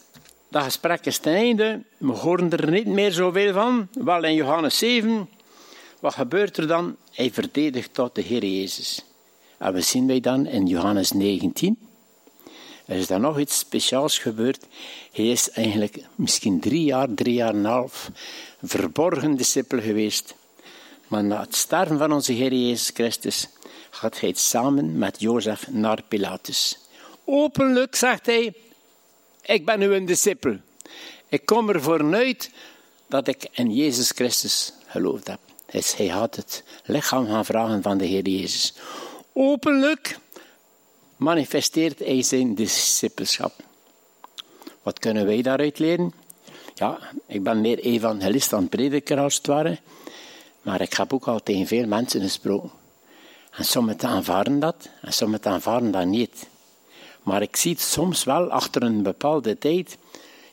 dat 0.48 0.64
gesprek 0.64 1.06
is 1.06 1.18
ten 1.18 1.34
einde. 1.34 1.82
We 1.98 2.12
horen 2.12 2.52
er 2.52 2.72
niet 2.72 2.86
meer 2.86 3.12
zoveel 3.12 3.54
van. 3.54 3.88
Wel 3.94 4.24
in 4.24 4.34
Johannes 4.34 4.78
7. 4.78 5.30
Wat 6.00 6.14
gebeurt 6.14 6.58
er 6.58 6.68
dan? 6.68 6.96
Hij 7.12 7.32
verdedigt 7.32 7.94
tot 7.94 8.16
de 8.16 8.22
Heer 8.22 8.46
Jezus. 8.46 9.06
En 9.58 9.74
we 9.74 9.82
zien 9.82 10.08
wij 10.08 10.20
dan 10.20 10.46
in 10.46 10.68
Johannes 10.68 11.12
19. 11.12 11.78
Er 12.86 12.98
is 12.98 13.08
dan 13.08 13.22
nog 13.22 13.40
iets 13.40 13.58
speciaals 13.58 14.18
gebeurd. 14.18 14.66
Hij 15.12 15.28
is 15.28 15.50
eigenlijk 15.50 15.98
misschien 16.16 16.60
drie 16.60 16.84
jaar, 16.84 17.08
drie 17.14 17.34
jaar 17.34 17.50
en 17.50 17.56
een 17.56 17.66
half 17.66 18.10
verborgen 18.64 19.36
discipel 19.36 19.82
geweest. 19.82 20.36
Maar 21.08 21.24
na 21.24 21.40
het 21.40 21.56
sterven 21.56 21.98
van 21.98 22.12
onze 22.12 22.32
Heer 22.32 22.54
Jezus 22.54 22.92
Christus 22.94 23.48
gaat 23.90 24.20
hij 24.20 24.34
samen 24.36 24.98
met 24.98 25.20
Jozef 25.20 25.68
naar 25.72 26.02
Pilatus. 26.08 26.78
Openlijk 27.24 27.96
zegt 27.96 28.26
hij, 28.26 28.54
ik 29.42 29.66
ben 29.66 29.82
uw 29.82 30.06
discipel. 30.06 30.58
Ik 31.30 31.46
kom 31.46 31.70
ervoor 31.70 32.14
uit 32.14 32.50
dat 33.08 33.28
ik 33.28 33.48
in 33.52 33.74
Jezus 33.74 34.10
Christus 34.10 34.74
geloofd 34.88 35.28
heb. 35.28 35.40
Dus 35.72 35.96
hij 35.96 36.08
had 36.08 36.36
het 36.36 36.64
lichaam 36.84 37.28
gaan 37.28 37.46
vragen 37.46 37.82
van 37.82 37.98
de 37.98 38.06
Heer 38.06 38.28
Jezus. 38.28 38.74
Openlijk 39.34 40.18
manifesteert 41.16 42.00
hij 42.00 42.22
zijn 42.22 42.56
discipelschap. 42.56 43.54
Wat 44.84 45.00
kunnen 45.00 45.26
wij 45.26 45.42
daaruit 45.42 45.80
leren? 45.80 46.14
Ja, 46.74 47.00
ik 47.28 47.44
ben 47.44 47.62
meer 47.62 47.80
evangelist 47.80 48.50
dan 48.50 48.70
prediker 48.70 49.20
als 49.20 49.36
het 49.36 49.48
ware. 49.48 49.80
Maar 50.62 50.82
ik 50.82 50.94
heb 50.94 51.14
ook 51.14 51.28
al 51.28 51.44
tegen 51.44 51.68
veel 51.68 51.88
mensen 51.88 52.22
gesproken. 52.22 52.72
En 53.52 53.66
sommigen 53.66 54.10
aanvaarden 54.10 54.60
dat, 54.60 54.90
en 55.02 55.14
sommigen 55.14 55.52
aanvaarden 55.52 55.92
dat 55.92 56.06
niet. 56.06 56.48
Maar 57.24 57.42
ik 57.42 57.56
zie 57.56 57.72
het 57.72 57.82
soms 57.82 58.24
wel 58.24 58.50
achter 58.50 58.84
een 58.84 59.04
bepaalde 59.04 59.58
tijd. 59.58 59.98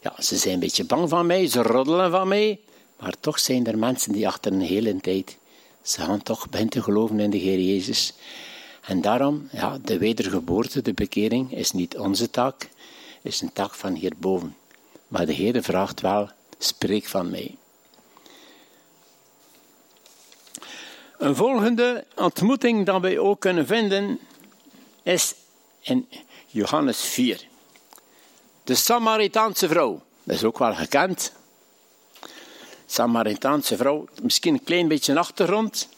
Ja, 0.00 0.14
ze 0.18 0.36
zijn 0.36 0.54
een 0.54 0.60
beetje 0.60 0.84
bang 0.84 1.08
van 1.08 1.26
mij, 1.26 1.46
ze 1.46 1.62
roddelen 1.62 2.10
van 2.10 2.28
mij. 2.28 2.60
Maar 2.98 3.14
toch 3.20 3.38
zijn 3.38 3.66
er 3.66 3.78
mensen 3.78 4.12
die 4.12 4.26
achter 4.26 4.52
een 4.52 4.60
hele 4.60 4.96
tijd. 5.00 5.36
Ze 5.82 6.00
gaan 6.00 6.22
toch 6.22 6.48
beginnen 6.48 6.74
te 6.74 6.82
geloven 6.82 7.20
in 7.20 7.30
de 7.30 7.36
Heer 7.36 7.60
Jezus. 7.60 8.14
En 8.82 9.00
daarom, 9.00 9.48
ja, 9.52 9.78
de 9.82 9.98
wedergeboorte, 9.98 10.82
de 10.82 10.92
bekering, 10.92 11.56
is 11.56 11.72
niet 11.72 11.98
onze 11.98 12.30
taak, 12.30 12.68
is 13.22 13.40
een 13.40 13.52
taak 13.52 13.74
van 13.74 13.94
hierboven. 13.94 14.56
Maar 15.08 15.26
de 15.26 15.32
Heer 15.32 15.62
vraagt 15.62 16.00
wel, 16.00 16.30
spreek 16.58 17.06
van 17.06 17.30
mij. 17.30 17.56
Een 21.18 21.36
volgende 21.36 22.04
ontmoeting 22.16 22.86
dat 22.86 23.00
wij 23.00 23.18
ook 23.18 23.40
kunnen 23.40 23.66
vinden, 23.66 24.18
is 25.02 25.34
in 25.80 26.08
Johannes 26.46 27.00
4. 27.00 27.46
De 28.64 28.74
Samaritaanse 28.74 29.68
vrouw, 29.68 30.02
dat 30.22 30.36
is 30.36 30.44
ook 30.44 30.58
wel 30.58 30.74
gekend. 30.74 31.32
Samaritaanse 32.86 33.76
vrouw, 33.76 34.08
misschien 34.22 34.54
een 34.54 34.64
klein 34.64 34.88
beetje 34.88 35.18
achtergrond. 35.18 35.88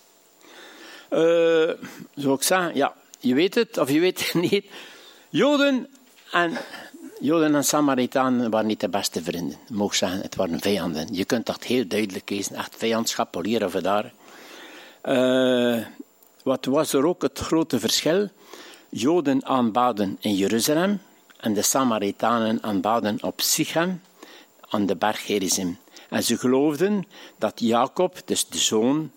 Uh, 1.11 1.71
zou 2.15 2.35
ik 2.35 2.43
zeggen, 2.43 2.75
ja, 2.75 2.95
je 3.21 3.35
weet 3.35 3.55
het 3.55 3.79
of 3.79 3.91
je 3.91 4.01
weet 4.01 4.33
het 4.33 4.43
niet. 4.51 4.67
Joden 5.29 5.87
en, 6.31 6.59
Joden 7.21 7.55
en 7.55 7.65
Samaritanen 7.65 8.51
waren 8.51 8.67
niet 8.67 8.81
de 8.81 8.89
beste 8.89 9.23
vrienden. 9.23 9.59
Ik 9.69 9.75
mag 9.77 9.95
zeggen, 9.95 10.21
het 10.21 10.35
waren 10.35 10.61
vijanden. 10.61 11.15
Je 11.15 11.25
kunt 11.25 11.47
dat 11.47 11.65
heel 11.65 11.87
duidelijk 11.89 12.31
lezen, 12.31 12.57
echt 12.57 12.75
vijandschap, 12.77 13.45
hier 13.45 13.65
of 13.65 13.73
daar. 13.73 14.13
Uh, 15.05 15.85
wat 16.43 16.65
was 16.65 16.93
er 16.93 17.07
ook 17.07 17.23
het 17.23 17.39
grote 17.39 17.81
verschil? 17.81 18.29
Joden 18.89 19.45
aanbaden 19.47 20.17
in 20.21 20.35
Jeruzalem 20.35 21.01
en 21.37 21.55
de 21.55 21.63
Samaritanen 21.63 22.63
aanbaden 22.63 23.23
op 23.23 23.41
Sichem 23.41 24.01
aan 24.69 24.87
de 24.87 24.97
berg 24.97 25.27
Gerizim. 25.27 25.79
En 26.11 26.23
ze 26.23 26.39
geloofden 26.39 27.07
dat 27.39 27.61
Jacob, 27.61 28.21
dus 28.25 28.49
de 28.49 28.59
zoon, 28.59 29.11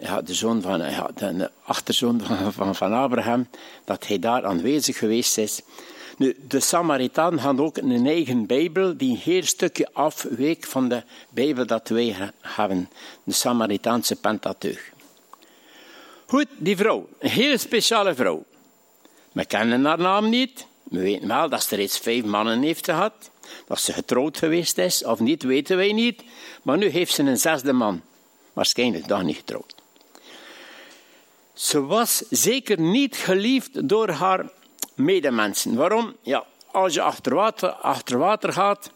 ja, 0.00 0.22
de 0.22 0.34
zoon 0.34 0.62
van, 0.62 0.78
ja, 0.78 1.10
de 1.14 1.50
achterzoon 1.62 2.20
van, 2.52 2.74
van, 2.74 2.92
Abraham, 2.92 3.48
dat 3.84 4.06
hij 4.06 4.18
daar 4.18 4.44
aanwezig 4.44 4.98
geweest 4.98 5.38
is. 5.38 5.60
Nu, 6.16 6.36
de 6.48 6.60
Samaritanen 6.60 7.38
hadden 7.38 7.64
ook 7.64 7.76
een 7.76 8.06
eigen 8.06 8.46
Bijbel 8.46 8.96
die 8.96 9.10
een 9.10 9.16
heel 9.16 9.42
stukje 9.42 9.88
afweek 9.92 10.64
van 10.64 10.88
de 10.88 11.02
Bijbel 11.28 11.66
dat 11.66 11.88
wij 11.88 12.32
hebben, 12.40 12.90
de 13.24 13.32
Samaritaanse 13.32 14.16
Pentateuch. 14.16 14.90
Goed, 16.26 16.46
die 16.56 16.76
vrouw, 16.76 17.08
een 17.18 17.30
hele 17.30 17.58
speciale 17.58 18.14
vrouw. 18.14 18.44
We 19.32 19.44
kennen 19.44 19.84
haar 19.84 19.98
naam 19.98 20.28
niet. 20.28 20.66
We 20.82 21.00
weten 21.00 21.28
wel 21.28 21.48
dat 21.48 21.62
ze 21.62 21.76
reeds 21.76 21.98
vijf 21.98 22.24
mannen 22.24 22.62
heeft 22.62 22.84
gehad. 22.84 23.30
Dat 23.66 23.80
ze 23.80 23.92
getrouwd 23.92 24.38
geweest 24.38 24.78
is 24.78 25.04
of 25.04 25.20
niet, 25.20 25.42
weten 25.42 25.76
wij 25.76 25.92
niet. 25.92 26.22
Maar 26.62 26.76
nu 26.76 26.88
heeft 26.88 27.14
ze 27.14 27.22
een 27.22 27.38
zesde 27.38 27.72
man. 27.72 28.02
Waarschijnlijk 28.52 29.06
nog 29.06 29.22
niet 29.22 29.36
getrouwd. 29.36 29.77
Ze 31.58 31.86
was 31.86 32.22
zeker 32.30 32.80
niet 32.80 33.16
geliefd 33.16 33.88
door 33.88 34.08
haar 34.08 34.50
medemensen. 34.94 35.74
Waarom? 35.74 36.16
Ja, 36.22 36.44
als 36.70 36.94
je 36.94 37.00
achter 37.00 37.34
water, 37.34 37.70
achter 37.70 38.18
water 38.18 38.52
gaat, 38.52 38.90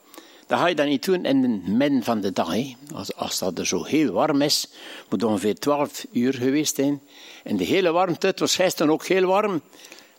dan 0.47 0.59
ga 0.59 0.67
je 0.67 0.75
dat 0.75 0.87
niet 0.87 1.05
doen 1.05 1.25
in 1.25 1.43
het 1.43 1.67
midden 1.67 2.03
van 2.03 2.21
de 2.21 2.33
dag. 2.33 2.55
Als, 2.95 3.15
als 3.15 3.39
dat 3.39 3.59
er 3.59 3.67
zo 3.67 3.85
heel 3.85 4.13
warm 4.13 4.43
is, 4.43 4.69
moet 5.09 5.23
ongeveer 5.23 5.59
12 5.59 6.07
uur 6.13 6.35
geweest 6.35 6.75
zijn. 6.75 7.01
En 7.45 7.57
de 7.57 7.65
hele 7.65 7.93
warmte, 7.93 8.27
het 8.27 8.39
was 8.39 8.55
gisteren 8.55 8.93
ook 8.93 9.07
heel 9.07 9.27
warm. 9.27 9.61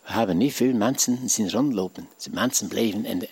We 0.04 0.12
hebben 0.12 0.36
niet 0.36 0.54
veel 0.54 0.74
mensen 0.74 1.30
zien 1.30 1.50
rondlopen. 1.50 2.08
De 2.22 2.30
mensen 2.32 2.68
blijven 2.68 3.04
in 3.04 3.18
de, 3.18 3.28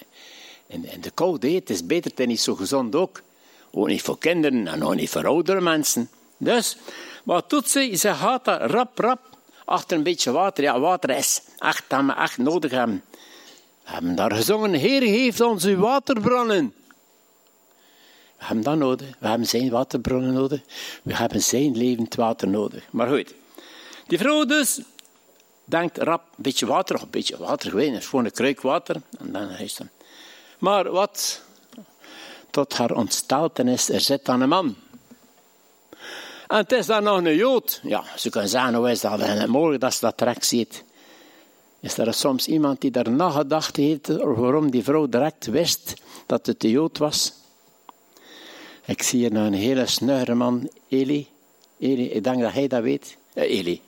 in, 0.67 0.85
in 0.85 1.01
de. 1.01 1.49
Het 1.49 1.71
is 1.71 1.87
beter, 1.87 2.13
is 2.15 2.27
niet 2.27 2.41
zo 2.41 2.55
gezond 2.55 2.95
ook. 2.95 3.23
Ook 3.71 3.87
niet 3.87 4.03
voor 4.03 4.19
kinderen 4.19 4.67
en 4.67 4.85
ook 4.85 4.95
niet 4.95 5.11
voor 5.11 5.27
oudere 5.27 5.61
mensen. 5.61 6.11
Dus, 6.43 6.77
wat 7.25 7.51
doet 7.51 7.71
ze? 7.71 7.97
Ze 7.97 8.15
gaat 8.15 8.45
daar 8.45 8.71
rap, 8.71 8.99
rap 8.99 9.21
achter 9.65 9.97
een 9.97 10.03
beetje 10.03 10.31
water. 10.31 10.65
Ja, 10.65 10.81
water 10.81 11.11
is 11.11 11.43
echt 11.59 11.85
dat 11.89 12.05
we 12.05 12.13
echt 12.13 12.39
nodig 12.39 12.71
hebben. 12.71 13.03
We 13.85 13.91
hebben 13.91 14.15
daar 14.15 14.33
gezongen, 14.33 14.73
Heer 14.73 15.03
geeft 15.03 15.41
ons 15.41 15.65
uw 15.65 15.79
waterbronnen. 15.79 16.75
We 18.39 18.45
hebben 18.45 18.65
dat 18.65 18.77
nodig. 18.77 19.09
We 19.19 19.29
hebben 19.29 19.47
zijn 19.47 19.71
waterbronnen 19.71 20.33
nodig. 20.33 20.61
We 21.03 21.15
hebben 21.15 21.43
zijn 21.43 21.77
levend 21.77 22.15
water 22.15 22.49
nodig. 22.49 22.85
Maar 22.91 23.09
goed, 23.09 23.35
die 24.07 24.19
vrouw 24.19 24.45
dus 24.45 24.81
denkt 25.65 25.99
rap, 25.99 26.23
een 26.37 26.43
beetje 26.43 26.67
water, 26.67 27.03
een 27.03 27.11
beetje 27.11 27.37
water, 27.37 27.71
gewoon, 27.71 28.03
gewoon 28.03 28.25
een 28.25 28.31
kruik 28.31 28.61
water. 28.61 28.97
En 29.19 29.33
dan 29.33 29.51
is 29.51 29.79
het. 29.79 29.89
Maar 30.59 30.91
wat 30.91 31.43
tot 32.51 32.75
haar 32.75 32.93
ontsteltenis, 32.93 33.89
er 33.89 34.01
zit 34.01 34.25
dan 34.25 34.41
een 34.41 34.49
man. 34.49 34.77
En 36.53 36.59
het 36.59 36.73
is 36.73 36.87
dan 36.87 37.03
nog 37.03 37.17
een 37.17 37.37
Jood. 37.37 37.81
Ja, 37.83 38.05
ze 38.17 38.31
kan 38.31 38.49
zeggen, 38.49 38.75
hoe 38.75 38.91
is 38.91 39.01
dat 39.01 39.47
mogelijk 39.47 39.81
dat 39.81 39.95
ze 39.95 40.01
dat 40.01 40.19
direct 40.19 40.47
ziet. 40.47 40.85
Is 41.81 41.99
er 41.99 42.15
soms 42.15 42.47
iemand 42.47 42.81
die 42.81 42.91
daar 42.91 43.11
nagedacht 43.11 43.77
heeft 43.77 44.07
waarom 44.07 44.71
die 44.71 44.83
vrouw 44.83 45.09
direct 45.09 45.47
wist 45.47 45.95
dat 46.27 46.47
het 46.47 46.61
de 46.61 46.71
Jood 46.71 46.99
was? 46.99 47.33
Ik 48.85 49.03
zie 49.03 49.19
hier 49.19 49.33
nou 49.33 49.47
een 49.47 49.53
hele 49.53 49.87
snuire 49.87 50.35
man, 50.35 50.71
Eli. 50.89 51.29
Eli, 51.79 52.11
ik 52.11 52.25
denk 52.25 52.41
dat 52.41 52.53
hij 52.53 52.67
dat 52.67 52.83
weet. 52.83 53.17
Uh, 53.35 53.43
Eli. 53.43 53.81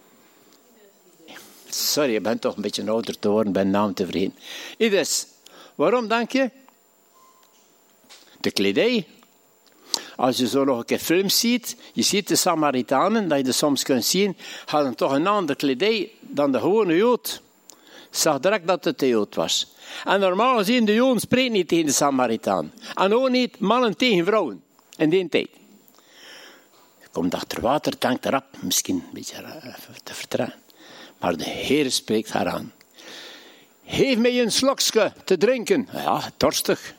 Sorry, 1.68 2.12
je 2.12 2.20
bent 2.20 2.40
toch 2.40 2.56
een 2.56 2.62
beetje 2.62 2.90
ouder 2.90 3.18
te 3.18 3.28
worden, 3.28 3.52
ben 3.52 3.70
naam 3.70 3.94
te 3.94 4.06
vergeten. 4.06 5.26
Waarom 5.74 6.08
denk 6.08 6.32
je? 6.32 6.50
De 8.40 8.50
kledij. 8.50 9.06
Als 10.16 10.36
je 10.36 10.48
zo 10.48 10.64
nog 10.64 10.78
een 10.78 10.84
keer 10.84 10.98
films 10.98 11.40
ziet, 11.40 11.76
je 11.92 12.02
ziet 12.02 12.28
de 12.28 12.36
Samaritanen, 12.36 13.28
dat 13.28 13.38
je 13.38 13.44
er 13.44 13.54
soms 13.54 13.82
kunt 13.82 14.04
zien, 14.04 14.36
hadden 14.64 14.94
toch 14.94 15.12
een 15.12 15.26
ander 15.26 15.56
kledij 15.56 16.10
dan 16.20 16.52
de 16.52 16.60
gewone 16.60 16.96
Jood. 16.96 17.42
Zag 18.10 18.40
direct 18.40 18.66
dat 18.66 18.84
het 18.84 18.98
de 18.98 19.08
Jood 19.08 19.34
was. 19.34 19.74
En 20.04 20.20
normaal 20.20 20.58
gezien, 20.58 20.84
de 20.84 20.94
Joden 20.94 21.20
spreken 21.20 21.52
niet 21.52 21.68
tegen 21.68 21.86
de 21.86 21.92
Samaritaan. 21.92 22.72
En 22.94 23.14
ook 23.14 23.28
niet 23.28 23.58
mannen 23.58 23.96
tegen 23.96 24.24
vrouwen. 24.24 24.62
In 24.96 25.10
die 25.10 25.28
tijd. 25.28 25.48
Komt 27.12 27.34
achter 27.34 27.60
water, 27.60 27.92
denkt 27.98 28.26
erop, 28.26 28.44
misschien 28.60 28.94
een 28.94 29.12
beetje 29.12 29.36
eh, 29.36 29.74
te 30.02 30.14
vertrekken. 30.14 30.58
Maar 31.18 31.36
de 31.36 31.44
Heer 31.44 31.90
spreekt 31.90 32.30
haar 32.30 32.48
aan. 32.48 32.72
Geef 33.86 34.18
mij 34.18 34.40
een 34.40 34.52
slokje 34.52 35.12
te 35.24 35.36
drinken. 35.36 35.88
Ja, 35.92 36.32
dorstig. 36.36 36.94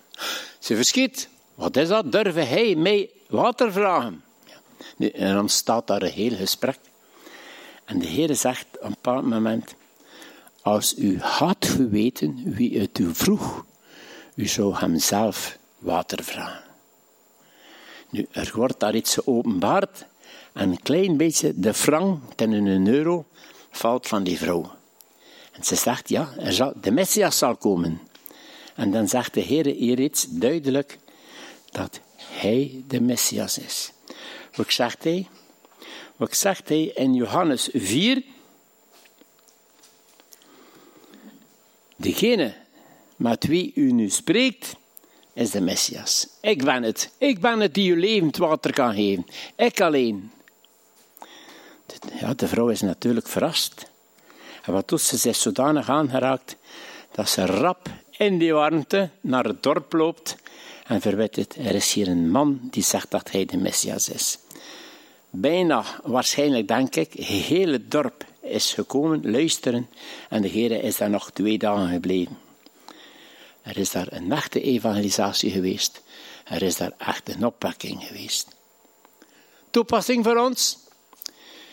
Ze 0.59 0.75
verschiet. 0.75 1.29
Wat 1.55 1.77
is 1.77 1.87
dat? 1.87 2.11
Durf 2.11 2.35
hij 2.35 2.75
mij 2.75 3.09
water 3.27 3.71
vragen? 3.71 4.23
Ja. 4.97 5.09
En 5.09 5.33
dan 5.33 5.49
staat 5.49 5.87
daar 5.87 6.01
een 6.01 6.11
heel 6.11 6.35
gesprek. 6.35 6.79
En 7.85 7.99
de 7.99 8.05
Heer 8.05 8.35
zegt 8.35 8.65
op 8.73 8.83
een 8.83 8.89
bepaald 8.89 9.25
moment: 9.25 9.75
Als 10.61 10.97
u 10.97 11.19
had 11.19 11.65
geweten 11.65 12.53
wie 12.53 12.79
het 12.79 12.99
u 12.99 13.15
vroeg, 13.15 13.65
u 14.35 14.47
zou 14.47 14.75
hem 14.75 14.99
zelf 14.99 15.57
water 15.77 16.23
vragen. 16.23 16.63
Nu, 18.09 18.27
er 18.31 18.51
wordt 18.55 18.79
daar 18.79 18.95
iets 18.95 19.13
geopenbaard. 19.13 20.05
En 20.53 20.69
een 20.69 20.81
klein 20.81 21.17
beetje 21.17 21.59
de 21.59 21.73
frank 21.73 22.33
ten 22.35 22.51
een 22.51 22.87
euro 22.87 23.25
valt 23.71 24.07
van 24.07 24.23
die 24.23 24.37
vrouw. 24.37 24.71
En 25.51 25.63
ze 25.63 25.75
zegt, 25.75 26.09
ja, 26.09 26.29
er 26.37 26.53
zal, 26.53 26.73
de 26.81 26.91
Messias 26.91 27.37
zal 27.37 27.55
komen. 27.55 27.99
En 28.75 28.91
dan 28.91 29.07
zegt 29.07 29.33
de 29.33 29.39
Heer 29.39 29.65
hier 29.65 29.99
iets 29.99 30.27
duidelijk, 30.29 30.97
dat 31.75 31.99
hij 32.17 32.83
de 32.87 33.01
Messias 33.01 33.57
is. 33.57 33.91
Wat 34.55 34.73
zegt 34.73 35.03
hij? 35.03 35.27
Wat 36.15 36.35
zegt 36.35 36.69
hij 36.69 36.83
in 36.83 37.13
Johannes 37.13 37.69
4? 37.73 38.23
Degene 41.95 42.53
met 43.15 43.45
wie 43.45 43.71
u 43.75 43.91
nu 43.91 44.09
spreekt, 44.09 44.75
is 45.33 45.51
de 45.51 45.61
Messias. 45.61 46.27
Ik 46.41 46.63
ben 46.63 46.83
het. 46.83 47.11
Ik 47.17 47.39
ben 47.39 47.59
het 47.59 47.73
die 47.73 47.91
u 47.91 47.99
levend 47.99 48.37
water 48.37 48.73
kan 48.73 48.93
geven. 48.93 49.25
Ik 49.55 49.81
alleen. 49.81 50.31
Ja, 52.19 52.33
de 52.33 52.47
vrouw 52.47 52.69
is 52.69 52.81
natuurlijk 52.81 53.27
verrast. 53.27 53.85
En 54.63 54.73
wat 54.73 54.87
doet 54.87 55.01
ze? 55.01 55.17
Ze 55.17 55.29
is 55.29 55.41
zodanig 55.41 55.89
aangeraakt 55.89 56.55
dat 57.11 57.29
ze 57.29 57.45
rap 57.45 57.89
in 58.11 58.37
die 58.37 58.53
warmte 58.53 59.09
naar 59.21 59.43
het 59.43 59.63
dorp 59.63 59.93
loopt 59.93 60.35
en 60.85 61.01
verwet 61.01 61.35
het. 61.35 61.55
Er 61.55 61.75
is 61.75 61.93
hier 61.93 62.07
een 62.07 62.31
man 62.31 62.59
die 62.61 62.83
zegt 62.83 63.11
dat 63.11 63.31
hij 63.31 63.45
de 63.45 63.57
Messias 63.57 64.09
is. 64.09 64.37
Bijna, 65.29 65.85
waarschijnlijk 66.03 66.67
denk 66.67 66.95
ik, 66.95 67.13
het 67.13 67.25
hele 67.25 67.87
dorp 67.87 68.25
is 68.41 68.73
gekomen 68.73 69.31
luisteren 69.31 69.89
en 70.29 70.41
de 70.41 70.47
Heer 70.47 70.83
is 70.83 70.97
daar 70.97 71.09
nog 71.09 71.31
twee 71.31 71.57
dagen 71.57 71.89
gebleven. 71.89 72.37
Er 73.61 73.77
is 73.77 73.91
daar 73.91 74.07
een 74.09 74.31
echte 74.31 74.61
evangelisatie 74.61 75.51
geweest. 75.51 76.01
Er 76.43 76.61
is 76.61 76.77
daar 76.77 76.93
echt 76.97 77.29
een 77.29 77.45
opwekking 77.45 78.03
geweest. 78.03 78.47
Toepassing 79.69 80.23
voor 80.23 80.37
ons. 80.37 80.77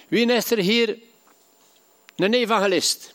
Wie 0.08 0.32
is 0.32 0.50
er 0.50 0.58
hier 0.58 0.98
een 2.16 2.34
evangelist? 2.34 3.11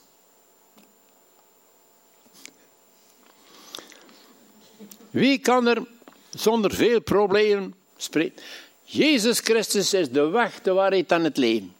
Wie 5.18 5.38
kan 5.38 5.68
er 5.68 5.82
zonder 6.30 6.74
veel 6.74 7.01
problemen 7.01 7.74
spreken? 7.97 8.41
Jezus 8.84 9.39
Christus 9.39 9.93
is 9.93 10.09
de 10.09 10.28
weg, 10.28 10.61
de 10.61 10.72
waarheid 10.72 11.11
en 11.11 11.24
het 11.24 11.38
leven. 11.38 11.74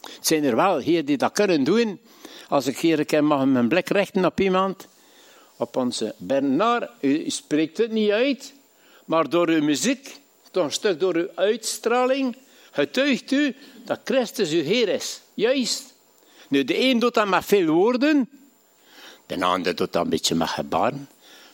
Het 0.00 0.26
zijn 0.26 0.44
er 0.44 0.56
wel 0.56 0.78
hier 0.78 1.04
die 1.04 1.16
dat 1.16 1.32
kunnen 1.32 1.64
doen. 1.64 2.00
Als 2.48 2.66
ik 2.66 2.78
hier 2.78 3.14
een 3.14 3.26
mag 3.26 3.44
mijn 3.44 3.68
blik 3.68 3.88
richten 3.88 4.24
op 4.24 4.40
iemand, 4.40 4.86
op 5.56 5.76
onze 5.76 6.14
Bernard, 6.16 6.90
u 7.00 7.30
spreekt 7.30 7.78
het 7.78 7.90
niet 7.90 8.10
uit, 8.10 8.52
maar 9.04 9.28
door 9.28 9.48
uw 9.48 9.62
muziek, 9.62 10.16
toch 10.50 10.64
een 10.64 10.72
stuk 10.72 11.00
door 11.00 11.14
uw 11.14 11.28
uitstraling, 11.34 12.36
getuigt 12.70 13.30
u 13.30 13.56
dat 13.84 14.00
Christus 14.04 14.50
uw 14.50 14.62
Heer 14.62 14.88
is. 14.88 15.20
Juist. 15.34 15.94
Nu, 16.48 16.64
de 16.64 16.78
een 16.78 16.98
doet 16.98 17.14
dat 17.14 17.28
met 17.28 17.44
veel 17.44 17.66
woorden, 17.66 18.28
de 19.26 19.44
ander 19.44 19.74
doet 19.74 19.92
dat 19.92 20.04
een 20.04 20.10
beetje 20.10 20.34
met 20.34 20.48
gebaren, 20.48 21.08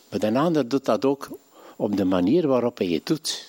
maar 0.09 0.19
de 0.19 0.39
ander 0.39 0.67
doet 0.67 0.85
dat 0.85 1.05
ook 1.05 1.29
op 1.75 1.97
de 1.97 2.05
manier 2.05 2.47
waarop 2.47 2.77
hij 2.77 2.87
het 2.87 3.05
doet. 3.05 3.47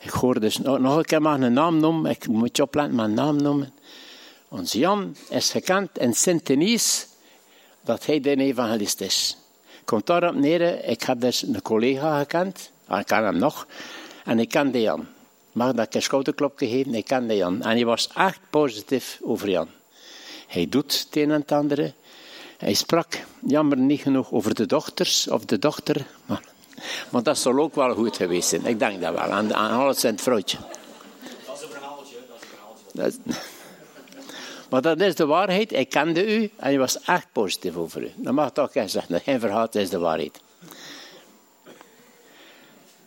Ik 0.00 0.10
hoor 0.10 0.40
dus 0.40 0.58
nog, 0.58 0.96
een 0.96 1.04
keer 1.04 1.22
maar 1.22 1.40
een 1.40 1.52
naam 1.52 1.80
noemen, 1.80 2.10
ik 2.10 2.28
moet 2.28 2.56
je 2.56 2.62
opletten 2.62 2.94
mijn 2.94 3.14
naam 3.14 3.36
noemen. 3.36 3.72
Ons 4.48 4.72
Jan 4.72 5.16
is 5.28 5.50
gekend 5.50 5.98
in 5.98 6.14
Sint-Denis 6.14 7.06
dat 7.80 8.06
hij 8.06 8.20
de 8.20 8.36
evangelist 8.36 9.00
is. 9.00 9.36
Komt 9.84 10.06
daarop 10.06 10.34
neer, 10.34 10.84
ik 10.84 11.02
heb 11.02 11.20
dus 11.20 11.42
een 11.42 11.62
collega 11.62 12.18
gekend, 12.18 12.70
ah, 12.86 13.00
ik 13.00 13.06
ken 13.06 13.24
hem 13.24 13.38
nog, 13.38 13.66
en 14.24 14.38
ik 14.38 14.48
kende 14.48 14.80
Jan. 14.80 15.06
Mag 15.52 15.72
dat 15.72 15.86
ik 15.86 15.94
een 15.94 16.02
schouderklopje 16.02 16.68
geven? 16.68 16.94
Ik 16.94 17.04
kende 17.04 17.36
Jan. 17.36 17.62
En 17.62 17.70
hij 17.70 17.84
was 17.84 18.08
echt 18.14 18.40
positief 18.50 19.20
over 19.22 19.50
Jan. 19.50 19.68
Hij 20.46 20.66
doet 20.68 21.04
het 21.04 21.16
een 21.16 21.30
en 21.30 21.40
het 21.40 21.52
andere. 21.52 21.92
Hij 22.60 22.74
sprak, 22.74 23.24
jammer 23.46 23.76
niet 23.76 24.00
genoeg, 24.00 24.32
over 24.32 24.54
de 24.54 24.66
dochters, 24.66 25.28
of 25.28 25.44
de 25.44 25.58
dochter. 25.58 26.06
Maar, 26.26 26.42
maar 27.10 27.22
dat 27.22 27.38
zal 27.38 27.58
ook 27.58 27.74
wel 27.74 27.94
goed 27.94 28.16
geweest 28.16 28.48
zijn. 28.48 28.66
Ik 28.66 28.78
denk 28.78 29.00
dat 29.00 29.14
wel, 29.14 29.22
aan, 29.22 29.54
aan 29.54 29.80
alles 29.80 30.04
in 30.04 30.10
het 30.10 30.20
vrouwtje. 30.20 30.58
Dat 31.46 31.56
is 31.56 31.62
een 31.62 31.68
verhaaltje. 31.68 32.16
Dat 32.92 33.06
is 33.06 33.14
een 33.14 33.22
verhaaltje. 33.22 33.48
Maar 34.70 34.82
dat 34.82 35.00
is 35.00 35.14
de 35.14 35.26
waarheid. 35.26 35.72
Ik 35.72 35.88
kende 35.88 36.36
u 36.36 36.42
en 36.42 36.50
hij 36.56 36.78
was 36.78 37.00
echt 37.00 37.26
positief 37.32 37.76
over 37.76 38.02
u. 38.02 38.10
Dat 38.16 38.34
mag 38.34 38.52
toch 38.52 38.74
eens 38.74 38.92
zeggen. 38.92 39.20
Geen 39.20 39.40
verhaal, 39.40 39.64
dat 39.64 39.74
is 39.74 39.90
de 39.90 39.98
waarheid. 39.98 40.40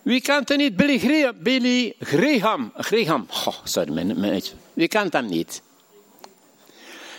Wie 0.01 0.21
kent 0.21 0.49
hem 0.49 0.57
niet? 0.57 0.75
Billy 0.75 0.99
Graham. 0.99 1.35
Billy 1.39 1.95
Graham. 1.99 2.71
Graham. 2.77 3.27
Oh, 3.29 3.57
sorry, 3.63 3.93
mijn, 3.93 4.19
mijn, 4.19 4.43
wie 4.73 4.87
kent 4.87 5.13
hem 5.13 5.25
niet? 5.25 5.61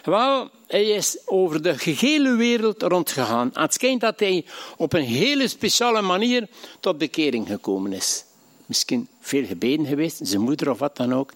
Wel, 0.05 0.51
hij 0.75 0.89
is 0.89 1.19
over 1.25 1.63
de 1.63 1.79
gehele 1.79 2.37
wereld 2.37 2.83
rondgegaan. 2.83 3.51
Het 3.53 3.75
schijnt 3.75 4.01
dat 4.01 4.21
hij 4.21 4.45
op 4.77 4.93
een 4.93 5.05
hele 5.05 5.49
speciale 5.49 6.03
manier 6.03 6.49
tot 6.81 6.99
bekering 6.99 7.47
gekomen 7.49 7.93
is. 7.93 8.25
Misschien 8.67 9.09
veel 9.21 9.47
gebeden 9.47 9.87
geweest, 9.87 10.21
zijn 10.23 10.41
moeder 10.41 10.71
of 10.71 10.79
wat 10.79 10.97
dan 10.97 11.15
ook. 11.15 11.33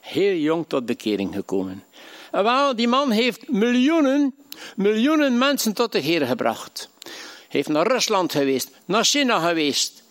Heel 0.00 0.36
jong 0.36 0.64
tot 0.68 0.86
bekering 0.86 1.34
gekomen. 1.34 1.84
En 2.30 2.44
wel, 2.44 2.76
die 2.76 2.88
man 2.88 3.10
heeft 3.10 3.48
miljoenen, 3.48 4.34
miljoenen 4.76 5.38
mensen 5.38 5.72
tot 5.72 5.92
de 5.92 5.98
Heer 5.98 6.26
gebracht. 6.26 6.88
Heeft 7.48 7.68
naar 7.68 7.86
Rusland 7.86 8.32
geweest, 8.32 8.70
naar 8.84 9.04
China 9.04 9.48
geweest. 9.48 10.02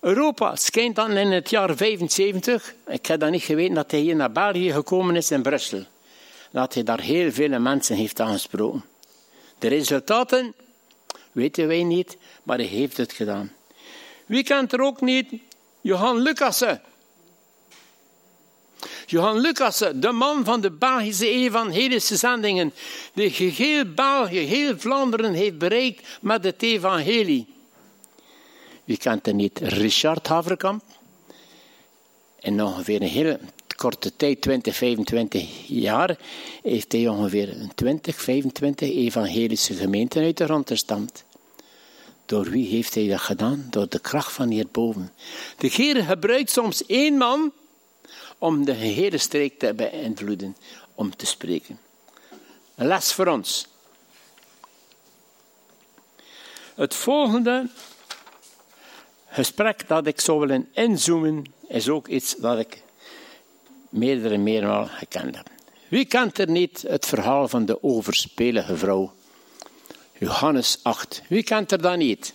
Europa 0.00 0.56
schijnt 0.56 0.96
dan 0.96 1.10
in 1.10 1.30
het 1.30 1.50
jaar 1.50 1.76
75, 1.76 2.74
ik 2.86 3.06
heb 3.06 3.20
dan 3.20 3.30
niet 3.30 3.42
geweten, 3.42 3.74
dat 3.74 3.90
hij 3.90 4.00
hier 4.00 4.16
naar 4.16 4.32
België 4.32 4.72
gekomen 4.72 5.16
is 5.16 5.30
in 5.30 5.42
Brussel. 5.42 5.84
Dat 6.52 6.74
hij 6.74 6.82
daar 6.82 7.00
heel 7.00 7.32
veel 7.32 7.60
mensen 7.60 7.96
heeft 7.96 8.20
aangesproken. 8.20 8.84
De 9.58 9.68
resultaten 9.68 10.54
weten 11.32 11.66
wij 11.66 11.82
niet, 11.82 12.16
maar 12.42 12.56
hij 12.56 12.66
heeft 12.66 12.96
het 12.96 13.12
gedaan. 13.12 13.52
Wie 14.26 14.42
kent 14.42 14.72
er 14.72 14.80
ook 14.80 15.00
niet? 15.00 15.32
Johan 15.80 16.18
Lucassen. 16.18 16.82
Johan 19.06 19.40
Lucassen, 19.40 20.00
de 20.00 20.12
man 20.12 20.44
van 20.44 20.60
de 20.60 20.70
Belgische 20.70 21.28
evangelische 21.28 22.16
zendingen, 22.16 22.72
die 23.14 23.30
geheel 23.30 23.84
België, 23.94 24.38
heel 24.38 24.78
Vlaanderen 24.78 25.32
heeft 25.32 25.58
bereikt 25.58 26.06
met 26.20 26.44
het 26.44 26.62
evangelie. 26.62 27.46
Wie 28.84 28.96
kent 28.96 29.26
er 29.26 29.34
niet? 29.34 29.58
Richard 29.58 30.26
Haverkamp. 30.26 30.82
In 32.40 32.62
ongeveer 32.62 33.02
een 33.02 33.08
hele 33.08 33.40
korte 33.82 34.16
tijd, 34.16 34.40
20, 34.40 34.76
25 34.76 35.66
jaar, 35.66 36.18
heeft 36.62 36.92
hij 36.92 37.08
ongeveer 37.08 37.56
20, 37.74 38.20
25 38.20 38.88
evangelische 38.88 39.74
gemeenten 39.74 40.22
uit 40.22 40.36
de 40.36 40.44
grond 40.44 40.68
gestampt. 40.68 41.24
Door 42.26 42.50
wie 42.50 42.66
heeft 42.66 42.94
hij 42.94 43.08
dat 43.08 43.20
gedaan? 43.20 43.66
Door 43.70 43.88
de 43.88 43.98
kracht 43.98 44.32
van 44.32 44.48
hierboven. 44.48 45.12
De 45.58 45.66
Heer 45.66 46.04
gebruikt 46.04 46.50
soms 46.50 46.86
één 46.86 47.16
man 47.16 47.52
om 48.38 48.64
de 48.64 48.74
gehele 48.74 49.18
streek 49.18 49.58
te 49.58 49.74
beïnvloeden, 49.74 50.56
om 50.94 51.16
te 51.16 51.26
spreken. 51.26 51.78
Een 52.74 52.86
les 52.86 53.12
voor 53.12 53.26
ons. 53.26 53.66
Het 56.74 56.94
volgende 56.94 57.68
gesprek 59.28 59.88
dat 59.88 60.06
ik 60.06 60.20
zou 60.20 60.40
willen 60.40 60.68
inzoomen, 60.72 61.44
is 61.68 61.88
ook 61.88 62.08
iets 62.08 62.36
dat 62.36 62.58
ik 62.58 62.81
meerdere 63.92 64.36
meermaal 64.36 64.86
gekend. 64.86 65.36
Wie 65.88 66.04
kent 66.04 66.38
er 66.38 66.50
niet 66.50 66.84
het 66.88 67.06
verhaal 67.06 67.48
van 67.48 67.66
de 67.66 67.82
overspelige 67.82 68.76
vrouw? 68.76 69.12
Johannes 70.18 70.78
8. 70.82 71.22
Wie 71.28 71.42
kent 71.42 71.72
er 71.72 71.82
dat 71.82 71.96
niet? 71.96 72.34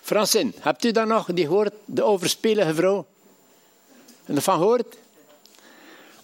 Fransin, 0.00 0.54
hebt 0.60 0.84
u 0.84 0.90
dat 0.90 1.06
nog? 1.06 1.26
Die 1.32 1.46
hoort, 1.46 1.72
de 1.84 2.02
overspelige 2.02 2.74
vrouw? 2.74 3.06
En 4.24 4.36
ervan 4.36 4.58
hoort? 4.58 4.96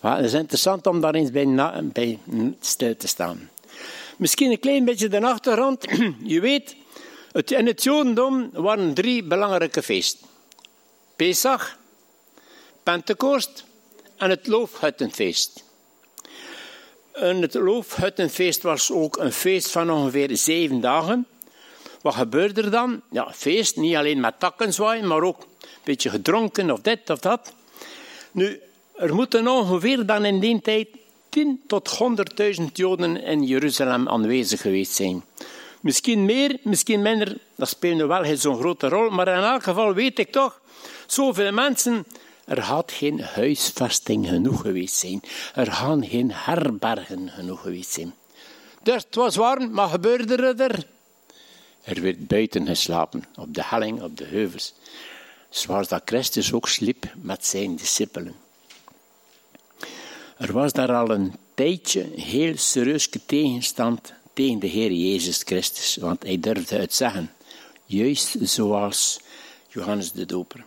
gehoord? 0.01 0.17
het 0.17 0.25
is 0.25 0.33
interessant 0.33 0.87
om 0.87 1.01
daar 1.01 1.15
eens 1.15 1.31
bij, 1.31 1.45
na, 1.45 1.83
bij 1.83 2.19
stil 2.61 2.97
te 2.97 3.07
staan. 3.07 3.51
Misschien 4.17 4.51
een 4.51 4.61
klein 4.61 4.85
beetje 4.85 5.09
de 5.09 5.21
achtergrond. 5.21 5.85
Je 6.35 6.41
weet, 6.41 6.77
in 7.45 7.67
het 7.67 7.83
Jodendom 7.83 8.51
waren 8.53 8.95
drie 8.95 9.23
belangrijke 9.23 9.83
feesten. 9.83 10.27
Pesach, 11.17 11.77
Pentecost 12.83 13.65
en 14.17 14.31
het 14.31 14.47
Loofhuttenfeest. 14.47 15.65
En 17.13 17.43
het 17.43 17.55
Loofhuttenfeest 17.55 18.63
was 18.63 18.91
ook 18.91 19.17
een 19.17 19.33
feest 19.33 19.71
van 19.71 19.91
ongeveer 19.91 20.37
zeven 20.37 20.81
dagen. 20.81 21.27
Wat 22.01 22.15
gebeurde 22.15 22.63
er 22.63 22.71
dan? 22.71 23.03
Ja, 23.11 23.33
feest, 23.33 23.77
niet 23.77 23.97
alleen 23.97 24.21
met 24.21 24.41
takken 24.41 24.73
zwaaien, 24.73 25.07
maar 25.07 25.23
ook 25.23 25.41
een 25.41 25.69
beetje 25.85 26.11
gedronken 26.11 26.71
of 26.71 26.81
dit 26.81 27.11
of 27.11 27.19
dat. 27.19 27.53
Nu, 28.33 28.61
er 28.95 29.15
moeten 29.15 29.49
ongeveer 29.49 30.07
dan 30.07 30.25
in 30.25 30.41
die 30.41 30.61
tijd 30.61 30.89
10 31.29 31.63
tot 31.67 31.99
100.000 32.61 32.65
Joden 32.73 33.23
in 33.23 33.45
Jeruzalem 33.45 34.09
aanwezig 34.09 34.61
geweest 34.61 34.93
zijn. 34.93 35.25
Misschien 35.87 36.25
meer, 36.25 36.59
misschien 36.63 37.03
minder, 37.03 37.37
dat 37.55 37.69
speelde 37.69 38.07
wel 38.07 38.23
geen 38.25 38.39
zo'n 38.39 38.59
grote 38.59 38.89
rol, 38.89 39.11
maar 39.11 39.29
in 39.29 39.43
elk 39.43 39.63
geval 39.63 39.95
weet 39.95 40.19
ik 40.19 40.33
toch, 40.33 40.61
zoveel 41.07 41.53
mensen, 41.53 42.07
er 42.45 42.61
had 42.61 42.93
geen 42.93 43.21
huisvesting 43.21 44.29
genoeg 44.29 44.61
geweest 44.61 44.95
zijn. 44.95 45.21
Er 45.55 45.73
gaan 45.73 46.07
geen 46.07 46.33
herbergen 46.33 47.31
genoeg 47.31 47.61
geweest 47.61 47.91
zijn. 47.91 48.15
Dus 48.83 49.03
het 49.03 49.15
was 49.15 49.37
warm, 49.37 49.71
maar 49.71 49.89
gebeurde 49.89 50.55
er? 50.57 50.87
Er 51.83 52.03
werd 52.03 52.27
buiten 52.27 52.67
geslapen, 52.67 53.25
op 53.37 53.55
de 53.55 53.65
helling, 53.65 54.03
op 54.03 54.17
de 54.17 54.25
heuvels. 54.25 54.75
Zoals 55.49 55.89
dat 55.89 56.03
Christus 56.05 56.53
ook 56.53 56.69
sliep 56.69 57.13
met 57.23 57.47
zijn 57.47 57.77
discipelen. 57.77 58.35
Er 60.37 60.53
was 60.53 60.73
daar 60.73 60.95
al 60.95 61.11
een 61.11 61.35
tijdje 61.55 62.07
heel 62.17 62.57
serieus 62.57 63.09
tegenstand 63.27 64.15
tegen 64.37 64.59
de 64.59 64.67
Heer 64.67 64.93
Jezus 64.93 65.43
Christus, 65.45 65.97
want 65.97 66.23
hij 66.23 66.41
durfde 66.41 66.77
het 66.77 66.95
zeggen, 66.95 67.33
juist 67.85 68.37
zoals 68.41 69.21
Johannes 69.69 70.13
de 70.13 70.27
Doper. 70.27 70.65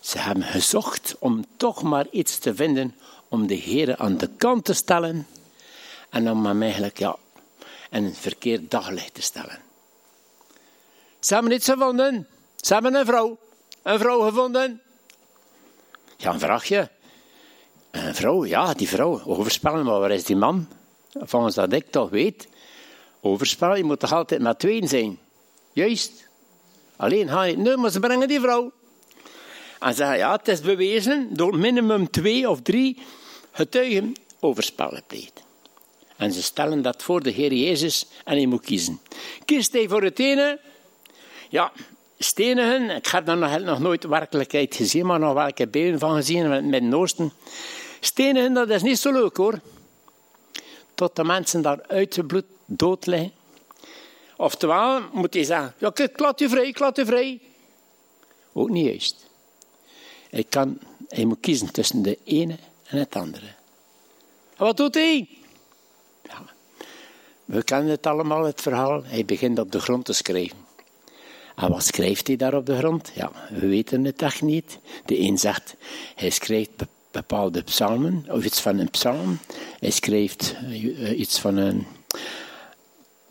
Ze 0.00 0.18
hebben 0.18 0.42
gezocht 0.42 1.16
om 1.18 1.44
toch 1.56 1.82
maar 1.82 2.06
iets 2.10 2.38
te 2.38 2.54
vinden 2.54 2.94
om 3.28 3.46
de 3.46 3.54
Heer 3.54 3.96
aan 3.96 4.16
de 4.16 4.28
kant 4.36 4.64
te 4.64 4.72
stellen 4.72 5.26
en 6.10 6.30
om 6.30 6.46
hem 6.46 6.62
eigenlijk 6.62 6.98
ja, 6.98 7.16
in 7.90 8.04
een 8.04 8.14
verkeerd 8.14 8.70
daglicht 8.70 9.14
te 9.14 9.22
stellen. 9.22 9.58
Ze 11.20 11.34
hebben 11.34 11.52
iets 11.52 11.68
gevonden. 11.68 12.28
Ze 12.56 12.72
hebben 12.72 12.94
een 12.94 13.06
vrouw. 13.06 13.38
Een 13.82 13.98
vrouw 13.98 14.20
gevonden. 14.20 14.80
Ja, 16.16 16.32
een 16.32 16.40
vraagje. 16.40 16.90
Een 17.90 18.14
vrouw, 18.14 18.44
ja, 18.44 18.74
die 18.74 18.88
vrouw. 18.88 19.22
Overspellen, 19.24 19.84
maar 19.84 20.00
waar 20.00 20.10
is 20.10 20.24
die 20.24 20.36
man? 20.36 20.68
Volgens 21.12 21.54
dat 21.54 21.72
ik 21.72 21.90
toch 21.90 22.10
weet. 22.10 22.48
Overspel, 23.20 23.76
je 23.76 23.84
moet 23.84 24.00
toch 24.00 24.12
altijd 24.12 24.40
met 24.40 24.58
tweeën 24.58 24.88
zijn. 24.88 25.18
Juist. 25.72 26.28
Alleen 26.96 27.28
ga 27.28 27.42
je 27.42 27.56
nu, 27.56 27.76
maar 27.76 27.90
ze 27.90 28.00
brengen 28.00 28.28
die 28.28 28.40
vrouw. 28.40 28.72
En 29.78 29.94
zeggen, 29.94 30.16
ja, 30.16 30.32
het 30.32 30.48
is 30.48 30.60
bewezen 30.60 31.28
door 31.30 31.58
minimum 31.58 32.10
twee 32.10 32.50
of 32.50 32.62
drie 32.62 32.98
getuigen 33.52 34.14
overspel 34.40 34.88
gepleegd. 34.88 35.42
En 36.16 36.32
ze 36.32 36.42
stellen 36.42 36.82
dat 36.82 37.02
voor 37.02 37.22
de 37.22 37.30
Heer 37.30 37.52
Jezus 37.52 38.06
en 38.24 38.36
hij 38.36 38.46
moet 38.46 38.64
kiezen. 38.64 39.00
Kiest 39.44 39.72
hij 39.72 39.88
voor 39.88 40.02
het 40.02 40.18
ene? 40.18 40.60
Ja, 41.48 41.72
stenigen. 42.18 42.90
Ik 42.90 43.06
heb 43.06 43.26
daar 43.26 43.36
nog, 43.36 43.58
nog 43.58 43.78
nooit 43.78 44.04
werkelijkheid 44.04 44.74
gezien, 44.74 45.06
maar 45.06 45.18
nog 45.18 45.34
welke 45.34 45.68
beelden 45.68 45.98
van 45.98 46.14
gezien 46.14 46.48
met 46.48 46.60
het 46.60 46.64
Midden-Oosten. 46.64 47.32
Stenigen, 48.00 48.52
dat 48.54 48.70
is 48.70 48.82
niet 48.82 48.98
zo 48.98 49.12
leuk 49.12 49.36
hoor. 49.36 49.60
Tot 50.94 51.16
de 51.16 51.24
mensen 51.24 51.62
daar 51.62 51.80
uitgebloed 51.86 52.44
dood 52.76 53.06
liggen. 53.06 53.32
Oftewel 54.36 55.00
moet 55.12 55.34
hij 55.34 55.44
zeggen, 55.44 55.74
ja, 55.78 55.90
ik 55.94 56.18
laat 56.18 56.40
u 56.40 56.48
vrij, 56.48 56.66
ik 56.66 56.78
laat 56.78 56.98
u 56.98 57.04
vrij. 57.06 57.40
Ook 58.52 58.70
niet 58.70 58.86
juist. 58.86 59.26
Hij, 60.30 60.44
kan, 60.48 60.78
hij 61.08 61.24
moet 61.24 61.40
kiezen 61.40 61.72
tussen 61.72 62.02
de 62.02 62.18
ene 62.24 62.56
en 62.86 62.98
het 62.98 63.16
andere. 63.16 63.46
En 64.56 64.64
wat 64.64 64.76
doet 64.76 64.94
hij? 64.94 65.28
We 67.44 67.62
kennen 67.62 67.90
het 67.90 68.06
allemaal, 68.06 68.44
het 68.44 68.60
verhaal. 68.60 69.04
Hij 69.04 69.24
begint 69.24 69.58
op 69.58 69.72
de 69.72 69.80
grond 69.80 70.04
te 70.04 70.12
schrijven. 70.12 70.58
En 71.56 71.70
wat 71.70 71.84
schrijft 71.84 72.26
hij 72.26 72.36
daar 72.36 72.54
op 72.54 72.66
de 72.66 72.76
grond? 72.76 73.10
Ja, 73.14 73.32
we 73.50 73.66
weten 73.66 74.04
het 74.04 74.22
echt 74.22 74.42
niet. 74.42 74.78
De 75.04 75.20
een 75.20 75.38
zegt, 75.38 75.74
hij 76.14 76.30
schrijft 76.30 76.70
bepaalde 77.10 77.62
psalmen, 77.62 78.24
of 78.28 78.44
iets 78.44 78.60
van 78.60 78.78
een 78.78 78.90
psalm. 78.90 79.38
Hij 79.80 79.90
schrijft 79.90 80.56
eh, 80.62 81.18
iets 81.18 81.40
van 81.40 81.56
een, 81.56 81.86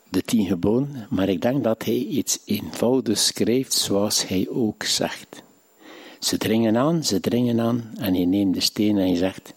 de 0.09 0.21
tien 0.21 0.45
geboden, 0.45 1.07
maar 1.09 1.29
ik 1.29 1.41
denk 1.41 1.63
dat 1.63 1.85
hij 1.85 1.95
iets 1.97 2.39
eenvoudigs 2.45 3.25
schrijft 3.25 3.73
zoals 3.73 4.27
hij 4.27 4.47
ook 4.49 4.83
zegt. 4.83 5.43
Ze 6.19 6.37
dringen 6.37 6.77
aan, 6.77 7.03
ze 7.03 7.19
dringen 7.19 7.59
aan 7.59 7.91
en 7.97 8.13
hij 8.13 8.25
neemt 8.25 8.53
de 8.53 8.61
steen 8.61 8.97
en 8.97 9.07
hij 9.07 9.15
zegt, 9.15 9.53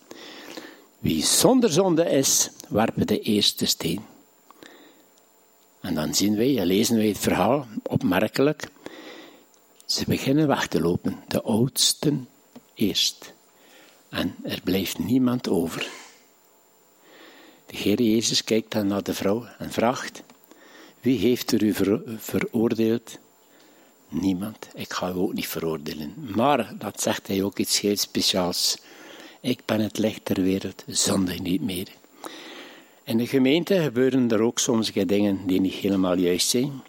wie 0.98 1.24
zonder 1.24 1.72
zonde 1.72 2.04
is, 2.04 2.50
werpen 2.68 3.06
de 3.06 3.20
eerste 3.20 3.66
steen. 3.66 4.00
En 5.80 5.94
dan 5.94 6.14
zien 6.14 6.36
wij, 6.36 6.64
lezen 6.64 6.96
wij 6.96 7.06
het 7.06 7.18
verhaal, 7.18 7.66
opmerkelijk. 7.82 8.70
Ze 9.86 10.04
beginnen 10.06 10.46
weg 10.46 10.66
te 10.66 10.80
lopen, 10.80 11.18
de 11.28 11.42
oudsten 11.42 12.28
eerst. 12.74 13.32
En 14.08 14.34
er 14.42 14.60
blijft 14.64 14.98
niemand 14.98 15.48
over. 15.48 15.90
De 17.66 17.76
Heer 17.76 18.02
Jezus 18.02 18.44
kijkt 18.44 18.72
dan 18.72 18.86
naar 18.86 19.02
de 19.02 19.14
vrouw 19.14 19.44
en 19.58 19.72
vraagt: 19.72 20.22
Wie 21.02 21.18
heeft 21.18 21.52
er 21.52 21.62
u 21.62 21.74
veroordeeld? 22.18 23.18
Niemand. 24.08 24.68
Ik 24.74 24.92
ga 24.92 25.08
u 25.08 25.16
ook 25.16 25.32
niet 25.32 25.48
veroordelen. 25.48 26.14
Maar, 26.16 26.74
dat 26.78 27.00
zegt 27.00 27.26
hij 27.26 27.42
ook 27.42 27.58
iets 27.58 27.80
heel 27.80 27.96
speciaals. 27.96 28.78
Ik 29.40 29.60
ben 29.64 29.80
het 29.80 29.98
licht 29.98 30.24
ter 30.24 30.42
wereld, 30.42 30.84
zonde 30.86 31.32
niet 31.32 31.62
meer. 31.62 31.88
In 33.04 33.16
de 33.16 33.26
gemeente 33.26 33.82
gebeuren 33.82 34.30
er 34.30 34.40
ook 34.40 34.58
soms 34.58 34.92
dingen 34.92 35.46
die 35.46 35.60
niet 35.60 35.74
helemaal 35.74 36.16
juist 36.16 36.48
zijn. 36.48 36.82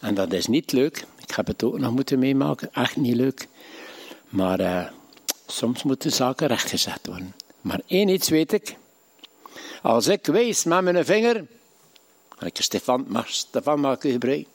En 0.00 0.14
dat 0.14 0.32
is 0.32 0.46
niet 0.46 0.72
leuk. 0.72 1.04
Ik 1.26 1.34
heb 1.34 1.46
het 1.46 1.62
ook 1.62 1.78
nog 1.78 1.92
moeten 1.92 2.18
meemaken. 2.18 2.72
Echt 2.72 2.96
niet 2.96 3.16
leuk. 3.16 3.48
Maar 4.28 4.60
uh, 4.60 4.86
soms 5.46 5.82
moeten 5.82 6.12
zaken 6.12 6.46
rechtgezet 6.46 7.06
worden. 7.06 7.34
Maar 7.60 7.80
één 7.86 8.08
iets 8.08 8.28
weet 8.28 8.52
ik. 8.52 8.76
Als 9.82 10.06
ik 10.06 10.26
wijs 10.26 10.64
met 10.64 10.82
mijn 10.82 11.04
vinger. 11.04 11.46
Ik 12.40 12.56
Stefan, 12.60 13.04
maar 13.08 13.26
Stefan 13.28 13.98
u 14.02 14.10
gebruik. 14.10 14.46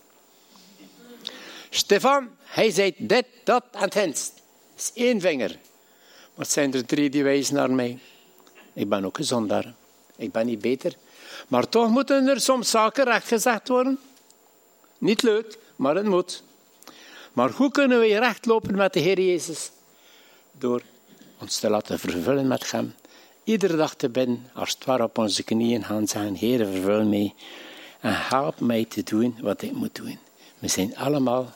Stefan, 1.69 2.29
hij 2.43 2.71
zei 2.71 2.93
dit, 2.97 3.25
dat 3.43 3.63
en 3.71 3.81
het 3.81 3.93
Dat 3.93 4.31
is 4.75 4.91
één 4.93 5.21
vinger. 5.21 5.59
Maar 6.35 6.45
zijn 6.45 6.73
er 6.73 6.85
drie 6.85 7.09
die 7.09 7.23
wijzen 7.23 7.55
naar 7.55 7.71
mij. 7.71 7.99
Ik 8.73 8.89
ben 8.89 9.05
ook 9.05 9.17
een 9.17 9.23
zondaar. 9.23 9.73
Ik 10.15 10.31
ben 10.31 10.45
niet 10.45 10.61
beter. 10.61 10.93
Maar 11.47 11.69
toch 11.69 11.89
moeten 11.89 12.27
er 12.27 12.41
soms 12.41 12.69
zaken 12.69 13.03
rechtgezegd 13.03 13.67
worden. 13.67 13.99
Niet 14.97 15.21
leuk, 15.21 15.57
maar 15.75 15.95
het 15.95 16.05
moet. 16.05 16.43
Maar 17.33 17.51
hoe 17.51 17.71
kunnen 17.71 17.99
we 17.99 18.19
recht 18.19 18.45
lopen 18.45 18.75
met 18.75 18.93
de 18.93 18.99
Heer 18.99 19.19
Jezus? 19.19 19.71
Door 20.51 20.81
ons 21.39 21.59
te 21.59 21.69
laten 21.69 21.99
vervullen 21.99 22.47
met 22.47 22.71
Hem. 22.71 22.93
Iedere 23.43 23.75
dag 23.75 23.95
te 23.95 24.09
bidden, 24.09 24.49
als 24.53 24.71
het 24.71 24.85
ware 24.85 25.03
op 25.03 25.17
onze 25.17 25.43
knieën 25.43 25.83
gaan 25.83 26.07
zeggen, 26.07 26.35
Heer, 26.35 26.65
vervul 26.65 27.05
mij. 27.05 27.33
En 28.05 28.13
help 28.13 28.59
mij 28.59 28.85
te 28.85 29.03
doen 29.03 29.37
wat 29.41 29.61
ik 29.61 29.71
moet 29.71 29.95
doen. 29.95 30.19
We 30.59 30.67
zijn 30.67 30.97
allemaal 30.97 31.53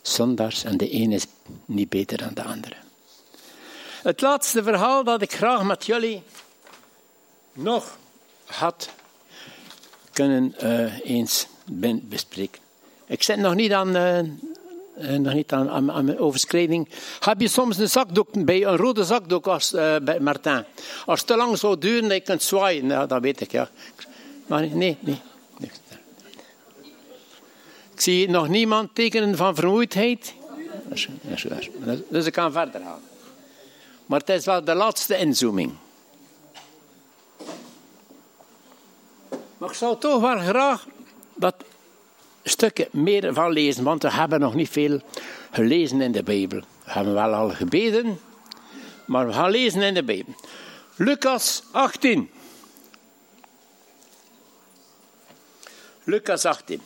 zondaars 0.00 0.64
en 0.64 0.76
de 0.76 0.94
een 0.94 1.12
is 1.12 1.26
niet 1.64 1.88
beter 1.88 2.18
dan 2.18 2.34
de 2.34 2.42
andere. 2.42 2.74
Het 4.02 4.20
laatste 4.20 4.62
verhaal 4.62 5.04
dat 5.04 5.22
ik 5.22 5.32
graag 5.32 5.62
met 5.62 5.86
jullie 5.86 6.22
nog 7.52 7.98
had 8.44 8.90
kunnen 10.12 10.54
uh, 10.62 11.00
eens 11.00 11.46
bespreken. 12.02 12.62
Ik 13.06 13.22
zit 13.22 13.36
nog 13.36 13.54
niet 13.54 13.72
aan, 13.72 13.96
uh, 13.96 15.18
nog 15.18 15.34
niet 15.34 15.52
aan, 15.52 15.70
aan, 15.70 16.04
mijn 16.04 16.18
overschrijding. 16.18 16.88
Heb 17.20 17.40
je 17.40 17.48
soms 17.48 17.78
een 17.78 17.88
zakdoek 17.88 18.44
bij, 18.44 18.64
een 18.64 18.76
rode 18.76 19.04
zakdoek 19.04 19.46
als 19.46 19.70
bij 20.02 20.20
Martin? 20.20 20.64
Als 21.06 21.18
het 21.18 21.28
te 21.28 21.36
lang 21.36 21.58
zou 21.58 21.78
duren 21.78 22.02
dat 22.02 22.12
je 22.12 22.20
kunt 22.20 22.42
zwaaien, 22.42 23.08
dat 23.08 23.20
weet 23.20 23.40
ik 23.40 23.52
ja. 23.52 23.70
Maar 24.46 24.66
nee, 24.66 24.96
nee. 25.00 25.20
Zie 28.02 28.28
nog 28.28 28.48
niemand 28.48 28.94
tekenen 28.94 29.36
van 29.36 29.54
vermoeidheid. 29.54 30.34
Dus 32.08 32.26
ik 32.26 32.32
kan 32.32 32.52
verder 32.52 32.80
gaan. 32.80 33.00
Maar 34.06 34.20
het 34.20 34.28
is 34.28 34.44
wel 34.44 34.64
de 34.64 34.74
laatste 34.74 35.16
inzooming. 35.16 35.72
Maar 39.58 39.68
ik 39.68 39.74
zou 39.74 39.98
toch 39.98 40.20
wel 40.20 40.38
graag 40.38 40.86
dat 41.34 41.54
stukken 42.42 42.88
meer 42.90 43.34
van 43.34 43.52
lezen, 43.52 43.84
want 43.84 44.02
we 44.02 44.12
hebben 44.12 44.40
nog 44.40 44.54
niet 44.54 44.68
veel 44.68 45.00
gelezen 45.50 46.00
in 46.00 46.12
de 46.12 46.22
Bijbel. 46.22 46.58
We 46.58 46.92
hebben 46.92 47.14
wel 47.14 47.34
al 47.34 47.50
gebeden, 47.50 48.18
maar 49.06 49.26
we 49.26 49.32
gaan 49.32 49.50
lezen 49.50 49.82
in 49.82 49.94
de 49.94 50.04
Bijbel. 50.04 50.34
Lucas 50.96 51.62
18. 51.70 52.30
Lucas 56.04 56.44
18. 56.44 56.80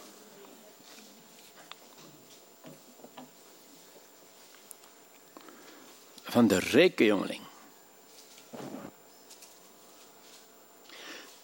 Van 6.28 6.46
de 6.46 6.58
rijke 6.58 7.04
jongeling. 7.04 7.40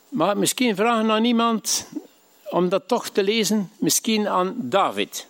Maar 0.09 0.39
misschien 0.39 0.77
vragen 0.77 1.11
aan 1.11 1.25
iemand 1.25 1.87
om 2.51 2.69
dat 2.69 2.89
toch 2.89 3.09
te 3.09 3.23
lezen, 3.23 3.71
misschien 3.79 4.29
aan 4.29 4.55
David. 4.57 5.27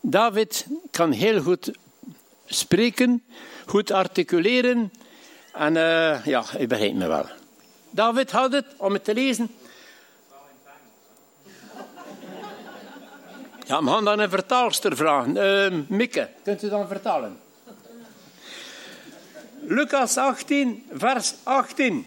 David 0.00 0.66
kan 0.90 1.10
heel 1.12 1.42
goed 1.42 1.70
spreken, 2.46 3.24
goed 3.66 3.90
articuleren 3.90 4.92
en 5.52 5.74
uh, 5.74 6.24
ja, 6.24 6.44
u 6.58 6.66
begrijpt 6.66 6.96
me 6.96 7.06
wel. 7.06 7.26
David 7.90 8.30
had 8.30 8.52
het 8.52 8.66
om 8.76 8.92
het 8.92 9.04
te 9.04 9.14
lezen. 9.14 9.50
Ja, 13.66 13.82
we 13.82 13.90
gaan 13.90 14.04
dan 14.04 14.18
een 14.18 14.30
vertaalster 14.30 14.96
vragen. 14.96 15.36
Uh, 15.36 15.80
Mikke, 15.88 16.28
kunt 16.42 16.62
u 16.62 16.68
dan 16.68 16.88
vertalen? 16.88 17.40
Lucas 19.68 20.16
18, 20.16 20.84
vers 20.92 21.34
18. 21.42 22.06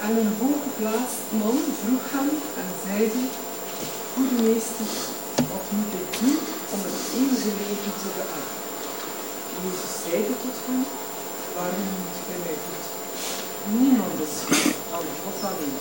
En 0.00 0.16
een 0.16 0.32
hooggeplaatst 0.40 1.24
man 1.30 1.58
vroeg 1.80 2.06
hem 2.14 2.28
en 2.60 2.70
zeide, 2.86 3.22
Goede 4.14 4.42
meester, 4.42 4.86
wat 5.36 5.66
moet 5.74 5.92
ik 6.00 6.08
doen 6.20 6.38
om 6.72 6.80
het 6.86 6.98
eeuwige 7.16 7.52
leven 7.60 7.94
te 8.02 8.08
beërven? 8.16 8.60
Jezus 9.62 9.94
zeide 10.04 10.34
tot 10.42 10.58
hem, 10.66 10.82
waarom 11.56 11.86
moet 11.98 12.18
gij 12.26 12.38
mij 12.44 12.58
goed? 12.64 12.86
Niemand 13.80 14.16
is 14.26 14.36
goed, 14.46 14.74
dan 14.90 15.06
God 15.24 15.38
alleen. 15.50 15.78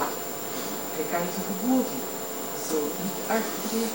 Gij 0.96 1.06
kent 1.12 1.34
de 1.36 1.42
geboden. 1.50 2.23
Je 2.64 2.70
je 2.70 3.86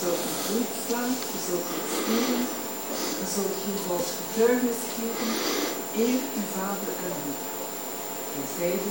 zult 0.00 0.24
niet 0.52 0.68
doodslaan, 0.68 1.12
je 1.32 1.38
niet 1.72 1.90
stelen, 1.98 2.44
je 3.20 3.26
zult 3.34 3.54
geen 3.62 3.80
vals 3.86 4.08
getuigenis 4.18 4.80
geven, 4.94 5.30
eer 6.02 6.20
uw 6.38 6.46
vader 6.56 6.92
en 7.06 7.14
moeder. 7.24 7.48
Hij 8.34 8.46
zeide, 8.58 8.90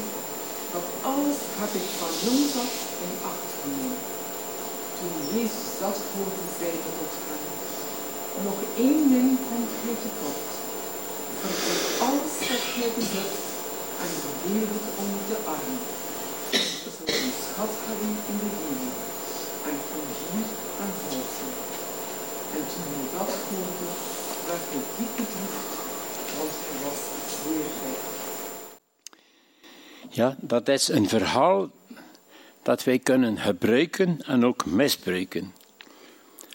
dat 0.74 0.86
alles 1.12 1.40
heb 1.60 1.72
ik 1.82 1.88
van 2.00 2.14
jongs 2.26 2.54
af 2.64 2.74
in 3.06 3.16
acht 3.32 3.50
genomen. 3.60 4.02
Toen 4.98 5.16
Jezus 5.34 5.70
dat 5.82 5.98
hoorde, 6.12 6.44
zeide 6.60 6.90
tot 6.98 7.14
hem, 7.28 7.44
nog 8.48 8.60
één 8.86 9.04
ding 9.14 9.30
komt 9.48 9.72
gij 9.82 9.98
tekort. 10.04 10.50
Vergeet 11.42 11.86
alles 12.08 12.34
wat 12.50 12.64
gij 12.74 12.92
bezit 12.98 13.36
en 14.04 14.12
de 14.24 14.32
wereld 14.46 14.86
onder 15.02 15.24
de 15.32 15.38
armen. 15.56 15.82
Zult 16.82 17.00
een 17.24 17.34
schat 17.44 17.74
hebben 17.88 18.14
in 18.32 18.38
de 18.44 18.52
hemel 18.64 19.10
en 19.70 19.78
hier 20.32 20.50
en 20.84 20.92
volgen. 21.08 21.54
En 22.56 22.64
toen 22.72 22.90
hij 22.96 23.08
dat 23.18 23.30
hoorde, 23.50 23.88
werd 24.48 24.66
hij 24.72 24.84
diep 24.98 25.12
bedroefd, 25.16 25.72
want 26.38 26.52
hij 26.66 26.78
was 26.86 27.02
zeer 27.44 27.68
rijk. 27.84 28.08
Ja, 30.10 30.36
dat 30.40 30.68
is 30.68 30.88
een 30.88 31.10
verhaal 31.10 31.70
dat 32.64 32.84
wij 32.84 33.00
kunnen 33.00 33.38
gebruiken 33.38 34.22
en 34.26 34.46
ook 34.46 34.66
misbruiken. 34.66 35.54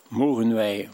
Mogen 0.08 0.54
wij 0.54 0.88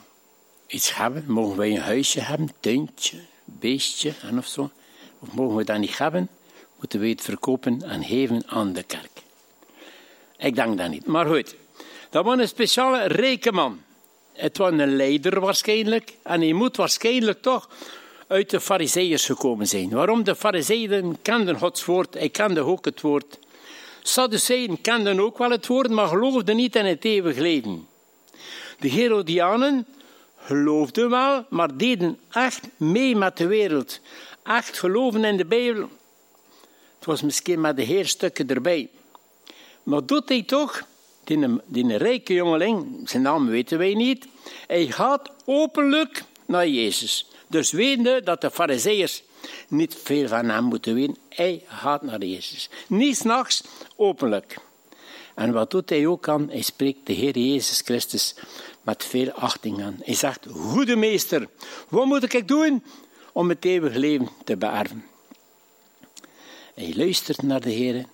iets 0.66 0.94
hebben? 0.96 1.24
Mogen 1.26 1.56
wij 1.56 1.70
een 1.70 1.80
huisje 1.80 2.20
hebben, 2.20 2.52
tuintje, 2.60 3.20
beestje 3.44 4.14
en 4.22 4.38
of 4.38 4.46
zo? 4.46 4.70
Of 5.18 5.32
mogen 5.32 5.56
we 5.56 5.64
dat 5.64 5.78
niet 5.78 5.98
hebben? 5.98 6.28
Moeten 6.76 7.00
we 7.00 7.08
het 7.08 7.20
verkopen 7.20 7.82
en 7.82 8.04
geven 8.04 8.42
aan 8.46 8.72
de 8.72 8.82
kerk? 8.82 9.22
Ik 10.36 10.54
denk 10.54 10.78
dat 10.78 10.90
niet. 10.90 11.06
Maar 11.06 11.26
goed, 11.26 11.54
dat 12.10 12.24
was 12.24 12.38
een 12.38 12.48
speciale 12.48 13.06
rijke 13.06 13.52
man. 13.52 13.80
Het 14.32 14.56
was 14.56 14.70
een 14.70 14.96
leider 14.96 15.40
waarschijnlijk. 15.40 16.12
En 16.22 16.40
hij 16.40 16.52
moet 16.52 16.76
waarschijnlijk 16.76 17.42
toch 17.42 17.68
uit 18.26 18.50
de 18.50 18.60
fariseeërs 18.60 19.24
gekomen 19.24 19.66
zijn. 19.66 19.90
Waarom? 19.90 20.24
De 20.24 20.36
fariseeën 20.36 21.18
kenden 21.22 21.58
Gods 21.58 21.84
woord, 21.84 22.14
hij 22.14 22.28
kende 22.28 22.60
ook 22.60 22.84
het 22.84 23.00
woord. 23.00 23.38
Sadduceeën 24.02 24.80
kenden 24.80 25.20
ook 25.20 25.38
wel 25.38 25.50
het 25.50 25.66
woord, 25.66 25.90
maar 25.90 26.06
geloofden 26.06 26.56
niet 26.56 26.76
in 26.76 26.84
het 26.84 27.04
eeuwig 27.04 27.36
leven. 27.36 27.86
De 28.78 28.88
Herodianen 28.88 29.86
geloofden 30.38 31.10
wel, 31.10 31.44
maar 31.48 31.76
deden 31.76 32.18
echt 32.30 32.68
mee 32.76 33.16
met 33.16 33.36
de 33.36 33.46
wereld. 33.46 34.00
Echt 34.42 34.78
geloven 34.78 35.24
in 35.24 35.36
de 35.36 35.44
Bijbel. 35.44 35.88
Het 36.98 37.04
was 37.04 37.22
misschien 37.22 37.60
met 37.60 37.76
de 37.76 37.82
heerstukken 37.82 38.48
erbij. 38.48 38.88
Maar 39.82 40.06
doet 40.06 40.28
hij 40.28 40.42
toch, 40.42 40.82
die, 41.24 41.60
die 41.66 41.96
rijke 41.96 42.34
jongeling, 42.34 43.08
zijn 43.08 43.22
naam 43.22 43.46
weten 43.46 43.78
wij 43.78 43.94
niet, 43.94 44.26
hij 44.66 44.86
gaat 44.86 45.30
openlijk 45.44 46.22
naar 46.46 46.68
Jezus. 46.68 47.26
Dus 47.46 47.70
wetende 47.70 48.22
dat 48.22 48.40
de 48.40 48.50
fariseeërs 48.50 49.22
niet 49.68 49.94
veel 50.02 50.28
van 50.28 50.48
hem 50.48 50.64
moeten 50.64 50.94
weten, 50.94 51.16
hij 51.28 51.62
gaat 51.66 52.02
naar 52.02 52.24
Jezus. 52.24 52.68
Niet 52.86 53.16
s'nachts, 53.16 53.62
openlijk. 53.96 54.56
En 55.34 55.52
wat 55.52 55.70
doet 55.70 55.90
hij 55.90 56.06
ook 56.06 56.28
aan? 56.28 56.50
Hij 56.50 56.62
spreekt 56.62 57.06
de 57.06 57.12
Heer 57.12 57.38
Jezus 57.38 57.80
Christus 57.80 58.34
met 58.82 59.04
veel 59.04 59.30
achting 59.30 59.82
aan. 59.82 59.96
Hij 60.02 60.14
zegt, 60.14 60.46
goede 60.50 60.96
meester, 60.96 61.48
wat 61.88 62.06
moet 62.06 62.34
ik 62.34 62.48
doen 62.48 62.84
om 63.32 63.48
het 63.48 63.64
eeuwige 63.64 63.98
leven 63.98 64.28
te 64.44 64.56
beërven? 64.56 65.04
Hij 66.74 66.92
luistert 66.96 67.42
naar 67.42 67.60
de 67.60 67.70
Heer 67.70 68.04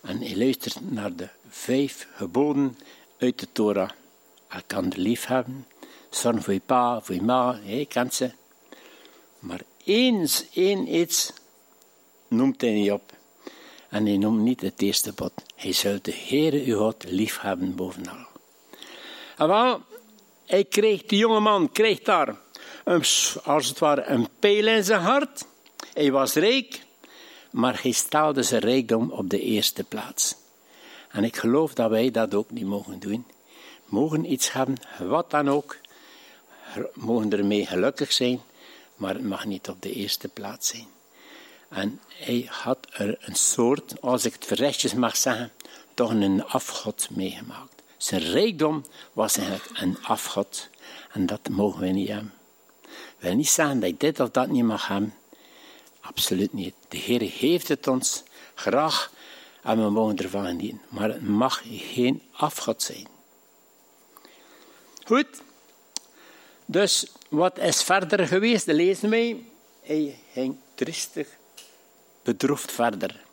en 0.00 0.18
hij 0.18 0.36
luistert 0.36 0.90
naar 0.90 1.16
de 1.16 1.28
vijf 1.56 2.08
geboden 2.14 2.78
uit 3.18 3.38
de 3.38 3.46
Torah. 3.52 3.90
Hij 4.48 4.62
kan 4.66 4.88
de 4.88 5.00
lief 5.00 5.26
hebben, 5.26 5.66
zorg 6.10 6.44
voor 6.44 6.52
je 6.52 6.60
pa, 6.66 7.00
voor 7.00 7.14
je 7.14 7.22
ma, 7.22 7.58
hij 7.62 7.86
kent 7.88 8.14
ze. 8.14 8.30
Maar 9.38 9.60
eens 9.84 10.44
één 10.54 10.94
iets 10.94 11.32
noemt 12.28 12.60
hij 12.60 12.72
niet 12.72 12.90
op. 12.90 13.12
En 13.88 14.06
hij 14.06 14.16
noemt 14.16 14.40
niet 14.40 14.60
het 14.60 14.82
eerste 14.82 15.12
bod. 15.12 15.32
Hij 15.54 15.72
zult 15.72 16.04
de 16.04 16.14
Heere 16.26 16.64
uw 16.64 16.78
God 16.78 17.04
lief 17.08 17.40
hebben 17.40 17.74
bovenal. 17.74 18.26
En 19.36 19.48
wel, 19.48 19.80
hij 20.46 20.64
kreeg, 20.64 21.02
die 21.02 21.18
jonge 21.18 21.40
man 21.40 21.72
kreeg 21.72 22.00
daar, 22.00 22.36
een, 22.84 23.04
als 23.44 23.68
het 23.68 23.78
ware, 23.78 24.04
een 24.04 24.28
pijl 24.38 24.66
in 24.66 24.84
zijn 24.84 25.00
hart. 25.00 25.44
Hij 25.92 26.12
was 26.12 26.34
rijk, 26.34 26.82
maar 27.50 27.82
hij 27.82 27.92
stelde 27.92 28.42
zijn 28.42 28.60
rijkdom 28.60 29.10
op 29.10 29.30
de 29.30 29.40
eerste 29.40 29.84
plaats. 29.84 30.34
En 31.16 31.24
ik 31.24 31.36
geloof 31.36 31.74
dat 31.74 31.90
wij 31.90 32.10
dat 32.10 32.34
ook 32.34 32.50
niet 32.50 32.64
mogen 32.64 32.98
doen. 32.98 33.26
Mogen 33.86 34.32
iets 34.32 34.52
hebben, 34.52 34.76
wat 34.98 35.30
dan 35.30 35.50
ook, 35.50 35.76
mogen 36.94 37.32
ermee 37.32 37.66
gelukkig 37.66 38.12
zijn, 38.12 38.40
maar 38.96 39.14
het 39.14 39.24
mag 39.24 39.44
niet 39.44 39.68
op 39.68 39.82
de 39.82 39.92
eerste 39.92 40.28
plaats 40.28 40.68
zijn. 40.68 40.86
En 41.68 42.00
hij 42.08 42.46
had 42.50 42.78
er 42.92 43.16
een 43.20 43.34
soort, 43.34 44.00
als 44.00 44.24
ik 44.24 44.32
het 44.32 44.44
verrechtjes 44.44 44.94
mag 44.94 45.16
zeggen, 45.16 45.52
toch 45.94 46.10
een 46.10 46.44
afgod 46.44 47.08
meegemaakt. 47.10 47.82
Zijn 47.96 48.22
rijkdom 48.22 48.84
was 49.12 49.36
eigenlijk 49.36 49.80
een 49.80 49.98
afgod. 50.02 50.68
En 51.12 51.26
dat 51.26 51.48
mogen 51.48 51.80
we 51.80 51.86
niet 51.86 52.08
hebben. 52.08 52.32
Ik 52.84 53.16
wil 53.18 53.34
niet 53.34 53.48
zeggen 53.48 53.80
dat 53.80 53.88
ik 53.88 54.00
dit 54.00 54.20
of 54.20 54.30
dat 54.30 54.48
niet 54.48 54.64
mag 54.64 54.88
hebben. 54.88 55.14
Absoluut 56.00 56.52
niet. 56.52 56.74
De 56.88 56.96
Heer 56.96 57.20
heeft 57.20 57.68
het 57.68 57.86
ons 57.86 58.22
graag 58.54 59.14
en 59.66 59.82
we 59.82 59.90
mogen 59.90 60.16
ervan 60.16 60.46
genieten. 60.46 60.80
Maar 60.88 61.08
het 61.08 61.28
mag 61.28 61.62
geen 61.66 62.22
afgod 62.32 62.82
zijn. 62.82 63.06
Goed. 65.04 65.26
Dus 66.66 67.12
wat 67.28 67.58
is 67.58 67.82
verder 67.82 68.26
geweest? 68.26 68.66
Lezen 68.66 69.10
wij. 69.10 69.42
Hij 69.82 70.18
ging 70.32 70.56
tristig, 70.74 71.28
bedroefd 72.22 72.72
verder. 72.72 73.24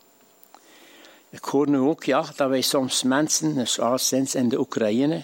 Ik 1.30 1.44
hoor 1.44 1.70
nu 1.70 1.78
ook 1.78 2.04
ja, 2.04 2.26
dat 2.36 2.50
wij 2.50 2.62
soms 2.62 3.04
mensen, 3.04 3.68
zoals 3.68 4.08
sinds 4.08 4.36
in 4.36 4.50
de 4.50 4.60
Oekraïne, 4.60 5.24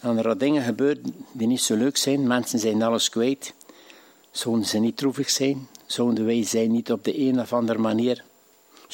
dan 0.00 0.18
er 0.18 0.38
dingen 0.38 0.62
gebeuren 0.62 1.24
die 1.32 1.46
niet 1.46 1.62
zo 1.62 1.74
leuk 1.74 1.96
zijn. 1.96 2.26
Mensen 2.26 2.58
zijn 2.58 2.82
alles 2.82 3.08
kwijt. 3.08 3.54
Zouden 4.30 4.66
ze 4.66 4.78
niet 4.78 4.96
droevig 4.96 5.30
zijn? 5.30 5.68
Zouden 5.86 6.24
wij 6.24 6.44
zijn 6.44 6.70
niet 6.72 6.92
op 6.92 7.04
de 7.04 7.18
een 7.18 7.40
of 7.40 7.52
andere 7.52 7.78
manier 7.78 8.24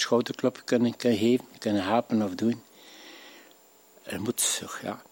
schouderklop 0.00 0.62
kunnen, 0.64 0.94
geven, 0.98 1.46
kunnen 1.58 1.84
helpen 1.84 2.22
of 2.22 2.34
doen? 2.34 2.62
Er 4.02 4.20
moet, 4.20 4.62
ja. 4.82 5.02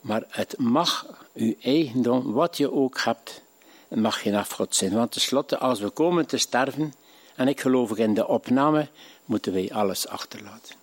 Maar 0.00 0.24
het 0.28 0.58
mag 0.58 1.06
uw 1.34 1.54
eigendom, 1.60 2.32
wat 2.32 2.56
je 2.56 2.72
ook 2.72 3.00
hebt, 3.00 3.42
het 3.88 3.98
mag 3.98 4.22
geen 4.22 4.34
afgod 4.34 4.74
zijn. 4.74 4.92
Want 4.92 5.12
tenslotte, 5.12 5.58
als 5.58 5.80
we 5.80 5.90
komen 5.90 6.26
te 6.26 6.38
sterven, 6.38 6.94
en 7.34 7.48
ik 7.48 7.60
geloof 7.60 7.96
in 7.96 8.14
de 8.14 8.26
opname, 8.26 8.88
moeten 9.24 9.52
wij 9.52 9.70
alles 9.72 10.06
achterlaten. 10.08 10.74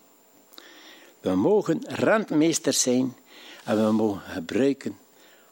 We 1.20 1.36
mogen 1.36 1.82
rentmeesters 1.88 2.82
zijn 2.82 3.16
en 3.64 3.86
we 3.86 3.92
mogen 3.92 4.22
gebruiken 4.22 4.98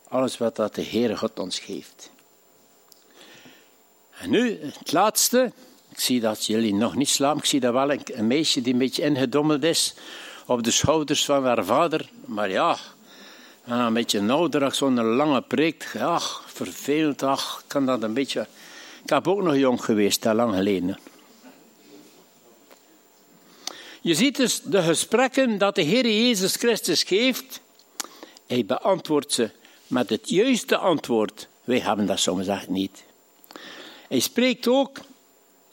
alles 0.08 0.38
wat 0.38 0.56
dat 0.56 0.76
de 0.76 0.84
Heere 0.84 1.18
God 1.18 1.40
ons 1.40 1.60
geeft. 1.60 2.10
En 4.18 4.30
nu 4.30 4.60
het 4.62 4.92
laatste. 4.92 5.52
Ik 5.98 6.04
zie 6.04 6.20
dat 6.20 6.46
jullie 6.46 6.74
nog 6.74 6.96
niet 6.96 7.10
slapen. 7.10 7.40
Ik 7.40 7.46
zie 7.46 7.60
dat 7.60 7.74
wel 7.74 7.92
een, 7.92 8.28
meisje 8.28 8.62
die 8.62 8.74
een 8.74 8.80
beetje 8.80 9.04
ingedommeld 9.04 9.64
is 9.64 9.94
op 10.46 10.64
de 10.64 10.72
schouders 10.72 11.26
van 11.26 11.46
haar 11.46 11.66
vader. 11.66 12.10
Maar 12.26 12.50
ja, 12.50 12.78
een 13.66 13.94
beetje 13.94 14.32
ouder, 14.32 14.76
zo'n 14.76 15.04
lange 15.04 15.42
preek. 15.42 15.96
Ach, 16.00 16.44
vervelend. 16.48 17.24
Ach, 17.24 17.64
kan 17.68 17.86
dat 17.86 18.04
een 18.04 18.14
beetje. 18.14 18.48
Ik 19.04 19.10
heb 19.10 19.28
ook 19.28 19.42
nog 19.42 19.56
jong 19.56 19.84
geweest, 19.84 20.26
al 20.26 20.34
lang 20.34 20.56
geleden. 20.56 21.00
Je 24.02 24.14
ziet 24.14 24.36
dus 24.36 24.62
de 24.62 24.82
gesprekken 24.82 25.58
dat 25.58 25.76
de 25.76 25.82
Heer 25.82 26.06
Jezus 26.06 26.56
Christus 26.56 27.04
geeft. 27.04 27.62
Hij 28.48 28.66
beantwoordt 28.66 29.34
ze 29.34 29.50
met 29.88 30.10
het 30.10 30.30
juiste 30.30 30.78
antwoord. 30.78 31.48
Wij 31.64 31.80
hebben 31.80 32.06
dat 32.06 32.20
soms 32.20 32.48
echt 32.48 32.68
niet. 32.68 33.04
Hij 34.08 34.20
spreekt 34.20 34.68
ook 34.68 35.00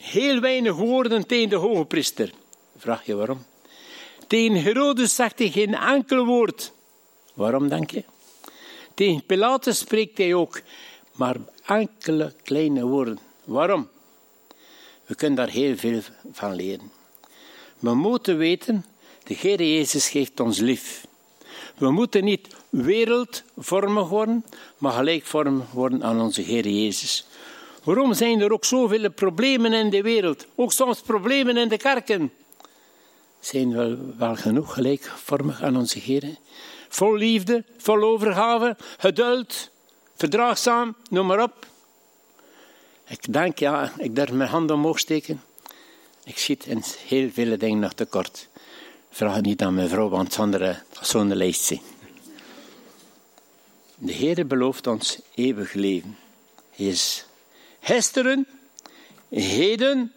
heel 0.05 0.39
weinig 0.39 0.75
woorden 0.75 1.27
tegen 1.27 1.49
de 1.49 1.55
hoge 1.55 1.85
priester. 1.85 2.31
Vraag 2.77 3.05
je 3.05 3.15
waarom? 3.15 3.45
Tegen 4.27 4.61
Herodes 4.61 5.15
zegt 5.15 5.39
hij 5.39 5.49
geen 5.49 5.73
enkel 5.73 6.25
woord. 6.25 6.71
Waarom 7.33 7.67
denk 7.67 7.91
je? 7.91 8.03
Tegen 8.93 9.25
Pilatus 9.25 9.77
spreekt 9.77 10.17
hij 10.17 10.33
ook 10.33 10.61
maar 11.11 11.35
enkele 11.65 12.33
kleine 12.43 12.85
woorden. 12.85 13.19
Waarom? 13.43 13.87
We 15.05 15.15
kunnen 15.15 15.37
daar 15.37 15.49
heel 15.49 15.77
veel 15.77 16.01
van 16.31 16.55
leren. 16.55 16.91
We 17.79 17.93
moeten 17.93 18.37
weten, 18.37 18.85
de 19.23 19.33
Heer 19.33 19.63
Jezus 19.63 20.09
geeft 20.09 20.39
ons 20.39 20.59
lief. 20.59 21.05
We 21.77 21.91
moeten 21.91 22.23
niet 22.23 22.47
wereldvormig 22.69 24.07
worden, 24.09 24.45
maar 24.77 24.91
gelijkvormig 24.91 25.71
worden 25.71 26.03
aan 26.03 26.21
onze 26.21 26.41
Heer 26.41 26.67
Jezus. 26.67 27.25
Waarom 27.85 28.13
zijn 28.13 28.41
er 28.41 28.51
ook 28.51 28.65
zoveel 28.65 29.11
problemen 29.11 29.73
in 29.73 29.89
de 29.89 30.01
wereld? 30.01 30.45
Ook 30.55 30.71
soms 30.71 31.01
problemen 31.01 31.57
in 31.57 31.67
de 31.67 31.77
kerken. 31.77 32.31
Zijn 33.39 33.69
we 33.69 34.13
wel 34.17 34.35
genoeg 34.35 34.73
gelijkvormig 34.73 35.61
aan 35.61 35.77
onze 35.77 35.99
Heer? 35.99 36.35
Vol 36.89 37.15
liefde, 37.15 37.63
vol 37.77 38.03
overgave, 38.03 38.77
geduld, 38.97 39.69
verdraagzaam, 40.15 40.95
noem 41.09 41.25
maar 41.25 41.43
op. 41.43 41.65
Ik 43.07 43.33
denk, 43.33 43.59
ja, 43.59 43.91
ik 43.97 44.15
durf 44.15 44.31
mijn 44.31 44.49
hand 44.49 44.71
omhoog 44.71 44.99
steken. 44.99 45.41
Ik 46.23 46.37
schiet 46.37 46.65
in 46.65 46.83
heel 47.07 47.29
veel 47.31 47.57
dingen 47.57 47.79
nog 47.79 47.93
tekort. 47.93 48.47
Vraag 49.09 49.41
niet 49.41 49.61
aan 49.61 49.73
mijn 49.73 49.89
vrouw, 49.89 50.09
want 50.09 50.33
zonder 50.33 50.83
zo'n 51.01 51.35
lijst 51.35 51.63
zien. 51.63 51.81
De 53.97 54.11
Heer 54.11 54.47
belooft 54.47 54.87
ons 54.87 55.19
eeuwig 55.35 55.73
leven. 55.73 56.17
Hij 56.75 56.85
is 56.85 57.25
gisteren, 57.85 58.47
heden, 59.29 60.13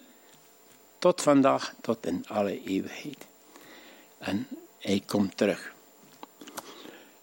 tot 0.99 1.23
vandaag, 1.23 1.75
tot 1.81 2.07
in 2.07 2.25
alle 2.29 2.64
eeuwigheid. 2.64 3.27
En 4.19 4.49
hij 4.79 5.03
komt 5.07 5.37
terug. 5.37 5.73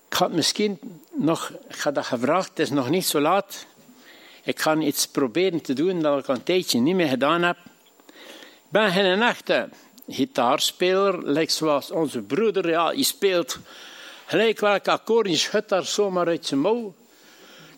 Ik 0.07 0.13
had 0.13 0.31
misschien 0.31 0.79
nog, 1.11 1.51
ik 1.69 1.79
had 1.79 1.95
dat 1.95 2.05
gevraagd, 2.05 2.49
het 2.49 2.59
is 2.59 2.69
nog 2.69 2.89
niet 2.89 3.05
zo 3.05 3.19
laat. 3.19 3.65
Ik 4.43 4.59
ga 4.59 4.75
iets 4.75 5.07
proberen 5.07 5.61
te 5.61 5.73
doen 5.73 6.01
dat 6.01 6.19
ik 6.19 6.27
een 6.27 6.43
tijdje 6.43 6.79
niet 6.79 6.95
meer 6.95 7.07
gedaan 7.07 7.41
heb. 7.43 7.57
Ik 8.05 8.71
ben 8.71 8.91
geen 8.91 9.21
echte 9.21 9.69
gitaarspeler, 10.07 11.29
lijkt 11.29 11.51
zoals 11.51 11.91
onze 11.91 12.21
broeder. 12.21 12.69
Ja, 12.69 12.91
die 12.91 13.03
speelt 13.03 13.57
gelijk 14.25 14.59
welk 14.59 14.87
akkoord, 14.87 15.25
die 15.25 15.37
schudt 15.37 15.69
daar 15.69 15.85
zomaar 15.85 16.27
uit 16.27 16.45
zijn 16.45 16.59
mouw. 16.59 16.93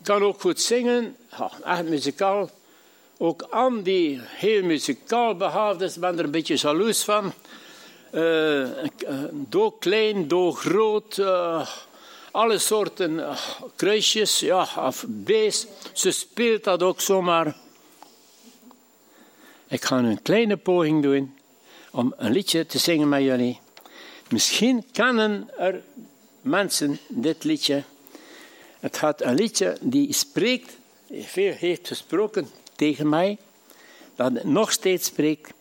Kan 0.02 0.22
ook 0.22 0.40
goed 0.40 0.60
zingen, 0.60 1.16
ja, 1.38 1.50
echt 1.64 1.84
muzikaal. 1.84 2.50
Ook 3.20 3.48
die 3.82 4.20
heel 4.22 4.62
muzikaal 4.62 5.36
behaafd 5.36 5.80
is, 5.80 5.96
ben 5.96 6.18
er 6.18 6.24
een 6.24 6.30
beetje 6.30 6.56
jaloers 6.56 7.04
van. 7.04 7.32
Uh, 8.12 8.68
do 9.32 9.70
klein, 9.70 10.28
do 10.28 10.52
groot, 10.52 11.16
uh, 11.16 11.68
alle 12.30 12.58
soorten 12.58 13.36
kruisjes, 13.76 14.40
ja, 14.40 14.68
of 14.76 15.04
beest. 15.08 15.68
Ze 15.92 16.10
speelt 16.10 16.64
dat 16.64 16.82
ook 16.82 17.00
zomaar. 17.00 17.56
Ik 19.68 19.84
ga 19.84 19.98
een 19.98 20.22
kleine 20.22 20.56
poging 20.56 21.02
doen 21.02 21.34
om 21.90 22.14
een 22.16 22.32
liedje 22.32 22.66
te 22.66 22.78
zingen 22.78 23.08
met 23.08 23.22
jullie. 23.22 23.60
Misschien 24.28 24.86
kennen 24.92 25.48
er 25.58 25.82
mensen 26.40 26.98
dit 27.08 27.44
liedje. 27.44 27.82
Het 28.80 28.96
gaat 28.96 29.22
een 29.22 29.34
liedje 29.34 29.76
die 29.80 30.12
spreekt, 30.12 30.76
veel 31.10 31.52
heeft 31.52 31.88
gesproken 31.88 32.50
tegen 32.78 33.08
mij, 33.08 33.38
dat 34.16 34.32
het 34.32 34.44
nog 34.44 34.72
steeds 34.72 35.06
spreekt. 35.06 35.52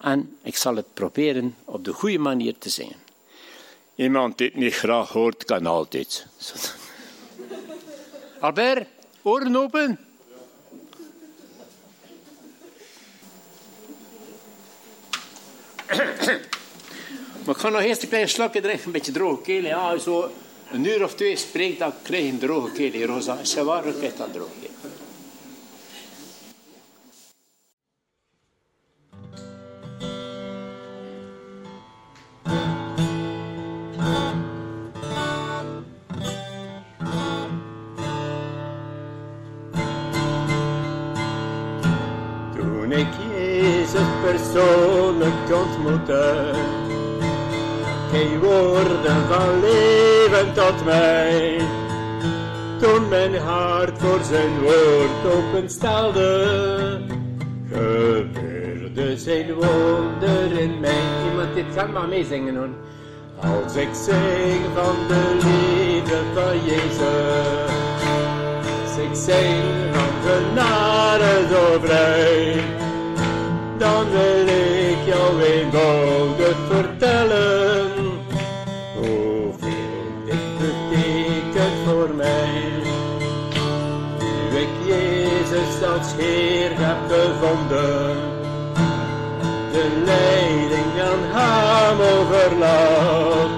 En 0.00 0.36
ik 0.42 0.56
zal 0.56 0.76
het 0.76 0.94
proberen 0.94 1.54
op 1.64 1.84
de 1.84 1.92
goede 1.92 2.18
manier 2.18 2.54
te 2.58 2.68
zingen. 2.68 2.96
Iemand 3.94 4.38
die 4.38 4.46
het 4.46 4.56
niet 4.56 4.74
graag 4.74 5.08
hoort, 5.08 5.44
kan 5.44 5.66
altijd. 5.66 6.26
Albert, 8.40 8.88
oren 9.22 9.56
open. 9.56 9.98
maar 17.44 17.54
ik 17.54 17.56
ga 17.56 17.68
nog 17.68 17.80
eerst 17.80 18.02
een 18.02 18.08
klein 18.08 18.28
slokje 18.28 18.60
drinken, 18.60 18.86
een 18.86 18.92
beetje 18.92 19.12
droge 19.12 19.42
keel. 19.42 19.62
Ja, 19.62 19.98
zo 19.98 20.30
een 20.70 20.84
uur 20.84 21.04
of 21.04 21.14
twee 21.14 21.36
spreekt, 21.36 21.78
dan 21.78 21.92
krijg 22.02 22.24
je 22.24 22.30
een 22.30 22.38
droge 22.38 22.72
keel. 22.72 23.06
Rosa, 23.06 23.38
is 23.38 23.54
waar, 23.54 23.82
dan 23.82 23.96
krijg 23.96 24.12
je 24.12 24.18
dat 24.18 24.32
droge 24.32 24.50
keel. 24.60 24.68
Geen 48.10 48.38
woorden 48.40 49.26
van 49.28 49.60
leven 49.60 50.54
tot 50.54 50.84
mij. 50.84 51.60
Toen 52.80 53.08
mijn 53.08 53.34
hart 53.36 53.98
voor 53.98 54.20
zijn 54.22 54.60
woord 54.60 55.34
openstelde, 55.34 56.46
gebeurde 57.72 59.16
zijn 59.16 59.54
wonder 59.54 60.60
in 60.60 60.80
mij. 60.80 61.00
Iemand 61.30 61.54
dit 61.54 61.64
kan 61.74 61.92
maar 61.92 62.08
meezingen 62.08 62.56
hoor. 62.56 62.68
Als 63.40 63.74
ik 63.74 63.88
zing 63.92 64.60
van 64.74 64.96
de 65.08 65.34
liefde 65.34 66.20
van 66.34 66.64
Jezus, 66.64 67.70
als 68.84 68.96
ik 68.96 69.14
zing 69.14 69.64
van 69.92 70.30
genade 70.30 71.46
zo 71.50 71.78
vrij, 71.80 72.62
Heer 86.18 86.70
heb 86.74 86.96
gevonden, 87.08 88.16
de 89.72 90.02
leiding 90.04 90.92
aan 91.10 91.22
Hem 91.36 92.00
overlaat, 92.18 93.50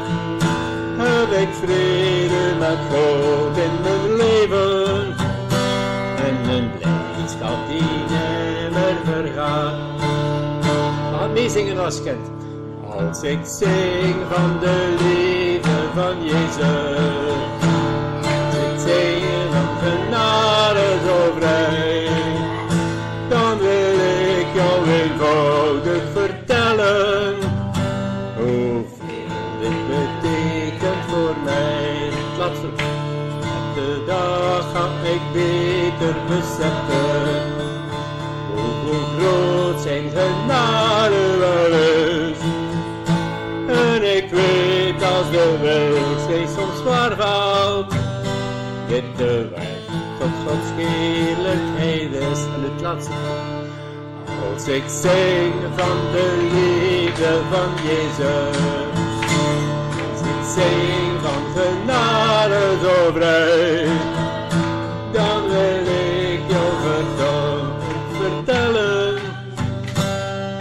heb 0.98 1.40
ik 1.40 1.48
vrede 1.62 2.54
met 2.58 2.78
God 2.90 3.56
in 3.56 3.74
mijn 3.82 4.16
leven 4.16 5.14
en 6.26 6.54
een 6.54 6.70
blijdschap 6.78 7.68
die 7.68 7.82
nimmer 8.10 8.96
vergaat. 9.04 9.74
Ga 11.12 11.26
meezingen 11.26 11.78
als 11.78 12.02
kind. 12.02 12.30
Als 12.98 13.22
ik 13.22 13.38
zing 13.42 14.16
van 14.30 14.58
de 14.60 14.94
liefde 14.98 15.78
van 15.94 16.24
Jezus, 16.24 17.29
kan 34.80 35.12
ik 35.14 35.20
beter 35.32 36.14
beseffen 36.28 37.42
hoe 38.54 39.02
groot 39.16 39.80
zijn 39.80 40.10
genade 40.10 41.36
wel 41.38 41.72
is. 41.72 42.38
En 43.66 44.16
ik 44.16 44.30
weet 44.30 45.02
als 45.02 45.30
de 45.30 45.58
weg 45.62 46.22
steeds 46.24 46.52
soms 46.54 46.78
zwaar 46.78 47.16
valt, 47.16 47.94
dit 48.88 49.04
de 49.16 49.48
weg 49.54 49.68
tot 50.18 50.28
Gods 50.46 50.70
heerlijkheid 50.76 52.12
is. 52.12 52.40
En 52.54 52.62
het 52.62 52.80
laatste, 52.82 53.12
als 54.52 54.68
ik 54.68 54.84
zing 54.86 55.54
van 55.76 55.96
de 56.12 56.48
liefde 56.52 57.40
van 57.50 57.70
Jezus 57.82 58.56
als 60.10 60.20
ik 60.20 60.42
zing 60.54 61.20
van 61.22 61.42
genade 61.54 62.76
zo 62.82 63.12
vrij 63.12 64.09
jou 67.16 67.80
vertellen, 68.12 69.20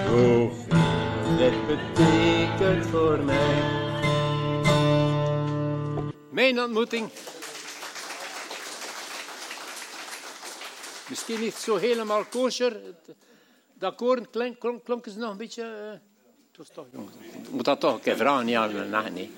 hoeveel 0.07 1.37
dit 1.37 1.67
betekent 1.67 2.85
voor 2.85 3.19
mij. 3.19 3.77
Mijn 6.29 6.59
ontmoeting. 6.59 7.09
Misschien 11.09 11.39
niet 11.39 11.53
zo 11.53 11.75
helemaal 11.75 12.25
kosher. 12.25 12.79
Dat 13.73 13.95
klonk, 13.95 14.31
klonk, 14.59 14.83
klonken 14.83 15.11
ze 15.11 15.17
nog 15.17 15.31
een 15.31 15.37
beetje. 15.37 15.61
Uh, 15.63 15.91
het 16.47 16.57
was 16.57 16.69
toch, 16.73 16.85
ik 17.43 17.49
moet 17.49 17.65
dat 17.65 17.79
toch 17.79 17.93
een 17.93 17.99
keer 17.99 18.17
vragen, 18.17 18.47
ja, 18.47 18.67
nee, 19.09 19.31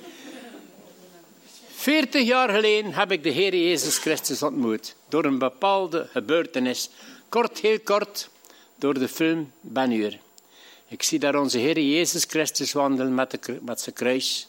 40 1.82 2.26
jaar 2.26 2.50
geleden 2.50 2.94
heb 2.94 3.12
ik 3.12 3.24
de 3.24 3.30
Heer 3.30 3.56
Jezus 3.56 3.98
Christus 3.98 4.44
ontmoet. 4.44 4.96
Door 5.10 5.26
een 5.26 5.38
bepaalde 5.38 6.08
gebeurtenis. 6.12 6.90
Kort, 7.30 7.60
heel 7.60 7.80
kort, 7.80 8.30
door 8.76 8.94
de 8.94 9.08
film 9.08 9.52
Ben 9.62 9.92
Uur. 9.92 10.20
Ik 10.88 11.04
zie 11.04 11.20
daar 11.20 11.36
onze 11.36 11.58
Heer 11.58 11.80
Jezus 11.80 12.24
Christus 12.24 12.72
wandelen 12.72 13.16
met, 13.16 13.32
de, 13.32 13.60
met 13.62 13.82
zijn 13.82 13.96
kruis. 13.96 14.48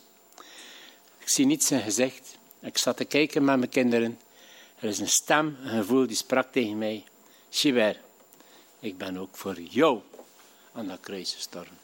Ik 1.18 1.28
zie 1.28 1.46
niet 1.46 1.64
zijn 1.64 1.82
gezicht. 1.82 2.36
Ik 2.60 2.78
zat 2.78 2.96
te 2.96 3.04
kijken 3.04 3.44
met 3.44 3.58
mijn 3.58 3.70
kinderen. 3.70 4.18
Er 4.78 4.88
is 4.88 4.98
een 4.98 5.08
stem, 5.08 5.56
een 5.62 5.78
gevoel 5.78 6.06
die 6.06 6.16
sprak 6.16 6.52
tegen 6.52 6.78
mij. 6.78 7.04
Chiver, 7.50 8.00
ik 8.80 8.98
ben 8.98 9.18
ook 9.18 9.36
voor 9.36 9.60
jou 9.60 10.00
aan 10.72 10.86
dat 10.86 11.00
kruis 11.00 11.34
gestorven. 11.34 11.78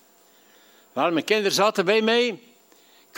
Wel, 0.93 1.13
mijn 1.13 1.25
kinderen 1.25 1.53
zaten 1.53 1.85
bij 1.85 2.03
mij. 2.03 2.39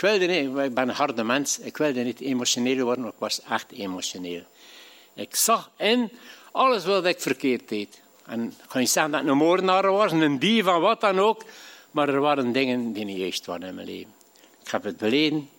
Ik 0.01 0.07
wilde 0.07 0.25
niet, 0.25 0.57
ik 0.57 0.73
ben 0.73 0.89
een 0.89 0.95
harde 0.95 1.23
mens. 1.23 1.59
Ik 1.59 1.77
wilde 1.77 2.03
niet 2.03 2.19
emotioneel 2.19 2.83
worden, 2.83 3.05
ik 3.05 3.13
was 3.17 3.41
echt 3.41 3.71
emotioneel. 3.71 4.43
Ik 5.13 5.35
zag 5.35 5.69
in 5.77 6.11
alles 6.51 6.85
wat 6.85 7.05
ik 7.05 7.21
verkeerd 7.21 7.69
deed. 7.69 8.01
En 8.25 8.43
ik 8.43 8.69
ga 8.71 8.79
niet 8.79 8.89
zeggen 8.89 9.11
dat 9.11 9.21
ik 9.21 9.27
een 9.27 9.37
moordenaar 9.37 9.91
was, 9.91 10.11
een 10.11 10.39
dief 10.39 10.63
van 10.63 10.81
wat 10.81 11.01
dan 11.01 11.19
ook. 11.19 11.43
Maar 11.91 12.09
er 12.09 12.19
waren 12.19 12.51
dingen 12.51 12.93
die 12.93 13.05
niet 13.05 13.17
juist 13.17 13.45
waren 13.45 13.67
in 13.67 13.75
mijn 13.75 13.87
leven. 13.87 14.13
Ik 14.63 14.71
heb 14.71 14.83
het 14.83 14.97
beleden 14.97 15.49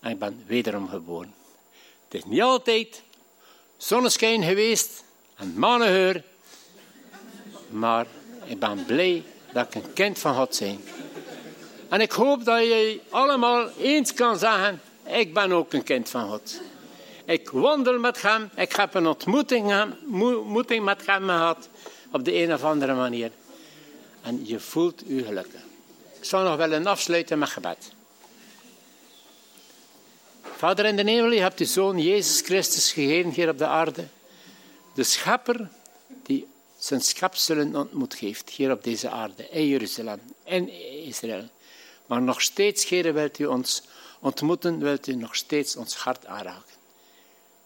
en 0.00 0.10
ik 0.10 0.18
ben 0.18 0.44
wederom 0.46 0.88
geboren. 0.88 1.34
Het 2.04 2.14
is 2.14 2.24
niet 2.24 2.42
altijd 2.42 3.02
zonneschijn 3.76 4.42
geweest 4.42 5.04
en 5.36 5.58
mannenheur. 5.58 6.24
Maar 7.70 8.06
ik 8.44 8.58
ben 8.58 8.84
blij 8.84 9.22
dat 9.52 9.66
ik 9.66 9.74
een 9.74 9.92
kind 9.92 10.18
van 10.18 10.34
God 10.34 10.58
ben. 10.58 10.80
En 11.90 12.00
ik 12.00 12.12
hoop 12.12 12.44
dat 12.44 12.58
je 12.58 13.00
allemaal 13.08 13.68
eens 13.78 14.14
kan 14.14 14.38
zeggen, 14.38 14.80
ik 15.06 15.34
ben 15.34 15.52
ook 15.52 15.72
een 15.72 15.82
kind 15.82 16.08
van 16.08 16.28
God. 16.28 16.60
Ik 17.24 17.50
wandel 17.50 17.98
met 17.98 18.22
hem, 18.22 18.50
ik 18.56 18.72
heb 18.72 18.94
een 18.94 19.06
ontmoeting, 19.06 19.66
met 20.84 21.06
hem 21.06 21.24
gehad, 21.24 21.68
op 22.10 22.24
de 22.24 22.34
een 22.34 22.52
of 22.52 22.64
andere 22.64 22.94
manier. 22.94 23.30
En 24.22 24.46
je 24.46 24.60
voelt 24.60 25.08
u 25.08 25.24
gelukkig. 25.24 25.60
Ik 26.18 26.24
zal 26.24 26.42
nog 26.42 26.56
wel 26.56 26.72
een 26.72 26.86
afsluiten 26.86 27.38
met 27.38 27.48
gebed. 27.48 27.92
Vader 30.56 30.84
in 30.84 30.96
de 30.96 31.10
hemel, 31.10 31.30
je 31.30 31.40
hebt 31.40 31.58
de 31.58 31.64
Zoon 31.64 31.98
Jezus 31.98 32.40
Christus 32.40 32.92
gegeven 32.92 33.30
hier 33.30 33.48
op 33.48 33.58
de 33.58 33.66
aarde. 33.66 34.06
De 34.94 35.02
schepper 35.02 35.68
die 36.22 36.46
zijn 36.78 37.00
schepselen 37.00 37.76
ontmoet 37.76 38.14
heeft 38.14 38.50
hier 38.50 38.70
op 38.70 38.84
deze 38.84 39.08
aarde, 39.08 39.48
in 39.50 39.66
Jeruzalem, 39.66 40.20
in 40.44 40.68
Israël. 41.06 41.48
Maar 42.10 42.22
nog 42.22 42.40
steeds, 42.40 42.88
Heer, 42.88 43.14
wilt 43.14 43.38
u 43.38 43.46
ons 43.46 43.82
ontmoeten, 44.20 44.78
wilt 44.78 45.06
u 45.06 45.14
nog 45.14 45.36
steeds 45.36 45.76
ons 45.76 45.94
hart 45.94 46.26
aanraken. 46.26 46.74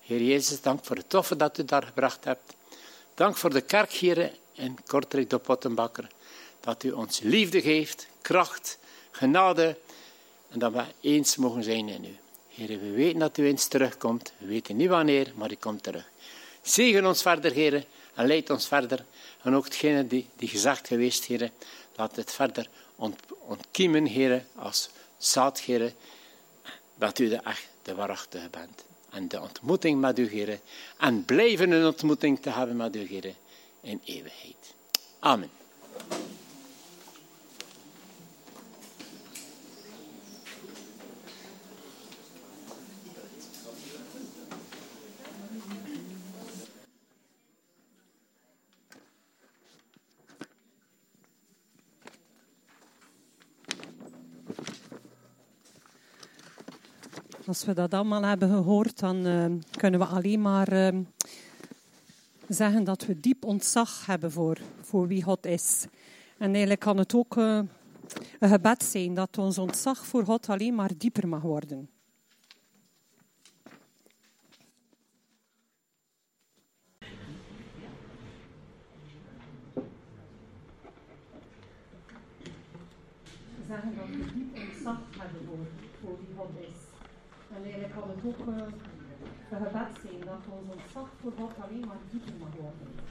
Heer 0.00 0.22
Jezus, 0.22 0.60
dank 0.60 0.84
voor 0.84 0.96
het 0.96 1.08
toffe 1.08 1.36
dat 1.36 1.58
u 1.58 1.64
daar 1.64 1.82
gebracht 1.82 2.24
hebt. 2.24 2.54
Dank 3.14 3.36
voor 3.36 3.50
de 3.50 3.60
kerk 3.60 3.92
hier 3.92 4.32
in 4.52 4.78
Kortrijk 4.86 5.30
de 5.30 5.38
Pottenbakker. 5.38 6.08
Dat 6.60 6.82
u 6.82 6.90
ons 6.90 7.20
liefde 7.20 7.60
geeft, 7.60 8.06
kracht, 8.20 8.78
genade 9.10 9.76
en 10.50 10.58
dat 10.58 10.72
we 10.72 10.84
eens 11.00 11.36
mogen 11.36 11.62
zijn 11.62 11.88
in 11.88 12.04
u. 12.04 12.16
Heer, 12.48 12.80
we 12.80 12.90
weten 12.90 13.18
dat 13.18 13.38
u 13.38 13.46
eens 13.46 13.66
terugkomt. 13.66 14.32
We 14.38 14.46
weten 14.46 14.76
niet 14.76 14.88
wanneer, 14.88 15.32
maar 15.34 15.52
u 15.52 15.54
komt 15.54 15.82
terug. 15.82 16.08
Zegen 16.62 17.06
ons 17.06 17.22
verder, 17.22 17.52
Heer, 17.52 17.84
en 18.14 18.26
leid 18.26 18.50
ons 18.50 18.68
verder. 18.68 19.04
En 19.42 19.54
ook 19.54 19.64
hetgene 19.64 20.06
die, 20.06 20.28
die 20.36 20.48
gezegd 20.48 20.86
geweest, 20.86 21.24
Heer, 21.24 21.50
laat 21.96 22.16
het 22.16 22.32
verder 22.32 22.68
ontkiemen, 23.38 24.04
Heer, 24.04 24.44
als 24.54 24.88
zaad, 25.18 25.60
Heer, 25.60 25.92
dat 26.94 27.18
u 27.18 27.28
de, 27.28 27.36
echt, 27.36 27.68
de 27.82 27.94
waarachtige 27.94 28.48
bent. 28.50 28.84
En 29.10 29.28
de 29.28 29.40
ontmoeting 29.40 30.00
met 30.00 30.18
u, 30.18 30.28
Heer, 30.28 30.60
en 30.98 31.24
blijven 31.24 31.70
een 31.70 31.86
ontmoeting 31.86 32.40
te 32.40 32.50
hebben 32.50 32.76
met 32.76 32.96
u, 32.96 33.06
Heer, 33.06 33.34
in 33.80 34.00
eeuwigheid. 34.04 34.74
Amen. 35.18 35.50
Als 57.54 57.64
we 57.64 57.72
dat 57.74 57.94
allemaal 57.94 58.22
hebben 58.22 58.48
gehoord, 58.48 58.98
dan 58.98 59.26
uh, 59.26 59.44
kunnen 59.76 60.00
we 60.00 60.06
alleen 60.06 60.40
maar 60.40 60.72
uh, 60.72 61.00
zeggen 62.48 62.84
dat 62.84 63.06
we 63.06 63.20
diep 63.20 63.44
ontzag 63.44 64.06
hebben 64.06 64.32
voor, 64.32 64.58
voor 64.80 65.06
wie 65.06 65.22
God 65.22 65.46
is. 65.46 65.86
En 66.38 66.50
eigenlijk 66.50 66.80
kan 66.80 66.96
het 66.96 67.14
ook 67.14 67.36
uh, 67.36 67.60
een 68.38 68.48
gebed 68.48 68.82
zijn 68.82 69.14
dat 69.14 69.38
ons 69.38 69.58
ontzag 69.58 70.06
voor 70.06 70.24
God 70.24 70.48
alleen 70.48 70.74
maar 70.74 70.90
dieper 70.98 71.28
mag 71.28 71.42
worden. 71.42 71.88
Zeggen 83.68 83.96
dat 83.96 84.06
diep 84.34 84.56
ontzag 84.56 84.98
hebben 85.18 85.40
voor, 85.46 85.66
voor 86.00 86.18
wie 86.18 86.36
God 86.36 86.50
is. 86.60 86.92
En 87.64 87.70
eigenlijk 87.70 88.00
kan 88.00 88.10
het 88.10 88.24
ook 88.24 88.46
uh, 88.46 88.54
zijn 90.02 90.20
dat 90.24 90.42
ons 90.48 90.68
ontzag 90.74 91.08
voor 91.20 91.32
God 91.38 91.52
alleen 91.64 91.84
maar 91.86 92.02
dieper 92.10 92.32
mag 92.38 92.48
worden. 92.60 93.03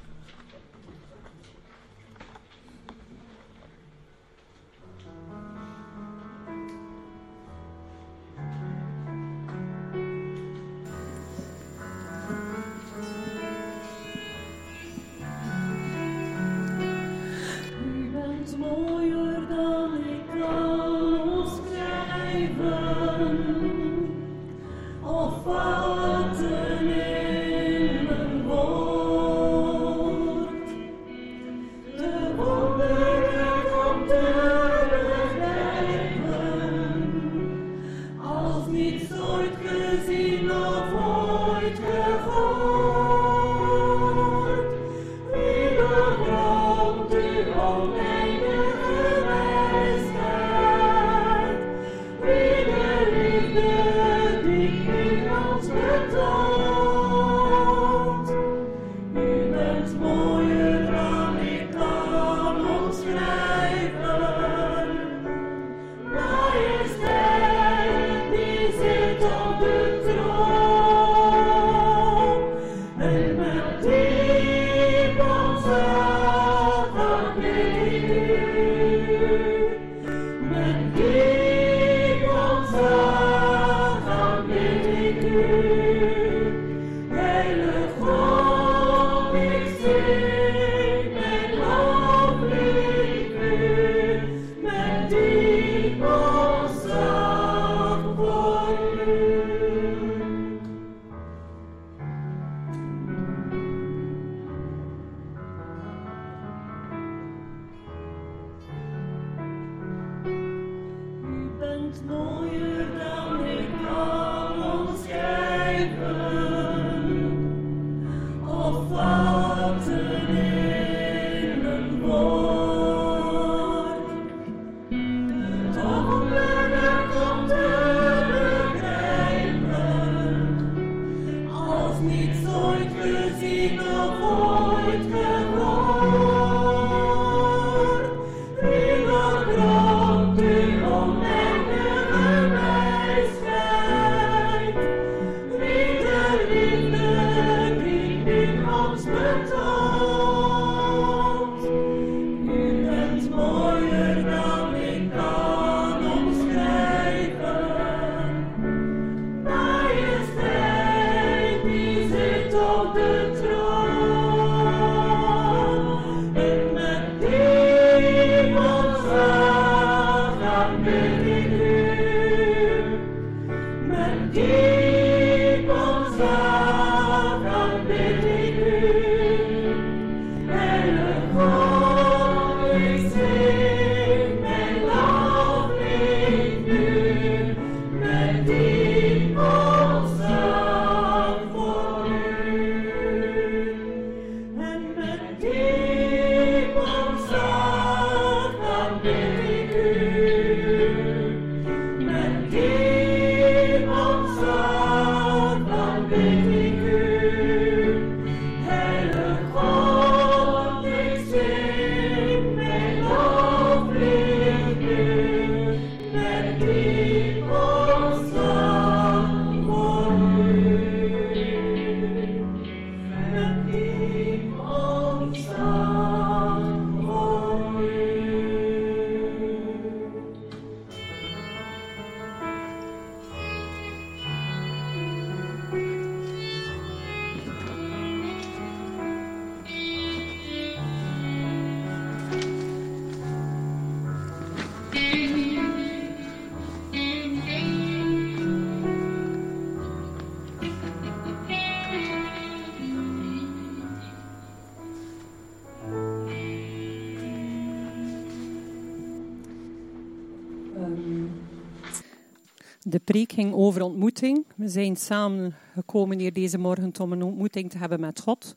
De 262.93 262.99
preek 262.99 263.31
ging 263.31 263.53
over 263.53 263.81
ontmoeting. 263.81 264.45
We 264.55 264.67
zijn 264.67 264.95
samen 264.95 265.55
gekomen 265.73 266.19
hier 266.19 266.33
deze 266.33 266.57
morgen 266.57 266.99
om 266.99 267.11
een 267.11 267.23
ontmoeting 267.23 267.69
te 267.69 267.77
hebben 267.77 267.99
met 267.99 268.19
God, 268.19 268.55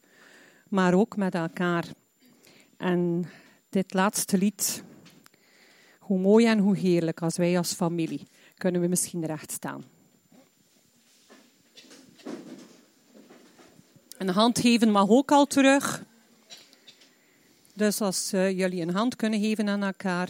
maar 0.69 0.95
ook 0.95 1.17
met 1.17 1.35
elkaar. 1.35 1.85
En 2.77 3.25
dit 3.69 3.95
laatste 3.95 4.39
lied, 4.39 4.83
hoe 5.99 6.19
mooi 6.19 6.47
en 6.47 6.59
hoe 6.59 6.77
heerlijk 6.77 7.23
als 7.23 7.37
wij 7.37 7.59
als 7.59 7.73
familie, 7.73 8.27
kunnen 8.57 8.81
we 8.81 8.87
misschien 8.87 9.25
recht 9.25 9.53
staan. 9.53 9.85
Een 14.19 14.29
hand 14.29 14.59
geven 14.59 14.91
mag 14.91 15.09
ook 15.09 15.33
al 15.33 15.47
terug. 15.47 16.05
Dus 17.75 18.01
als 18.01 18.33
uh, 18.33 18.51
jullie 18.51 18.83
een 18.83 18.95
hand 18.95 19.17
kunnen 19.17 19.41
geven 19.41 19.69
aan 19.69 19.83
elkaar. 19.83 20.29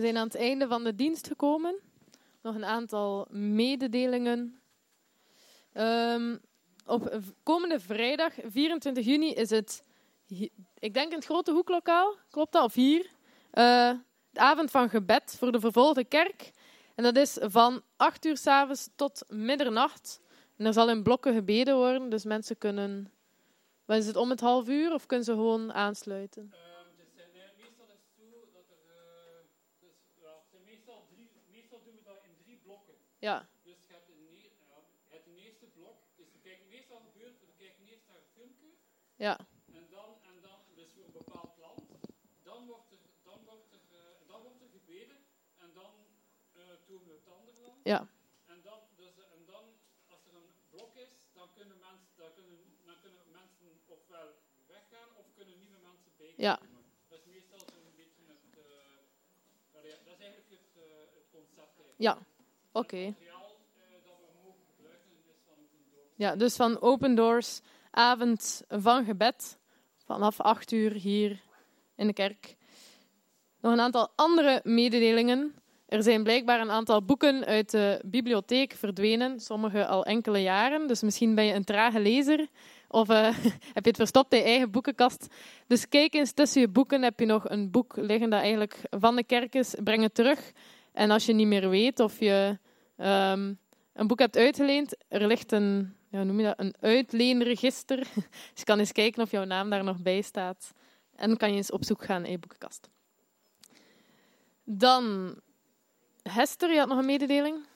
We 0.00 0.06
zijn 0.06 0.18
aan 0.18 0.26
het 0.26 0.36
einde 0.36 0.68
van 0.68 0.84
de 0.84 0.94
dienst 0.94 1.26
gekomen. 1.26 1.80
Nog 2.42 2.54
een 2.54 2.64
aantal 2.64 3.26
mededelingen. 3.30 4.60
Ehm, 5.72 6.36
op 6.86 7.20
komende 7.42 7.80
vrijdag, 7.80 8.34
24 8.44 9.04
juni, 9.04 9.32
is 9.32 9.50
het, 9.50 9.84
ik 10.78 10.94
denk 10.94 11.10
in 11.10 11.16
het 11.16 11.24
grote 11.24 11.52
hoeklokaal, 11.52 12.16
klopt 12.30 12.52
dat? 12.52 12.64
Of 12.64 12.74
hier? 12.74 13.10
Eh, 13.50 13.92
de 14.30 14.40
avond 14.40 14.70
van 14.70 14.88
gebed 14.88 15.36
voor 15.38 15.52
de 15.52 15.60
vervolgde 15.60 16.04
kerk. 16.04 16.50
En 16.94 17.04
dat 17.04 17.16
is 17.16 17.38
van 17.40 17.82
8 17.96 18.24
uur 18.24 18.36
s'avonds 18.36 18.88
tot 18.96 19.24
middernacht. 19.28 20.20
En 20.56 20.66
er 20.66 20.72
zal 20.72 20.90
in 20.90 21.02
blokken 21.02 21.34
gebeden 21.34 21.76
worden, 21.76 22.10
dus 22.10 22.24
mensen 22.24 22.58
kunnen... 22.58 23.12
Wat 23.84 23.98
is 23.98 24.06
het, 24.06 24.16
om 24.16 24.30
het 24.30 24.40
half 24.40 24.68
uur 24.68 24.92
of 24.92 25.06
kunnen 25.06 25.26
ze 25.26 25.32
gewoon 25.32 25.72
aansluiten? 25.72 26.52
meestal 27.56 27.86
is 27.96 28.02
het 28.06 28.14
zo 28.16 28.28
dat 28.56 28.66
er. 28.76 28.82
eh, 28.96 29.40
dus, 29.80 29.96
ja, 30.24 30.32
het 30.40 30.48
zijn 30.50 30.64
meestal, 30.64 31.06
drie, 31.12 31.28
meestal 31.56 31.80
doen 31.84 31.94
we 31.94 32.02
dat 32.02 32.20
in 32.28 32.34
drie 32.44 32.58
blokken. 32.64 32.94
Ja, 33.20 33.48
Dus 33.62 33.86
je 33.86 33.92
hebt 33.92 34.08
een, 34.08 34.28
hebt 35.08 35.26
een 35.26 35.36
eerste 35.36 35.66
blok. 35.66 35.98
Dus 36.16 36.32
we 36.32 36.38
kijken 36.38 36.68
meestal 36.68 37.00
gebeurt, 37.00 37.40
we 37.40 37.52
kijken 37.56 37.84
eerst 37.84 38.06
naar 38.06 38.16
een 38.16 38.30
filmpje. 38.34 38.72
ja, 39.16 39.38
En 39.72 39.86
dan, 39.90 40.18
en 40.22 40.40
dan 40.40 40.58
dus 40.74 40.92
voor 40.92 41.04
een 41.04 41.12
bepaald 41.12 41.56
land. 41.58 41.82
Dan 42.42 42.66
wordt 42.66 42.90
er, 42.90 42.98
dan 43.22 43.44
wordt 43.44 43.72
er, 43.72 43.80
eh, 43.98 44.26
dan 44.26 44.42
wordt 44.42 44.60
er 44.62 44.68
gebeden. 44.68 45.16
En 45.56 45.72
dan 45.74 45.92
eh 46.52 46.60
doen 46.86 47.04
we 47.04 47.12
het 47.12 47.28
andere 47.28 47.60
land. 47.60 47.80
ja. 47.84 48.08
En 48.46 48.62
dan, 48.62 48.80
dus, 48.96 49.14
en 49.36 49.44
dan, 49.46 49.64
als 50.06 50.26
er 50.26 50.34
een 50.34 50.52
blok 50.70 50.94
is, 50.96 51.10
dan 51.32 51.52
kunnen 51.52 51.78
mensen, 51.78 52.08
dan 52.16 52.32
kunnen, 52.34 52.58
dan 52.84 53.00
kunnen 53.00 53.30
mensen 53.30 53.80
ofwel 53.86 54.34
weggaan 54.66 55.16
of 55.16 55.26
kunnen 55.34 55.58
nieuwe 55.58 55.78
mensen 55.78 56.10
bijkomen. 56.16 56.44
Ja. 56.44 56.60
Dat 57.08 57.18
is 57.18 57.24
meestal 57.24 57.58
zo'n 57.58 57.94
beetje 57.96 58.22
het, 58.26 58.58
eh, 58.58 58.96
dat 59.72 59.84
is 59.84 60.04
eigenlijk 60.06 60.50
het, 60.50 60.74
het 61.14 61.26
concept. 61.30 61.78
eigenlijk. 61.78 61.94
Ja, 61.98 62.18
oké. 62.80 63.14
Ja, 66.14 66.36
dus 66.36 66.56
van 66.56 66.80
Open 66.80 67.14
Doors, 67.14 67.60
avond 67.90 68.62
van 68.68 69.04
gebed, 69.04 69.58
vanaf 70.04 70.40
8 70.40 70.72
uur 70.72 70.92
hier 70.92 71.40
in 71.96 72.06
de 72.06 72.12
kerk. 72.12 72.56
Nog 73.60 73.72
een 73.72 73.80
aantal 73.80 74.08
andere 74.16 74.60
mededelingen. 74.64 75.54
Er 75.86 76.02
zijn 76.02 76.22
blijkbaar 76.22 76.60
een 76.60 76.70
aantal 76.70 77.02
boeken 77.02 77.44
uit 77.44 77.70
de 77.70 78.02
bibliotheek 78.04 78.72
verdwenen, 78.72 79.40
sommige 79.40 79.86
al 79.86 80.04
enkele 80.04 80.38
jaren. 80.38 80.86
Dus 80.86 81.02
misschien 81.02 81.34
ben 81.34 81.44
je 81.44 81.54
een 81.54 81.64
trage 81.64 82.00
lezer 82.00 82.48
of 82.88 83.08
eh, 83.08 83.36
heb 83.76 83.84
je 83.84 83.90
het 83.90 83.96
verstopt 83.96 84.32
in 84.32 84.38
je 84.38 84.44
eigen 84.44 84.70
boekenkast. 84.70 85.26
Dus 85.66 85.88
kijk 85.88 86.14
eens 86.14 86.32
tussen 86.32 86.60
je 86.60 86.68
boeken. 86.68 87.02
Heb 87.02 87.20
je 87.20 87.26
nog 87.26 87.48
een 87.48 87.70
boek 87.70 87.96
liggen 87.96 88.30
dat 88.30 88.40
eigenlijk 88.40 88.80
van 88.90 89.16
de 89.16 89.24
kerk 89.24 89.54
is? 89.54 89.74
Breng 89.84 90.02
het 90.02 90.14
terug. 90.14 90.52
En 90.92 91.10
als 91.10 91.26
je 91.26 91.32
niet 91.32 91.46
meer 91.46 91.68
weet 91.68 92.00
of 92.00 92.20
je 92.20 92.58
ehm, 93.00 93.54
een 93.92 94.06
boek 94.06 94.18
hebt 94.18 94.36
uitgeleend, 94.36 94.96
er 95.08 95.26
ligt 95.26 95.52
een, 95.52 95.96
ja, 96.08 96.22
noem 96.22 96.38
je 96.40 96.44
dat, 96.44 96.58
een 96.58 96.74
uitleenregister. 96.80 97.98
Dus 98.50 98.54
je 98.54 98.64
kan 98.64 98.78
eens 98.78 98.92
kijken 98.92 99.22
of 99.22 99.30
jouw 99.30 99.44
naam 99.44 99.70
daar 99.70 99.84
nog 99.84 100.02
bij 100.02 100.20
staat. 100.22 100.72
En 101.16 101.28
dan 101.28 101.36
kan 101.36 101.50
je 101.50 101.56
eens 101.56 101.70
op 101.70 101.84
zoek 101.84 102.04
gaan 102.04 102.24
in 102.24 102.30
je 102.30 102.38
boekenkast. 102.38 102.88
Dan, 104.64 105.34
Hester, 106.22 106.72
je 106.72 106.78
had 106.78 106.88
nog 106.88 106.98
een 106.98 107.04
mededeling? 107.04 107.66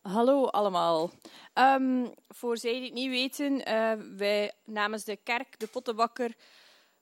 Hallo 0.00 0.44
allemaal. 0.46 1.10
Ehm, 1.52 2.06
voor 2.28 2.56
zij 2.56 2.72
die 2.72 2.82
het 2.82 2.92
niet 2.92 3.10
weten, 3.10 3.64
eh, 3.64 3.92
wij 4.16 4.52
namens 4.64 5.04
de 5.04 5.16
kerk, 5.16 5.58
de 5.58 5.66
Pottenbakker, 5.66 6.34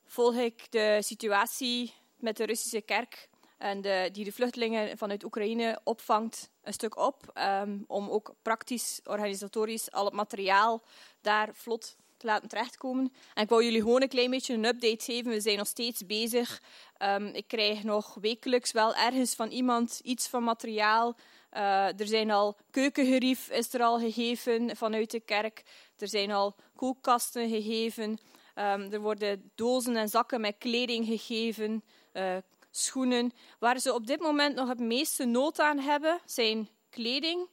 volg 0.07 0.35
ik 0.35 0.71
de 0.71 0.99
situatie 1.01 1.93
met 2.15 2.37
de 2.37 2.45
Russische 2.45 2.81
kerk 2.81 3.29
en 3.57 3.81
de, 3.81 4.09
die 4.11 4.25
de 4.25 4.31
vluchtelingen 4.31 4.97
vanuit 4.97 5.23
Oekraïne 5.23 5.79
opvangt 5.83 6.49
een 6.61 6.73
stuk 6.73 6.97
op, 6.97 7.31
ehm, 7.33 7.77
om 7.87 8.09
ook 8.09 8.33
praktisch, 8.41 8.99
organisatorisch 9.03 9.91
al 9.91 10.05
het 10.05 10.13
materiaal 10.13 10.83
daar 11.21 11.49
vlot 11.53 11.95
te 12.17 12.25
laten 12.25 12.49
terechtkomen. 12.49 13.13
En 13.33 13.43
ik 13.43 13.49
wou 13.49 13.63
jullie 13.63 13.81
gewoon 13.81 14.01
een 14.01 14.07
klein 14.07 14.29
beetje 14.29 14.53
een 14.53 14.65
update 14.65 15.03
geven. 15.03 15.31
We 15.31 15.41
zijn 15.41 15.57
nog 15.57 15.67
steeds 15.67 16.05
bezig. 16.05 16.61
Ehm, 16.97 17.25
ik 17.25 17.47
krijg 17.47 17.83
nog 17.83 18.17
wekelijks 18.21 18.71
wel 18.71 18.95
ergens 18.95 19.35
van 19.35 19.49
iemand 19.49 19.99
iets 20.03 20.27
van 20.27 20.43
materiaal. 20.43 21.15
Uh, 21.53 21.99
er 21.99 22.07
zijn 22.07 22.31
al 22.31 22.57
keukengerief 22.71 23.49
is 23.49 23.73
er 23.73 23.81
al 23.81 23.99
gegeven 23.99 24.75
vanuit 24.75 25.11
de 25.11 25.19
kerk. 25.19 25.63
Er 25.97 26.07
zijn 26.07 26.31
al 26.31 26.55
koelkasten 26.75 27.49
gegeven. 27.49 28.19
Um, 28.59 28.91
er 28.91 28.99
worden 28.99 29.51
dozen 29.55 29.95
en 29.95 30.09
zakken 30.09 30.41
met 30.41 30.55
kleding 30.57 31.05
gegeven, 31.05 31.83
uh, 32.13 32.37
schoenen. 32.71 33.31
Waar 33.59 33.79
ze 33.79 33.93
op 33.93 34.07
dit 34.07 34.19
moment 34.19 34.55
nog 34.55 34.67
het 34.67 34.79
meeste 34.79 35.25
nood 35.25 35.59
aan 35.59 35.79
hebben, 35.79 36.19
zijn 36.25 36.69
kleding, 36.89 37.49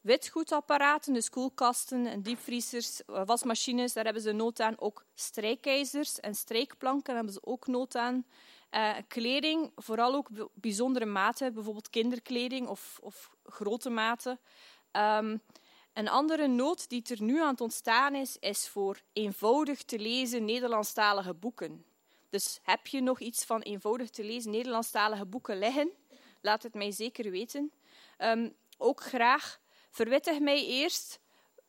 witgoedapparaten, 0.00 1.12
dus 1.12 1.30
koelkasten 1.30 2.06
en 2.06 2.22
diepvriezers, 2.22 3.02
uh, 3.06 3.22
wasmachines. 3.24 3.92
Daar 3.92 4.04
hebben 4.04 4.22
ze 4.22 4.32
nood 4.32 4.60
aan. 4.60 4.80
Ook 4.80 5.04
strijkijzers 5.14 6.20
en 6.20 6.34
strijkplanken 6.34 7.14
hebben 7.14 7.32
ze 7.32 7.44
ook 7.44 7.66
nood 7.66 7.96
aan. 7.96 8.24
Uh, 8.70 8.96
kleding, 9.08 9.72
vooral 9.76 10.14
ook 10.14 10.28
bijzondere 10.54 11.04
maten, 11.06 11.54
bijvoorbeeld 11.54 11.90
kinderkleding 11.90 12.68
of, 12.68 12.98
of 13.02 13.30
grote 13.44 13.90
maten. 13.90 14.38
Um, 14.92 15.40
een 15.96 16.08
andere 16.08 16.46
nood 16.46 16.88
die 16.88 17.02
er 17.06 17.22
nu 17.22 17.40
aan 17.40 17.50
het 17.50 17.60
ontstaan 17.60 18.14
is, 18.14 18.36
is 18.40 18.68
voor 18.68 19.00
eenvoudig 19.12 19.82
te 19.82 19.98
lezen 19.98 20.44
Nederlandstalige 20.44 21.34
boeken. 21.34 21.84
Dus 22.30 22.58
heb 22.62 22.86
je 22.86 23.00
nog 23.00 23.20
iets 23.20 23.44
van 23.44 23.60
eenvoudig 23.60 24.10
te 24.10 24.24
lezen 24.24 24.50
Nederlandstalige 24.50 25.26
boeken 25.26 25.58
liggen? 25.58 25.90
Laat 26.40 26.62
het 26.62 26.74
mij 26.74 26.90
zeker 26.90 27.30
weten. 27.30 27.72
Um, 28.18 28.56
ook 28.78 29.00
graag 29.00 29.60
verwittig 29.90 30.38
mij 30.38 30.66
eerst 30.66 31.20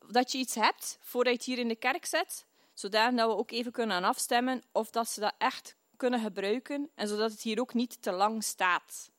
dat 0.06 0.32
je 0.32 0.38
iets 0.38 0.54
hebt 0.54 0.98
voordat 1.00 1.32
je 1.32 1.38
het 1.38 1.48
hier 1.48 1.58
in 1.58 1.68
de 1.68 1.76
kerk 1.76 2.04
zet, 2.06 2.46
zodat 2.74 3.14
we 3.14 3.22
ook 3.22 3.50
even 3.50 3.72
kunnen 3.72 4.04
afstemmen 4.04 4.62
of 4.72 4.90
dat 4.90 5.08
ze 5.08 5.20
dat 5.20 5.34
echt 5.38 5.76
kunnen 5.96 6.20
gebruiken 6.20 6.90
en 6.94 7.08
zodat 7.08 7.30
het 7.30 7.42
hier 7.42 7.60
ook 7.60 7.74
niet 7.74 8.02
te 8.02 8.12
lang 8.12 8.44
staat. 8.44 9.10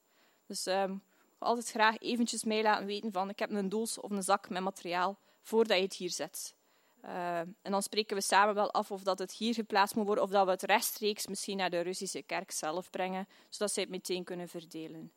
Dus 0.46 0.66
um, 0.66 1.04
altijd 1.40 1.70
graag 1.70 1.98
eventjes 1.98 2.44
mij 2.44 2.62
laten 2.62 2.86
weten 2.86 3.12
van 3.12 3.30
ik 3.30 3.40
heb 3.40 3.52
een 3.52 3.70
doos 3.70 4.00
of 4.00 4.12
een 4.12 4.24
zak 4.24 4.50
met 4.50 4.64
materiaal 4.64 5.20
voordat 5.42 5.78
je 5.78 5.84
het 5.84 5.94
hier 5.94 6.10
zet. 6.10 6.58
Uh, 7.06 7.40
en 7.40 7.72
dan 7.72 7.82
spreken 7.82 8.16
we 8.16 8.22
samen 8.22 8.56
wel 8.56 8.72
af 8.72 8.92
of 8.92 9.04
dat 9.04 9.20
het 9.20 9.32
hier 9.32 9.54
geplaatst 9.54 9.96
moet 9.96 10.06
worden 10.06 10.24
of 10.24 10.30
dat 10.30 10.46
we 10.46 10.52
het 10.52 10.64
rechtstreeks 10.64 11.28
misschien 11.28 11.58
naar 11.58 11.70
de 11.70 11.80
Russische 11.80 12.22
kerk 12.22 12.52
zelf 12.52 12.90
brengen, 12.90 13.28
zodat 13.50 13.74
zij 13.74 13.84
het 13.84 13.92
meteen 13.92 14.24
kunnen 14.24 14.48
verdelen. 14.48 15.12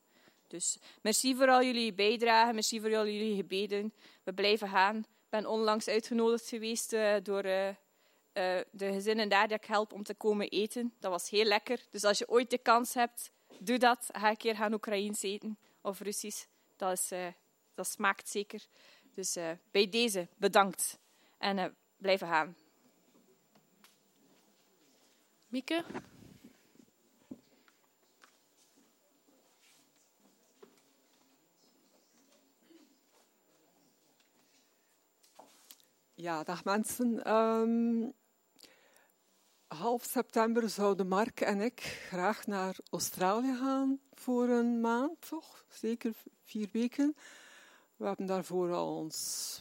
Dus 0.47 0.79
merci 1.01 1.35
voor 1.35 1.49
al 1.49 1.63
jullie 1.63 1.93
bijdragen, 1.93 2.55
merci 2.55 2.81
voor 2.81 2.97
al 2.97 3.07
jullie 3.07 3.37
gebeden. 3.37 3.95
We 4.23 4.33
blijven 4.33 4.69
gaan. 4.69 4.97
Ik 4.99 5.29
ben 5.29 5.47
onlangs 5.47 5.89
uitgenodigd 5.89 6.49
geweest 6.49 6.93
uh, 6.93 7.15
door 7.23 7.45
uh, 7.45 7.69
de 8.71 8.93
gezinnen 8.93 9.29
daar 9.29 9.49
die 9.49 9.57
ik 9.57 9.65
help 9.65 9.93
om 9.93 10.03
te 10.03 10.15
komen 10.15 10.49
eten. 10.49 10.95
Dat 11.01 11.11
was 11.11 11.31
heel 11.31 11.45
lekker. 11.45 11.87
Dus 11.91 12.05
als 12.05 12.19
je 12.19 12.29
ooit 12.29 12.51
de 12.51 12.59
kans 12.59 12.95
hebt, 12.95 13.31
doe 13.59 13.79
dat. 13.79 14.09
Ga 14.13 14.31
een 14.31 14.37
keer 14.37 14.57
gaan 14.57 14.73
Oekraïens 14.73 15.23
eten 15.23 15.59
of 15.83 16.01
Russisch. 16.01 16.47
Dat, 16.77 16.93
is, 16.93 17.13
uh, 17.13 17.27
dat 17.75 17.87
smaakt 17.87 18.29
zeker. 18.29 18.67
Dus 19.15 19.37
uh, 19.37 19.51
bij 19.71 19.89
deze 19.89 20.29
bedankt 20.37 20.99
en 21.39 21.77
blijven 21.97 22.29
gaan. 22.29 22.57
Mieke? 25.47 25.85
Ja, 36.15 36.43
dag 36.43 36.65
mensen. 36.65 37.33
Um, 37.33 38.13
half 39.67 40.05
september 40.05 40.69
zouden 40.71 41.09
Mark 41.09 41.41
en 41.41 41.61
ik 41.61 41.81
graag 41.81 42.47
naar 42.47 42.77
Australië 42.91 43.57
gaan 43.57 44.01
voor 44.23 44.49
een 44.49 44.81
maand, 44.81 45.29
toch? 45.29 45.65
Zeker 45.69 46.15
vier 46.45 46.69
weken. 46.73 47.17
We 47.97 48.07
hebben 48.07 48.27
daarvoor 48.27 48.73
al 48.73 48.97
ons 48.97 49.61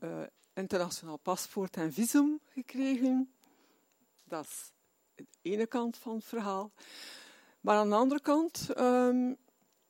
uh, 0.00 0.22
internationaal 0.54 1.16
paspoort 1.16 1.76
en 1.76 1.92
visum 1.92 2.40
gekregen. 2.48 3.32
Dat 4.24 4.44
is 4.44 4.72
de 5.14 5.26
ene 5.42 5.66
kant 5.66 5.96
van 5.96 6.14
het 6.14 6.24
verhaal. 6.24 6.72
Maar 7.60 7.76
aan 7.76 7.88
de 7.88 7.94
andere 7.94 8.20
kant, 8.20 8.68
um, 8.78 9.36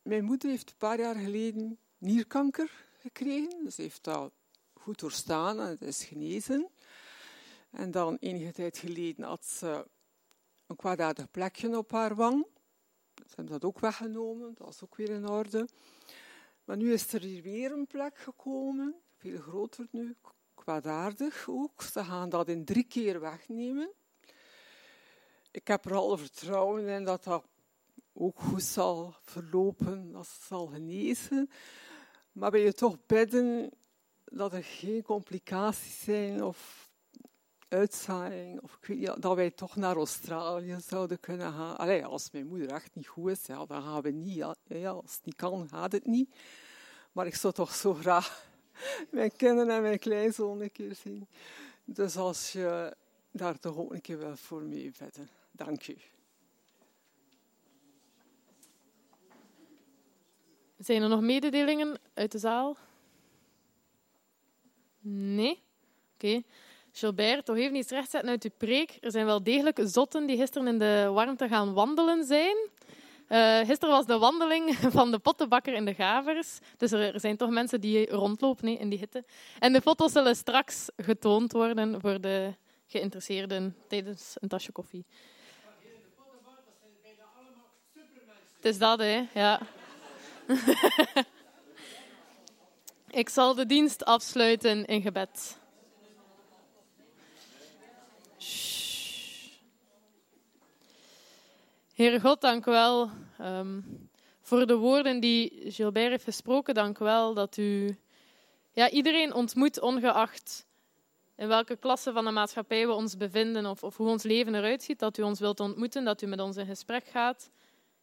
mijn 0.03 0.25
moeder 0.25 0.51
heeft 0.51 0.71
een 0.71 0.77
paar 0.77 0.99
jaar 0.99 1.15
geleden 1.15 1.79
nierkanker 1.99 2.71
gekregen. 2.99 3.73
Ze 3.73 3.83
heeft 3.83 4.05
dat 4.05 4.33
goed 4.73 4.99
doorstaan 4.99 5.61
en 5.61 5.67
het 5.67 5.83
is 5.83 6.05
genezen. 6.05 6.69
En 7.71 7.91
dan 7.91 8.17
enige 8.21 8.53
tijd 8.53 8.79
geleden 8.79 9.25
had 9.25 9.45
ze 9.45 9.87
een 10.67 10.77
kwaadaardig 10.77 11.31
plekje 11.31 11.79
op 11.79 11.91
haar 11.91 12.15
wang. 12.15 12.47
Ze 13.27 13.35
hebben 13.35 13.53
dat 13.53 13.65
ook 13.65 13.79
weggenomen, 13.79 14.55
dat 14.55 14.67
was 14.67 14.83
ook 14.85 14.97
weer 14.97 15.11
in 15.11 15.29
orde. 15.29 15.69
Maar 16.65 16.77
nu 16.77 16.93
is 16.93 17.13
er 17.13 17.21
hier 17.21 17.43
weer 17.43 17.73
een 17.73 17.87
plek 17.87 18.19
gekomen, 18.19 18.95
veel 19.17 19.39
groter 19.39 19.87
nu, 19.91 20.17
kwaadaardig 20.55 21.47
ook. 21.49 21.83
Ze 21.83 22.05
gaan 22.05 22.29
dat 22.29 22.49
in 22.49 22.65
drie 22.65 22.85
keer 22.85 23.21
wegnemen. 23.21 23.91
Ik 25.51 25.69
heb 25.69 25.85
er 25.85 25.95
al 25.95 26.17
vertrouwen 26.17 26.87
in 26.87 27.05
dat 27.05 27.25
dat 27.25 27.45
ook 28.13 28.39
goed 28.39 28.63
zal 28.63 29.15
verlopen, 29.21 30.13
dat 30.13 30.27
ze 30.27 30.43
zal 30.47 30.67
genezen. 30.67 31.51
Maar 32.33 32.51
wil 32.51 32.61
je 32.61 32.73
toch 32.73 32.97
bidden 33.07 33.71
dat 34.25 34.53
er 34.53 34.65
geen 34.65 35.03
complicaties 35.03 36.03
zijn 36.03 36.45
of 36.45 36.84
uitzaaiing, 37.75 38.61
of 38.61 38.79
dat 39.19 39.35
wij 39.35 39.51
toch 39.51 39.77
naar 39.77 39.97
Australië 39.97 40.77
zouden 40.87 41.21
kunnen 41.21 41.53
gaan. 41.53 41.77
Allee, 41.77 42.05
als 42.05 42.31
mijn 42.31 42.47
moeder 42.47 42.71
echt 42.71 42.95
niet 42.95 43.07
goed 43.07 43.31
is, 43.31 43.43
dan 43.43 43.67
gaan 43.69 44.03
we 44.03 44.11
niet. 44.11 44.45
Ja, 44.67 44.91
als 44.91 45.15
het 45.15 45.25
niet 45.25 45.37
kan, 45.37 45.69
gaat 45.69 45.93
het 45.93 46.07
niet. 46.07 46.35
Maar 47.13 47.27
ik 47.27 47.35
zou 47.35 47.53
toch 47.53 47.75
zo 47.75 47.95
graag 47.95 48.47
mijn 49.11 49.37
kinderen 49.37 49.75
en 49.75 49.83
mijn 49.83 49.99
kleinzoon 49.99 50.61
een 50.61 50.73
keer 50.73 50.95
zien. 50.95 51.27
Dus 51.85 52.17
als 52.17 52.53
je 52.53 52.97
daar 53.31 53.59
toch 53.59 53.77
ook 53.77 53.93
een 53.93 54.01
keer 54.01 54.19
wel 54.19 54.37
voor 54.37 54.63
mee 54.63 54.93
bidden. 54.99 55.29
Dank 55.51 55.89
u. 55.89 55.97
Zijn 60.79 61.03
er 61.03 61.09
nog 61.09 61.21
mededelingen 61.21 61.99
uit 62.15 62.33
de 62.33 62.39
zaal? 62.39 62.77
Nee? 65.01 65.63
Oké. 66.15 66.43
Gilbert, 66.97 67.45
toch 67.45 67.57
even 67.57 67.77
iets 67.77 67.91
rechtzetten 67.91 68.31
uit 68.31 68.45
uw 68.45 68.51
preek. 68.57 68.99
Er 69.01 69.11
zijn 69.11 69.27
wel 69.27 69.43
degelijk 69.43 69.81
zotten 69.85 70.27
die 70.27 70.37
gisteren 70.37 70.69
in 70.69 70.79
de 70.79 71.11
warmte 71.12 71.49
gaan 71.49 71.73
wandelen 71.73 72.25
zijn. 72.25 72.57
Uh, 73.29 73.59
gisteren 73.59 73.95
was 73.95 74.07
de 74.07 74.19
wandeling 74.19 74.77
van 74.99 75.11
de 75.11 75.19
pottenbakker 75.19 75.75
in 75.75 75.85
de 75.85 75.95
Gavers. 75.95 76.59
Dus 76.77 76.93
er, 76.93 77.21
zijn 77.21 77.37
toch 77.37 77.51
mensen 77.51 77.81
die 77.81 78.11
rondlopen 78.11 78.65
nee, 78.65 78.79
in 78.79 78.89
die 78.89 78.99
hitte. 78.99 79.25
En 79.59 79.73
de 79.73 79.81
foto's 79.81 80.12
zullen 80.12 80.37
straks 80.37 80.89
getoond 80.97 81.53
worden 81.53 82.01
voor 82.01 82.21
de 82.21 82.55
geïnteresseerden 82.87 83.77
tijdens 83.89 84.37
een 84.41 84.49
tasje 84.49 84.73
koffie. 84.73 85.05
Het 88.57 88.65
is 88.65 88.79
dat, 88.79 88.99
hè? 88.99 89.27
Ja. 89.35 89.61
Ik 93.11 93.29
zal 93.29 93.55
de 93.55 93.66
dienst 93.66 94.05
afsluiten 94.05 94.85
in 94.85 95.03
gebed. 95.03 95.62
Heere 101.95 102.21
God, 102.21 102.41
dank 102.41 102.66
u 102.66 102.71
wel 102.71 103.11
ehm, 103.39 103.81
voor 104.41 104.66
de 104.66 104.77
woorden 104.77 105.21
die 105.21 105.62
Gilbert 105.71 106.11
heeft 106.11 106.25
gesproken. 106.25 106.75
Dank 106.75 106.99
u 106.99 107.05
wel 107.05 107.35
dat 107.35 107.57
u 107.57 107.99
ja, 108.73 108.91
iedereen 108.91 109.35
ontmoet, 109.35 109.81
ongeacht 109.81 110.66
in 111.37 111.49
welke 111.49 111.77
klasse 111.77 112.12
van 112.12 112.25
de 112.25 112.31
maatschappij 112.31 112.87
we 112.87 112.93
ons 112.93 113.16
bevinden 113.16 113.66
of, 113.66 113.83
of 113.83 113.97
hoe 113.97 114.09
ons 114.09 114.23
leven 114.23 114.55
eruit 114.55 114.83
ziet. 114.83 114.99
Dat 114.99 115.19
u 115.19 115.23
ons 115.23 115.41
wilt 115.41 115.61
ontmoeten, 115.61 116.05
dat 116.05 116.23
u 116.23 116.27
met 116.27 116.41
ons 116.41 116.57
in 116.57 116.66
gesprek 116.66 117.07
gaat 117.07 117.51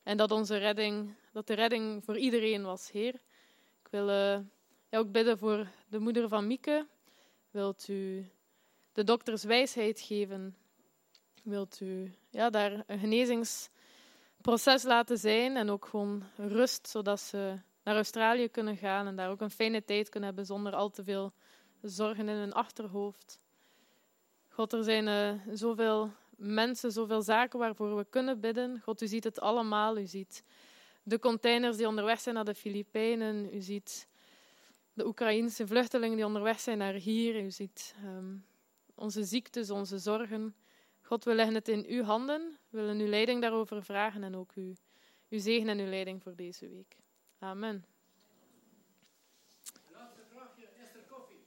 en 0.03 0.17
dat, 0.17 0.31
onze 0.31 0.57
redding, 0.57 1.15
dat 1.31 1.47
de 1.47 1.53
redding 1.53 2.03
voor 2.03 2.17
iedereen 2.17 2.63
was, 2.63 2.91
Heer. 2.91 3.13
Ik 3.83 3.87
wil 3.89 4.09
uh, 4.09 4.39
ja, 4.89 4.97
ook 4.97 5.11
bidden 5.11 5.37
voor 5.37 5.67
de 5.89 5.99
moeder 5.99 6.27
van 6.27 6.47
Mieke. 6.47 6.87
Wilt 7.49 7.87
u 7.87 8.29
de 8.93 9.03
dokters 9.03 9.43
wijsheid 9.43 9.99
geven? 9.99 10.55
Wilt 11.43 11.79
u 11.79 12.13
ja, 12.29 12.49
daar 12.49 12.83
een 12.87 12.99
genezingsproces 14.41 14.83
laten 14.83 15.17
zijn 15.17 15.57
en 15.57 15.69
ook 15.69 15.85
gewoon 15.85 16.23
rust, 16.37 16.87
zodat 16.87 17.19
ze 17.19 17.59
naar 17.83 17.95
Australië 17.95 18.49
kunnen 18.49 18.77
gaan 18.77 19.07
en 19.07 19.15
daar 19.15 19.29
ook 19.29 19.41
een 19.41 19.51
fijne 19.51 19.83
tijd 19.83 20.09
kunnen 20.09 20.29
hebben 20.29 20.45
zonder 20.45 20.73
al 20.73 20.89
te 20.89 21.03
veel 21.03 21.33
zorgen 21.81 22.29
in 22.29 22.35
hun 22.35 22.53
achterhoofd. 22.53 23.39
God, 24.49 24.73
er 24.73 24.83
zijn 24.83 25.07
uh, 25.07 25.55
zoveel 25.55 26.11
mensen, 26.37 26.91
zoveel 26.91 27.21
zaken 27.21 27.59
waarvoor 27.59 27.95
we 27.95 28.05
kunnen 28.09 28.39
bidden. 28.39 28.81
God, 28.83 29.01
u 29.01 29.07
ziet 29.07 29.23
het 29.23 29.39
allemaal. 29.39 29.97
U 29.97 30.05
ziet 30.05 30.43
de 31.03 31.19
containers 31.19 31.77
die 31.77 31.87
onderweg 31.87 32.19
zijn 32.19 32.35
naar 32.35 32.45
de 32.45 32.55
Filipijnen. 32.55 33.53
U 33.53 33.61
ziet 33.61 34.07
de 34.93 35.05
Oekraïnse 35.05 35.67
vluchtelingen 35.67 36.15
die 36.15 36.25
onderweg 36.25 36.59
zijn 36.59 36.77
naar 36.77 36.93
hier. 36.93 37.43
U 37.43 37.51
ziet 37.51 37.95
um, 38.05 38.45
onze 38.95 39.23
ziektes, 39.23 39.69
onze 39.69 39.97
zorgen. 39.97 40.55
God, 41.11 41.23
we 41.23 41.33
leggen 41.33 41.55
het 41.55 41.67
in 41.67 41.85
uw 41.87 42.03
handen. 42.03 42.57
We 42.69 42.77
willen 42.77 42.99
uw 42.99 43.07
leiding 43.07 43.41
daarover 43.41 43.83
vragen 43.83 44.23
en 44.23 44.35
ook 44.35 44.55
u, 44.55 44.75
uw 45.29 45.39
zegen 45.39 45.69
en 45.69 45.79
uw 45.79 45.89
leiding 45.89 46.23
voor 46.23 46.35
deze 46.35 46.69
week. 46.69 46.97
Amen. 47.39 47.85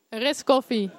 Er 0.09 0.23
is 0.23 0.45
koffie. 0.45 0.91